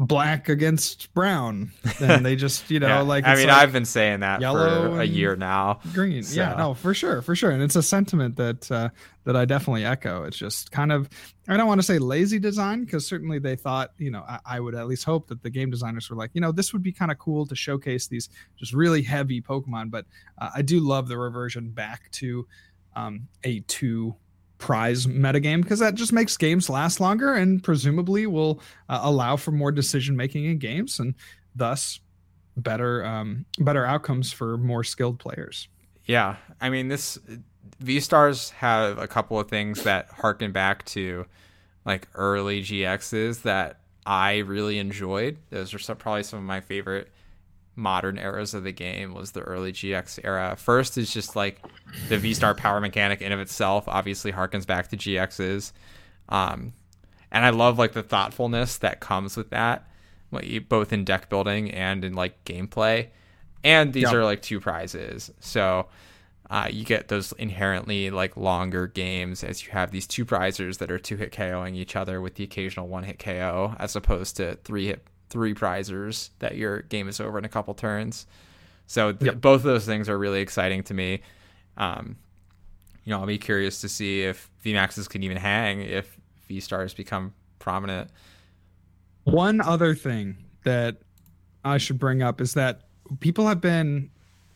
black 0.00 0.48
against 0.48 1.12
brown, 1.12 1.72
and 2.00 2.24
they 2.24 2.36
just, 2.36 2.70
you 2.70 2.78
know, 2.80 2.86
Yeah. 2.86 3.00
like 3.00 3.24
I 3.26 3.34
mean, 3.34 3.48
like 3.48 3.56
I've 3.56 3.72
been 3.72 3.84
saying 3.84 4.20
that 4.20 4.40
for 4.40 5.00
a 5.00 5.04
year 5.04 5.34
now. 5.34 5.80
green. 5.92 6.22
Yeah, 6.30 6.54
no, 6.56 6.74
for 6.74 6.94
sure, 6.94 7.20
for 7.20 7.34
sure, 7.34 7.50
and 7.50 7.62
it's 7.62 7.74
a 7.74 7.82
sentiment 7.82 8.36
that 8.36 8.70
uh, 8.70 8.90
that 9.24 9.34
I 9.36 9.44
definitely 9.44 9.84
echo. 9.84 10.22
It's 10.22 10.36
just 10.38 10.70
kind 10.70 10.92
of, 10.92 11.08
I 11.48 11.56
don't 11.56 11.66
want 11.66 11.80
to 11.80 11.86
say 11.86 11.98
lazy 11.98 12.38
design 12.38 12.84
because 12.84 13.06
certainly 13.06 13.38
they 13.40 13.56
thought, 13.56 13.90
you 13.98 14.10
know, 14.10 14.24
I, 14.28 14.38
I 14.46 14.60
would 14.60 14.74
at 14.76 14.86
least 14.86 15.04
hope 15.04 15.26
that 15.28 15.42
the 15.42 15.50
game 15.50 15.70
designers 15.70 16.08
were 16.08 16.16
like, 16.16 16.30
you 16.32 16.40
know, 16.40 16.52
this 16.52 16.72
would 16.72 16.82
be 16.82 16.92
kind 16.92 17.10
of 17.10 17.18
cool 17.18 17.44
to 17.46 17.54
showcase 17.56 18.06
these 18.06 18.28
just 18.56 18.72
really 18.72 19.02
heavy 19.02 19.42
Pokemon. 19.42 19.90
But 19.90 20.06
uh, 20.38 20.50
I 20.54 20.62
do 20.62 20.80
love 20.80 21.08
the 21.08 21.18
reversion 21.18 21.70
back 21.70 22.10
to 22.12 22.46
um, 22.96 23.28
a 23.44 23.60
two 23.60 24.14
prize 24.58 25.06
metagame 25.06 25.62
because 25.62 25.78
that 25.78 25.94
just 25.94 26.12
makes 26.12 26.36
games 26.36 26.68
last 26.68 27.00
longer 27.00 27.32
and 27.34 27.62
presumably 27.62 28.26
will 28.26 28.60
uh, 28.88 29.00
allow 29.02 29.36
for 29.36 29.52
more 29.52 29.72
decision 29.72 30.16
making 30.16 30.44
in 30.44 30.58
games 30.58 30.98
and 30.98 31.14
thus 31.54 32.00
better 32.56 33.04
um, 33.04 33.44
better 33.58 33.86
outcomes 33.86 34.32
for 34.32 34.58
more 34.58 34.84
skilled 34.84 35.18
players. 35.18 35.68
Yeah, 36.04 36.36
I 36.60 36.70
mean 36.70 36.88
this 36.88 37.18
V 37.80 38.00
stars 38.00 38.50
have 38.50 38.98
a 38.98 39.06
couple 39.06 39.38
of 39.38 39.48
things 39.48 39.84
that 39.84 40.08
harken 40.08 40.52
back 40.52 40.84
to 40.86 41.26
like 41.84 42.08
early 42.14 42.62
GXs 42.62 43.42
that 43.42 43.80
I 44.04 44.38
really 44.38 44.78
enjoyed. 44.78 45.38
Those 45.50 45.72
are 45.74 45.78
some, 45.78 45.96
probably 45.96 46.22
some 46.22 46.40
of 46.40 46.44
my 46.44 46.60
favorite 46.60 47.10
modern 47.78 48.18
eras 48.18 48.52
of 48.54 48.64
the 48.64 48.72
game 48.72 49.14
was 49.14 49.32
the 49.32 49.40
early 49.40 49.72
GX 49.72 50.20
era. 50.24 50.56
First 50.58 50.98
is 50.98 51.12
just 51.12 51.36
like 51.36 51.64
the 52.08 52.18
V 52.18 52.34
star 52.34 52.54
power 52.54 52.80
mechanic 52.80 53.22
in 53.22 53.32
of 53.32 53.40
itself 53.40 53.84
obviously 53.88 54.32
harkens 54.32 54.66
back 54.66 54.88
to 54.88 54.96
GXs. 54.96 55.72
Um 56.28 56.72
and 57.30 57.44
I 57.44 57.50
love 57.50 57.78
like 57.78 57.92
the 57.92 58.02
thoughtfulness 58.02 58.78
that 58.78 59.00
comes 59.00 59.36
with 59.36 59.50
that, 59.50 59.86
both 60.68 60.92
in 60.92 61.04
deck 61.04 61.28
building 61.28 61.70
and 61.70 62.04
in 62.04 62.14
like 62.14 62.44
gameplay. 62.44 63.08
And 63.64 63.92
these 63.92 64.04
are 64.14 64.24
like 64.24 64.40
two 64.42 64.60
prizes, 64.60 65.30
so 65.40 65.88
uh, 66.50 66.68
you 66.70 66.84
get 66.84 67.08
those 67.08 67.32
inherently 67.32 68.10
like 68.10 68.36
longer 68.36 68.86
games 68.86 69.44
as 69.44 69.64
you 69.64 69.70
have 69.72 69.90
these 69.90 70.06
two 70.06 70.24
prizers 70.24 70.78
that 70.78 70.90
are 70.90 70.98
two 70.98 71.16
hit 71.16 71.32
KOing 71.32 71.74
each 71.74 71.94
other 71.94 72.20
with 72.20 72.36
the 72.36 72.44
occasional 72.44 72.88
one 72.88 73.04
hit 73.04 73.18
KO, 73.18 73.74
as 73.78 73.94
opposed 73.96 74.36
to 74.36 74.54
three 74.64 74.86
hit 74.86 75.04
three 75.30 75.54
prizers 75.54 76.30
that 76.38 76.56
your 76.56 76.82
game 76.82 77.08
is 77.08 77.20
over 77.20 77.38
in 77.38 77.44
a 77.44 77.48
couple 77.48 77.74
turns. 77.74 78.26
So 78.86 79.12
th- 79.12 79.32
Yep. 79.32 79.40
both 79.40 79.56
of 79.60 79.64
those 79.64 79.84
things 79.84 80.08
are 80.08 80.18
really 80.18 80.40
exciting 80.40 80.82
to 80.84 80.94
me. 80.94 81.20
Um, 81.76 82.16
you 83.04 83.10
know, 83.12 83.20
I'll 83.20 83.26
be 83.26 83.38
curious 83.38 83.80
to 83.82 83.88
see 83.88 84.22
if 84.22 84.50
VMAXs 84.64 85.08
can 85.08 85.22
even 85.22 85.36
hang 85.36 85.80
if 85.82 86.18
V 86.46 86.60
stars 86.60 86.94
become 86.94 87.32
prominent. 87.58 88.10
One 89.24 89.60
other 89.60 89.94
thing 89.94 90.36
that 90.64 90.96
I 91.64 91.78
should 91.78 91.98
bring 91.98 92.22
up 92.22 92.40
is 92.40 92.54
that 92.54 92.82
people 93.20 93.46
have 93.46 93.60
been 93.60 94.10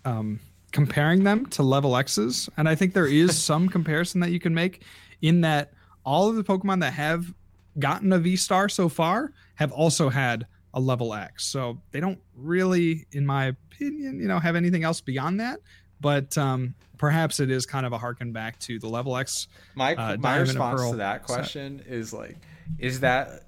um, 0.04 0.40
comparing 0.72 1.24
them 1.24 1.46
to 1.46 1.62
level 1.62 1.96
X's, 1.96 2.48
and 2.56 2.68
I 2.68 2.74
think 2.74 2.94
there 2.94 3.06
is 3.06 3.36
some 3.42 3.68
comparison 3.68 4.20
that 4.20 4.30
you 4.30 4.40
can 4.40 4.54
make 4.54 4.82
in 5.20 5.42
that 5.42 5.72
all 6.04 6.28
of 6.28 6.36
the 6.36 6.44
Pokemon 6.44 6.80
that 6.80 6.92
have 6.94 7.32
gotten 7.78 8.12
a 8.12 8.18
V 8.18 8.36
star 8.36 8.68
so 8.68 8.88
far 8.88 9.32
have 9.54 9.72
also 9.72 10.08
had 10.08 10.46
a 10.74 10.80
level 10.80 11.14
X. 11.14 11.46
So 11.46 11.80
they 11.90 12.00
don't 12.00 12.20
really, 12.36 13.06
in 13.12 13.26
my 13.26 13.46
opinion, 13.46 14.20
you 14.20 14.28
know, 14.28 14.38
have 14.38 14.56
anything 14.56 14.84
else 14.84 15.00
beyond 15.00 15.40
that. 15.40 15.60
But 16.00 16.36
um, 16.36 16.74
perhaps 16.98 17.38
it 17.40 17.50
is 17.50 17.64
kind 17.64 17.86
of 17.86 17.92
a 17.92 17.98
harken 17.98 18.32
back 18.32 18.58
to 18.60 18.78
the 18.78 18.88
level 18.88 19.16
X. 19.16 19.48
My 19.74 19.94
Uh, 19.94 20.16
my 20.18 20.36
response 20.36 20.90
to 20.90 20.96
that 20.96 21.28
set. 21.28 21.36
question 21.36 21.82
is 21.86 22.12
like, 22.12 22.36
is 22.78 23.00
that 23.00 23.44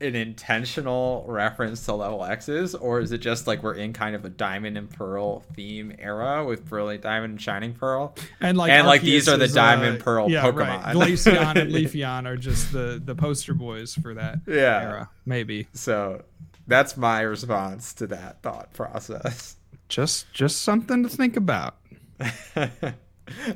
an 0.00 0.14
intentional 0.14 1.24
reference 1.28 1.84
to 1.84 1.94
level 1.94 2.24
X's, 2.24 2.74
or 2.74 3.00
is 3.00 3.12
it 3.12 3.18
just 3.18 3.46
like 3.46 3.62
we're 3.62 3.74
in 3.74 3.92
kind 3.92 4.16
of 4.16 4.24
a 4.24 4.30
Diamond 4.30 4.78
and 4.78 4.88
Pearl 4.90 5.40
theme 5.54 5.94
era 5.98 6.44
with 6.44 6.64
Brilliant 6.68 7.02
Diamond 7.02 7.32
and 7.32 7.40
Shining 7.42 7.74
Pearl? 7.74 8.14
And 8.40 8.56
like, 8.56 8.70
And, 8.70 8.86
like, 8.86 9.02
these 9.02 9.28
are 9.28 9.36
the 9.36 9.48
Diamond 9.48 10.00
uh, 10.00 10.04
Pearl 10.04 10.30
yeah, 10.30 10.48
Right. 10.48 10.80
Pokemon. 10.80 10.92
Glaceon 10.94 11.56
and 11.60 11.72
Leafeon 11.72 12.26
are 12.26 12.36
just 12.36 12.72
the 12.72 13.00
the 13.04 13.14
poster 13.14 13.52
boys 13.54 13.94
for 13.94 14.14
that 14.14 14.38
Yeah. 14.46 14.80
era. 14.82 15.10
Maybe 15.26 15.68
So 15.74 16.24
that's 16.66 16.96
my 16.96 17.20
response 17.20 17.92
to 17.94 18.06
that 18.08 18.42
thought 18.42 18.72
process. 18.72 19.56
just 19.88 20.32
just 20.32 20.62
something 20.62 21.02
to 21.02 21.08
think 21.08 21.36
about. 21.36 21.76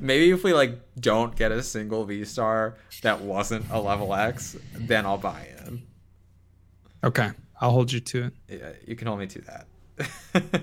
Maybe 0.01 0.31
if 0.31 0.45
we 0.45 0.53
like 0.53 0.79
don't 1.01 1.35
get 1.35 1.51
a 1.51 1.63
single 1.63 2.05
V 2.05 2.25
star 2.25 2.77
that 3.03 3.21
wasn't 3.23 3.67
a 3.71 3.81
level 3.81 4.15
X, 4.15 4.57
then 4.75 5.05
I'll 5.05 5.19
buy 5.19 5.49
in. 5.67 5.83
Okay, 7.05 7.31
I'll 7.61 7.71
hold 7.71 7.93
you 7.93 8.01
to 8.01 8.25
it. 8.25 8.33
Yeah, 8.49 8.73
you 8.87 8.97
can 8.97 9.07
hold 9.07 9.21
me 9.21 9.27
to 9.27 9.43
that. 9.43 10.63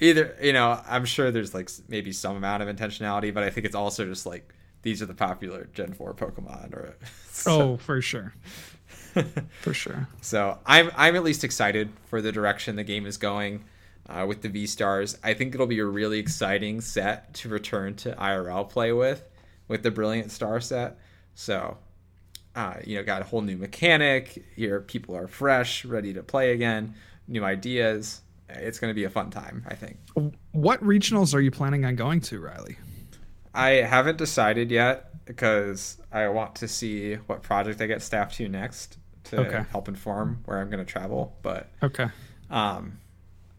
Either, 0.00 0.36
you 0.40 0.52
know, 0.52 0.80
I'm 0.86 1.04
sure 1.04 1.30
there's 1.30 1.54
like 1.54 1.70
maybe 1.88 2.12
some 2.12 2.36
amount 2.36 2.62
of 2.62 2.74
intentionality, 2.74 3.34
but 3.34 3.42
I 3.42 3.50
think 3.50 3.66
it's 3.66 3.74
also 3.74 4.04
just 4.04 4.26
like 4.26 4.54
these 4.82 5.02
are 5.02 5.06
the 5.06 5.14
popular 5.14 5.68
Gen 5.72 5.92
4 5.92 6.14
Pokemon 6.14 6.72
or 6.72 6.96
Oh, 7.46 7.76
for 7.78 8.00
sure, 8.00 8.32
for 9.60 9.74
sure. 9.74 10.08
So 10.20 10.58
I'm 10.64 10.90
I'm 10.96 11.16
at 11.16 11.24
least 11.24 11.44
excited 11.44 11.90
for 12.06 12.22
the 12.22 12.30
direction 12.32 12.76
the 12.76 12.84
game 12.84 13.06
is 13.06 13.16
going 13.16 13.64
uh, 14.08 14.24
with 14.28 14.42
the 14.42 14.48
V 14.48 14.66
stars. 14.66 15.18
I 15.24 15.34
think 15.34 15.54
it'll 15.54 15.66
be 15.66 15.80
a 15.80 15.84
really 15.84 16.18
exciting 16.18 16.80
set 16.80 17.34
to 17.34 17.48
return 17.48 17.94
to 17.96 18.12
IRL 18.12 18.68
play 18.68 18.92
with, 18.92 19.24
with 19.68 19.82
the 19.82 19.90
Brilliant 19.90 20.30
Star 20.30 20.60
set. 20.60 20.98
So, 21.34 21.78
uh, 22.56 22.74
you 22.84 22.96
know, 22.96 23.04
got 23.04 23.22
a 23.22 23.24
whole 23.24 23.42
new 23.42 23.56
mechanic. 23.56 24.42
Your 24.56 24.80
people 24.80 25.14
are 25.16 25.28
fresh, 25.28 25.84
ready 25.84 26.12
to 26.14 26.22
play 26.22 26.52
again. 26.52 26.94
New 27.28 27.44
ideas. 27.44 28.22
It's 28.48 28.78
going 28.78 28.90
to 28.90 28.94
be 28.94 29.04
a 29.04 29.10
fun 29.10 29.30
time. 29.30 29.64
I 29.68 29.74
think. 29.74 29.98
What 30.52 30.82
regionals 30.82 31.34
are 31.34 31.40
you 31.40 31.50
planning 31.50 31.84
on 31.84 31.94
going 31.96 32.20
to, 32.22 32.40
Riley? 32.40 32.78
I 33.54 33.70
haven't 33.82 34.18
decided 34.18 34.70
yet 34.70 35.24
because 35.26 35.98
I 36.12 36.28
want 36.28 36.54
to 36.56 36.68
see 36.68 37.14
what 37.14 37.42
project 37.42 37.80
I 37.80 37.86
get 37.86 38.02
staffed 38.02 38.36
to 38.36 38.48
next 38.48 38.98
to 39.24 39.38
Okay. 39.40 39.64
help 39.70 39.88
inform 39.88 40.40
where 40.44 40.58
I'm 40.60 40.70
going 40.70 40.84
to 40.84 40.90
travel. 40.90 41.36
But 41.42 41.68
Okay, 41.82 42.06
Um, 42.50 42.98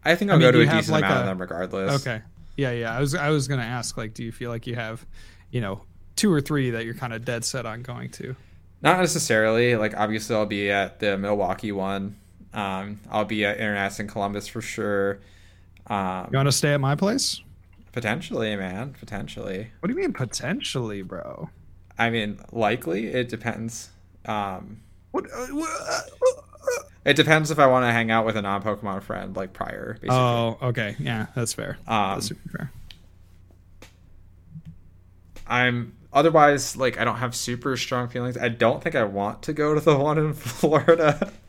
I 0.04 0.14
think 0.14 0.30
I 0.30 0.34
I'll 0.34 0.38
mean, 0.40 0.48
go 0.48 0.52
to 0.52 0.60
a 0.60 0.64
decent 0.66 0.88
like, 0.92 1.04
amount 1.04 1.18
a- 1.18 1.20
of 1.20 1.26
them 1.26 1.38
regardless. 1.40 2.00
okay, 2.00 2.22
yeah, 2.56 2.70
yeah. 2.70 2.96
I 2.96 3.00
was 3.00 3.14
I 3.14 3.28
was 3.30 3.46
gonna 3.48 3.62
ask, 3.62 3.96
like, 3.98 4.14
do 4.14 4.24
you 4.24 4.32
feel 4.32 4.50
like 4.50 4.66
you 4.66 4.76
have, 4.76 5.04
you 5.50 5.60
know, 5.60 5.82
two 6.16 6.32
or 6.32 6.40
three 6.40 6.70
that 6.70 6.84
you're 6.86 6.94
kind 6.94 7.12
of 7.12 7.24
dead 7.26 7.44
set 7.44 7.66
on 7.66 7.82
going 7.82 8.08
to? 8.12 8.34
Not 8.82 8.98
necessarily. 9.00 9.76
Like 9.76 9.96
obviously, 9.96 10.36
I'll 10.36 10.46
be 10.46 10.70
at 10.70 11.00
the 11.00 11.16
Milwaukee 11.18 11.72
one. 11.72 12.16
Um, 12.54 13.00
I'll 13.10 13.24
be 13.24 13.44
at 13.44 13.58
International 13.58 14.06
in 14.06 14.12
Columbus 14.12 14.48
for 14.48 14.60
sure. 14.60 15.18
Um, 15.88 16.28
You 16.30 16.36
want 16.36 16.46
to 16.48 16.52
stay 16.52 16.74
at 16.74 16.80
my 16.80 16.94
place? 16.94 17.40
potentially, 17.92 18.54
man. 18.54 18.94
Potentially. 19.00 19.70
What 19.80 19.88
do 19.88 19.92
you 19.94 20.00
mean 20.00 20.12
potentially, 20.12 21.02
bro? 21.02 21.50
I 21.98 22.10
mean, 22.10 22.38
likely. 22.52 23.08
It 23.08 23.28
depends. 23.28 23.90
Um, 24.24 24.80
What? 25.10 25.24
Uh, 25.24 25.46
what 25.48 25.70
uh, 25.90 26.00
It 27.04 27.14
depends 27.16 27.50
if 27.50 27.58
I 27.58 27.66
want 27.66 27.84
to 27.86 27.92
hang 27.92 28.10
out 28.12 28.24
with 28.24 28.36
a 28.36 28.42
non 28.42 28.62
Pokemon 28.62 29.02
friend 29.02 29.34
like 29.34 29.52
prior. 29.52 29.94
Basically. 29.94 30.10
Oh, 30.16 30.58
okay. 30.62 30.94
Yeah, 31.00 31.26
that's 31.34 31.54
fair. 31.54 31.78
Um, 31.88 32.14
that's 32.14 32.26
super 32.26 32.48
fair. 32.50 32.72
I'm 35.46 35.92
otherwise 36.12 36.76
like 36.76 36.98
I 36.98 37.04
don't 37.04 37.16
have 37.16 37.34
super 37.34 37.76
strong 37.76 38.08
feelings. 38.08 38.36
I 38.36 38.48
don't 38.48 38.82
think 38.82 38.94
I 38.94 39.04
want 39.04 39.42
to 39.44 39.52
go 39.52 39.74
to 39.74 39.80
the 39.80 39.96
one 39.98 40.18
in 40.18 40.32
Florida. 40.34 41.32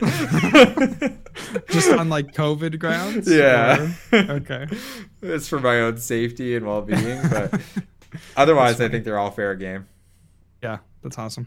Just 1.70 1.90
on 1.92 2.08
like 2.08 2.32
COVID 2.34 2.78
grounds. 2.78 3.30
Yeah. 3.30 3.92
or- 4.12 4.18
Okay. 4.18 4.66
it's 5.22 5.48
for 5.48 5.58
my 5.60 5.80
own 5.80 5.96
safety 5.98 6.54
and 6.56 6.66
well 6.66 6.82
being, 6.82 7.20
but 7.30 7.60
otherwise 8.36 8.80
I 8.80 8.88
think 8.88 9.04
they're 9.04 9.18
all 9.18 9.30
fair 9.30 9.54
game. 9.54 9.86
Yeah, 10.62 10.78
that's 11.02 11.18
awesome. 11.18 11.46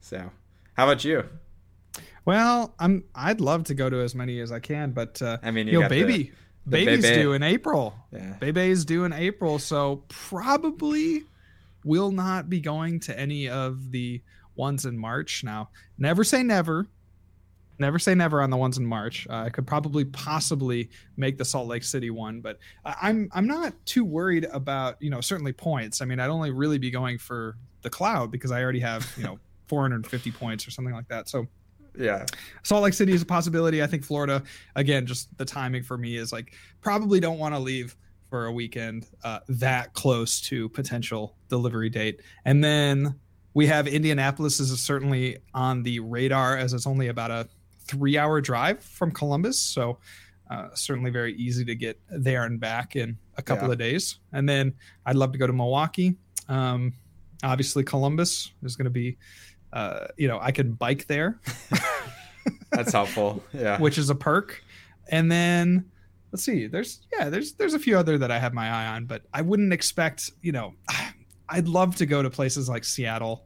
So, 0.00 0.30
how 0.74 0.84
about 0.84 1.04
you? 1.04 1.24
Well, 2.24 2.74
I'm. 2.78 3.04
I'd 3.14 3.40
love 3.40 3.64
to 3.64 3.74
go 3.74 3.90
to 3.90 4.00
as 4.00 4.14
many 4.14 4.38
as 4.40 4.52
I 4.52 4.60
can, 4.60 4.92
but 4.92 5.20
uh, 5.20 5.38
I 5.42 5.50
mean, 5.50 5.66
you 5.66 5.72
you 5.74 5.78
know, 5.80 5.82
got 5.88 5.90
the- 5.90 6.02
baby, 6.04 6.32
the 6.66 6.70
baby's 6.70 7.02
Bebe. 7.02 7.22
due 7.22 7.32
in 7.32 7.42
April. 7.42 7.94
Yeah. 8.12 8.34
Bebe's 8.38 8.84
due 8.84 9.04
in 9.04 9.12
April, 9.12 9.58
so 9.58 10.04
probably 10.08 11.24
will 11.84 12.10
not 12.10 12.48
be 12.48 12.60
going 12.60 13.00
to 13.00 13.18
any 13.18 13.48
of 13.48 13.90
the 13.90 14.22
ones 14.54 14.84
in 14.86 14.98
March. 14.98 15.42
Now, 15.44 15.70
never 15.98 16.24
say 16.24 16.42
never. 16.42 16.86
Never 17.78 17.98
say 17.98 18.14
never 18.14 18.42
on 18.42 18.50
the 18.50 18.56
ones 18.56 18.78
in 18.78 18.86
March. 18.86 19.26
Uh, 19.28 19.44
I 19.46 19.48
could 19.48 19.66
probably 19.66 20.04
possibly 20.04 20.90
make 21.16 21.38
the 21.38 21.44
Salt 21.44 21.66
Lake 21.66 21.82
City 21.82 22.10
one, 22.10 22.40
but 22.40 22.58
I'm 22.84 23.28
I'm 23.32 23.46
not 23.46 23.74
too 23.86 24.04
worried 24.04 24.46
about 24.52 25.00
you 25.00 25.10
know 25.10 25.20
certainly 25.20 25.52
points. 25.52 26.00
I 26.00 26.04
mean, 26.04 26.20
I'd 26.20 26.30
only 26.30 26.50
really 26.50 26.78
be 26.78 26.90
going 26.90 27.18
for 27.18 27.56
the 27.80 27.90
cloud 27.90 28.30
because 28.30 28.52
I 28.52 28.62
already 28.62 28.80
have 28.80 29.10
you 29.16 29.24
know 29.24 29.38
450 29.66 30.30
points 30.32 30.68
or 30.68 30.70
something 30.70 30.94
like 30.94 31.08
that. 31.08 31.28
So 31.28 31.48
Yeah. 31.98 32.26
Salt 32.62 32.84
Lake 32.84 32.94
City 32.94 33.12
is 33.12 33.22
a 33.22 33.26
possibility. 33.26 33.82
I 33.82 33.86
think 33.86 34.04
Florida, 34.04 34.42
again, 34.76 35.06
just 35.06 35.36
the 35.38 35.44
timing 35.44 35.82
for 35.82 35.96
me 35.98 36.16
is 36.16 36.30
like 36.32 36.52
probably 36.82 37.20
don't 37.20 37.38
want 37.38 37.54
to 37.54 37.58
leave 37.58 37.96
for 38.32 38.46
a 38.46 38.52
weekend 38.52 39.06
uh, 39.24 39.40
that 39.46 39.92
close 39.92 40.40
to 40.40 40.70
potential 40.70 41.36
delivery 41.50 41.90
date. 41.90 42.22
And 42.46 42.64
then 42.64 43.16
we 43.52 43.66
have 43.66 43.86
Indianapolis 43.86 44.58
is 44.58 44.80
certainly 44.80 45.36
on 45.52 45.82
the 45.82 46.00
radar 46.00 46.56
as 46.56 46.72
it's 46.72 46.86
only 46.86 47.08
about 47.08 47.30
a 47.30 47.46
three 47.86 48.16
hour 48.16 48.40
drive 48.40 48.82
from 48.82 49.10
Columbus. 49.10 49.58
So 49.58 49.98
uh, 50.50 50.68
certainly 50.72 51.10
very 51.10 51.34
easy 51.34 51.62
to 51.66 51.74
get 51.74 52.00
there 52.08 52.44
and 52.44 52.58
back 52.58 52.96
in 52.96 53.18
a 53.36 53.42
couple 53.42 53.68
Yeah. 53.68 53.72
of 53.72 53.78
days. 53.78 54.18
And 54.32 54.48
then 54.48 54.72
I'd 55.04 55.16
love 55.16 55.32
to 55.32 55.38
go 55.38 55.46
to 55.46 55.52
Milwaukee. 55.52 56.16
Um, 56.48 56.94
obviously, 57.44 57.84
Columbus 57.84 58.50
is 58.62 58.76
going 58.76 58.84
to 58.86 58.90
be, 58.90 59.18
uh, 59.74 60.06
you 60.16 60.26
know, 60.26 60.38
I 60.40 60.52
can 60.52 60.72
bike 60.72 61.06
there 61.06 61.38
That's 62.72 62.92
helpful. 62.92 63.42
Yeah. 63.52 63.78
which 63.78 63.98
is 63.98 64.08
a 64.08 64.14
perk. 64.14 64.64
And 65.10 65.30
then 65.30 65.84
let's 66.32 66.42
see, 66.44 66.66
there's 66.66 67.02
yeah, 67.12 67.28
there's 67.28 67.52
there's 67.52 67.74
a 67.74 67.78
few 67.78 67.96
other 67.96 68.18
that 68.18 68.30
I 68.30 68.38
have 68.38 68.54
my 68.54 68.68
eye 68.68 68.86
on, 68.96 69.06
but 69.06 69.22
I 69.32 69.42
wouldn't 69.42 69.72
expect, 69.72 70.30
you 70.40 70.52
know, 70.52 70.74
I'd 71.48 71.68
love 71.68 71.96
to 71.96 72.06
go 72.06 72.22
to 72.22 72.30
places 72.30 72.68
like 72.68 72.84
Seattle. 72.84 73.44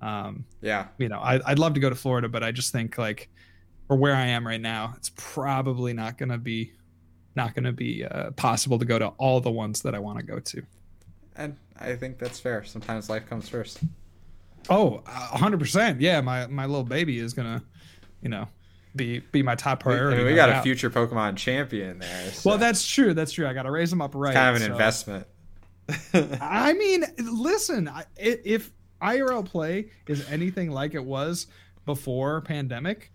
Um, 0.00 0.44
yeah. 0.60 0.88
you 0.98 1.08
know, 1.08 1.18
I, 1.18 1.40
I'd 1.44 1.58
love 1.58 1.74
to 1.74 1.80
go 1.80 1.88
to 1.88 1.96
Florida, 1.96 2.28
but 2.28 2.44
I 2.44 2.52
just 2.52 2.70
think 2.70 2.98
like 2.98 3.30
for 3.88 3.96
where 3.96 4.14
I 4.14 4.26
am 4.26 4.46
right 4.46 4.60
now, 4.60 4.94
it's 4.96 5.10
probably 5.16 5.92
not 5.92 6.18
going 6.18 6.28
to 6.28 6.38
be 6.38 6.72
not 7.34 7.54
going 7.54 7.64
to 7.64 7.72
be 7.72 8.04
uh, 8.04 8.30
possible 8.32 8.78
to 8.78 8.84
go 8.84 8.98
to 8.98 9.08
all 9.18 9.40
the 9.40 9.50
ones 9.50 9.82
that 9.82 9.94
I 9.94 9.98
want 9.98 10.18
to 10.18 10.24
go 10.24 10.38
to. 10.38 10.62
And 11.36 11.56
I 11.78 11.94
think 11.96 12.18
that's 12.18 12.38
fair. 12.38 12.64
Sometimes 12.64 13.08
life 13.08 13.28
comes 13.28 13.48
first. 13.48 13.80
Oh, 14.68 15.02
a 15.06 15.38
hundred 15.38 15.60
percent. 15.60 16.00
Yeah, 16.00 16.20
my 16.20 16.46
my 16.48 16.66
little 16.66 16.84
baby 16.84 17.18
is 17.18 17.32
gonna, 17.32 17.62
you 18.20 18.28
know, 18.28 18.46
be 18.96 19.20
be 19.20 19.42
my 19.42 19.54
top 19.54 19.84
We, 19.84 19.92
I 19.92 19.96
priority. 19.96 20.16
mean, 20.18 20.26
we 20.26 20.30
no 20.32 20.36
got 20.36 20.48
a 20.48 20.52
doubt. 20.52 20.62
future 20.64 20.90
Pokemon 20.90 21.36
champion 21.36 21.98
there. 21.98 22.30
so 22.32 22.50
Well, 22.50 22.58
that's 22.58 22.86
true. 22.86 23.14
That's 23.14 23.32
true. 23.32 23.46
I 23.46 23.52
got 23.52 23.62
to 23.64 23.70
raise 23.70 23.90
them 23.90 24.00
up 24.02 24.14
right. 24.14 24.34
kind 24.34 24.56
of 24.56 24.62
an 24.62 24.66
so- 24.68 24.72
investment. 24.72 25.26
I 26.40 26.72
mean, 26.78 27.04
listen, 27.18 27.88
I- 27.88 28.00
i- 28.22 28.40
if 28.44 28.70
IRL 29.00 29.44
play 29.44 29.90
is 30.06 30.28
anything 30.30 30.70
like 30.70 30.94
it 30.94 31.04
was 31.04 31.46
before 31.86 32.40
pandemic, 32.42 33.12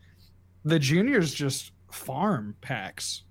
the 0.66 0.80
juniors 0.80 1.34
just 1.34 1.72
farm 1.92 2.56
packs. 2.62 3.24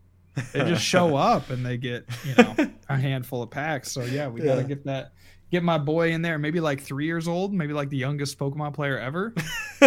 They 0.53 0.61
just 0.69 0.85
show 0.85 1.17
up 1.17 1.51
and 1.51 1.65
they 1.67 1.77
get, 1.77 2.05
you 2.25 2.35
know, 2.37 2.55
a 2.89 2.97
handful 2.97 3.43
of 3.43 3.51
packs. 3.51 3.91
So 3.91 4.03
yeah, 4.05 4.29
we 4.29 4.41
got 4.43 4.55
to 4.57 4.61
Yeah. 4.63 4.67
get 4.69 4.85
that 4.85 5.13
get 5.51 5.63
my 5.63 5.77
boy 5.79 6.13
in 6.13 6.23
there, 6.23 6.39
maybe 6.39 6.61
like 6.61 6.81
3 6.81 7.05
years 7.05 7.27
old, 7.29 7.53
maybe 7.53 7.73
like 7.75 7.91
the 7.91 7.97
youngest 7.99 8.39
Pokemon 8.39 8.73
player 8.75 8.99
ever. 8.99 9.35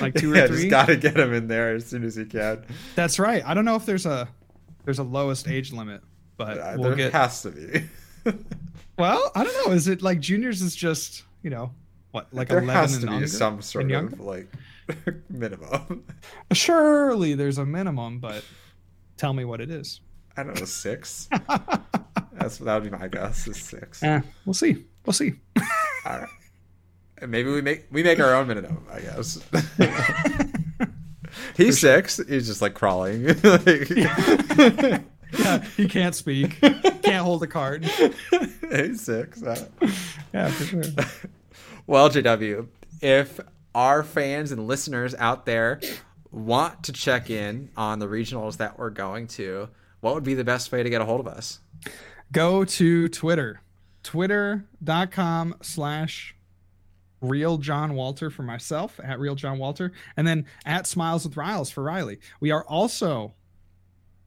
Like 0.00 0.14
two 0.14 0.32
or 0.32 0.36
yeah, 0.36 0.46
three? 0.46 0.56
Just 0.56 0.70
gotta 0.70 0.96
get 0.96 1.16
him 1.18 1.32
in 1.32 1.46
there 1.48 1.74
as 1.74 1.86
soon 1.86 2.04
as 2.04 2.16
you 2.16 2.24
can. 2.26 2.64
That's 2.94 3.18
right. 3.18 3.42
I 3.44 3.54
don't 3.54 3.64
know 3.64 3.76
if 3.76 3.86
there's 3.86 4.06
a 4.06 4.28
there's 4.84 4.98
a 4.98 5.02
lowest 5.04 5.48
age 5.48 5.72
limit, 5.72 6.02
but 6.36 6.58
Uh, 6.58 6.74
we'll 6.76 6.88
there 6.90 6.96
get 6.96 7.12
has 7.12 7.42
to 7.42 7.50
be. 7.50 7.84
Well, 8.96 9.32
I 9.34 9.42
don't 9.42 9.66
know. 9.66 9.72
Is 9.74 9.88
it 9.88 10.02
like 10.02 10.20
juniors 10.20 10.62
is 10.62 10.76
just, 10.76 11.24
you 11.42 11.50
know, 11.50 11.72
what, 12.12 12.32
like 12.32 12.48
there 12.48 12.58
11 12.62 12.74
has 12.80 12.92
and 12.92 13.00
to 13.00 13.06
be 13.08 13.12
younger? 13.14 13.26
some 13.26 13.60
sort 13.60 13.84
of 13.86 13.90
younger? 13.90 14.14
like 14.22 14.46
minimum. 15.28 16.04
Surely 16.52 17.34
there's 17.34 17.58
a 17.58 17.66
minimum, 17.66 18.20
but 18.20 18.44
tell 19.16 19.32
me 19.32 19.44
what 19.44 19.60
it 19.60 19.68
is. 19.68 20.00
I 20.36 20.44
don't 20.44 20.56
know, 20.60 20.64
six. 20.64 21.28
That's 22.34 22.58
that 22.58 22.82
would 22.82 22.84
be 22.90 22.96
my 22.96 23.08
guess. 23.08 23.48
Is 23.48 23.56
six. 23.60 24.00
Eh, 24.02 24.20
we'll 24.46 24.54
see. 24.54 24.84
We'll 25.04 25.12
see. 25.12 25.32
All 26.06 26.18
right. 26.20 26.28
Maybe 27.26 27.50
we 27.50 27.62
make 27.62 27.86
we 27.90 28.02
make 28.02 28.20
our 28.20 28.34
own 28.34 28.48
minimum. 28.48 28.84
I 28.92 29.00
guess. 29.00 29.42
He's 31.56 31.80
six. 31.80 32.20
He's 32.28 32.46
just 32.46 32.62
like 32.62 32.74
crawling. 32.74 33.26
Like- 33.26 33.90
yeah, 35.38 35.58
he 35.76 35.88
can't 35.88 36.14
speak. 36.14 36.60
Can't 36.60 37.24
hold 37.24 37.42
a 37.42 37.46
card. 37.46 37.84
He's 38.70 39.00
six. 39.00 39.42
huh? 39.42 39.56
Yeah, 40.32 40.48
for 40.48 40.64
sure. 40.64 40.82
Well, 41.86 42.08
JW, 42.10 42.66
if 43.00 43.40
our 43.74 44.02
fans 44.02 44.52
and 44.52 44.66
listeners 44.66 45.14
out 45.16 45.46
there 45.46 45.80
want 46.30 46.84
to 46.84 46.92
check 46.92 47.30
in 47.30 47.70
on 47.76 47.98
the 47.98 48.06
regionals 48.06 48.56
that 48.58 48.78
we're 48.78 48.90
going 48.90 49.26
to, 49.28 49.68
what 50.00 50.14
would 50.14 50.24
be 50.24 50.34
the 50.34 50.44
best 50.44 50.70
way 50.72 50.82
to 50.82 50.90
get 50.90 51.00
a 51.00 51.04
hold 51.04 51.20
of 51.20 51.26
us? 51.26 51.60
Go 52.32 52.64
to 52.64 53.08
Twitter. 53.08 53.60
Twitter.com 54.02 55.56
slash 55.62 56.34
real 57.28 57.58
John 57.58 57.94
Walter 57.94 58.30
for 58.30 58.42
myself 58.42 58.98
at 59.02 59.18
real 59.18 59.34
John 59.34 59.58
Walter, 59.58 59.92
and 60.16 60.26
then 60.26 60.46
at 60.66 60.86
Smiles 60.86 61.24
with 61.24 61.36
Riles 61.36 61.70
for 61.70 61.82
Riley. 61.82 62.18
We 62.40 62.50
are 62.50 62.64
also 62.64 63.34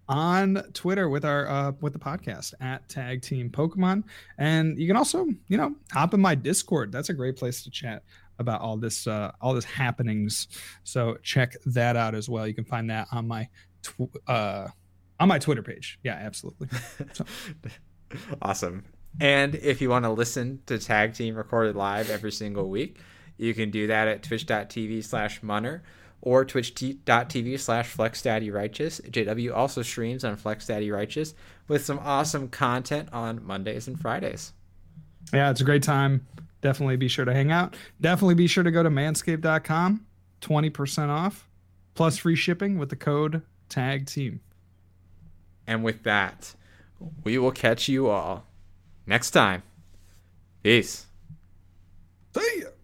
on 0.09 0.63
Twitter 0.73 1.09
with 1.09 1.25
our 1.25 1.47
uh, 1.47 1.71
with 1.81 1.93
the 1.93 1.99
podcast 1.99 2.53
at 2.59 2.87
Tag 2.89 3.21
Team 3.21 3.49
Pokemon, 3.49 4.03
and 4.37 4.77
you 4.77 4.87
can 4.87 4.95
also 4.95 5.25
you 5.47 5.57
know 5.57 5.75
hop 5.91 6.13
in 6.13 6.21
my 6.21 6.35
Discord. 6.35 6.91
That's 6.91 7.09
a 7.09 7.13
great 7.13 7.35
place 7.35 7.63
to 7.63 7.69
chat 7.69 8.03
about 8.39 8.61
all 8.61 8.77
this 8.77 9.07
uh, 9.07 9.31
all 9.41 9.53
this 9.53 9.65
happenings. 9.65 10.47
So 10.83 11.17
check 11.23 11.53
that 11.65 11.95
out 11.95 12.15
as 12.15 12.29
well. 12.29 12.47
You 12.47 12.53
can 12.53 12.65
find 12.65 12.89
that 12.89 13.07
on 13.11 13.27
my 13.27 13.47
tw- 13.83 14.15
uh, 14.27 14.67
on 15.19 15.27
my 15.27 15.39
Twitter 15.39 15.63
page. 15.63 15.99
Yeah, 16.03 16.15
absolutely. 16.15 16.69
Awesome. 18.41 18.85
And 19.19 19.55
if 19.55 19.81
you 19.81 19.89
want 19.89 20.05
to 20.05 20.11
listen 20.11 20.61
to 20.67 20.77
Tag 20.77 21.13
Team 21.13 21.35
recorded 21.35 21.75
live 21.75 22.09
every 22.09 22.31
single 22.31 22.69
week, 22.69 22.99
you 23.37 23.53
can 23.53 23.71
do 23.71 23.87
that 23.87 24.07
at 24.07 24.23
twitch.tv 24.23 25.03
slash 25.03 25.41
munner 25.41 25.83
or 26.21 26.43
twitch.tv 26.45 27.59
slash 27.59 27.95
flexdaddyrighteous. 27.95 29.09
JW 29.09 29.55
also 29.55 29.81
streams 29.81 30.23
on 30.23 30.35
flexdaddyrighteous 30.37 31.33
with 31.67 31.85
some 31.85 31.99
awesome 31.99 32.49
content 32.49 33.09
on 33.13 33.45
Mondays 33.45 33.87
and 33.87 33.99
Fridays. 33.99 34.53
Yeah, 35.33 35.51
it's 35.51 35.61
a 35.61 35.65
great 35.65 35.83
time. 35.83 36.25
Definitely 36.61 36.97
be 36.97 37.07
sure 37.07 37.25
to 37.25 37.33
hang 37.33 37.51
out. 37.51 37.75
Definitely 38.01 38.35
be 38.35 38.47
sure 38.47 38.63
to 38.63 38.71
go 38.71 38.81
to 38.81 38.89
manscaped.com, 38.89 40.05
20% 40.41 41.09
off, 41.09 41.47
plus 41.93 42.17
free 42.17 42.35
shipping 42.35 42.77
with 42.77 42.89
the 42.89 42.95
code 42.95 43.43
TAG 43.69 44.07
TEAM. 44.07 44.39
And 45.67 45.83
with 45.83 46.03
that, 46.03 46.55
we 47.23 47.37
will 47.37 47.51
catch 47.51 47.87
you 47.87 48.07
all 48.07 48.45
next 49.07 49.31
time. 49.31 49.63
Peace. 50.61 51.07
See 52.35 52.61
ya. 52.61 52.76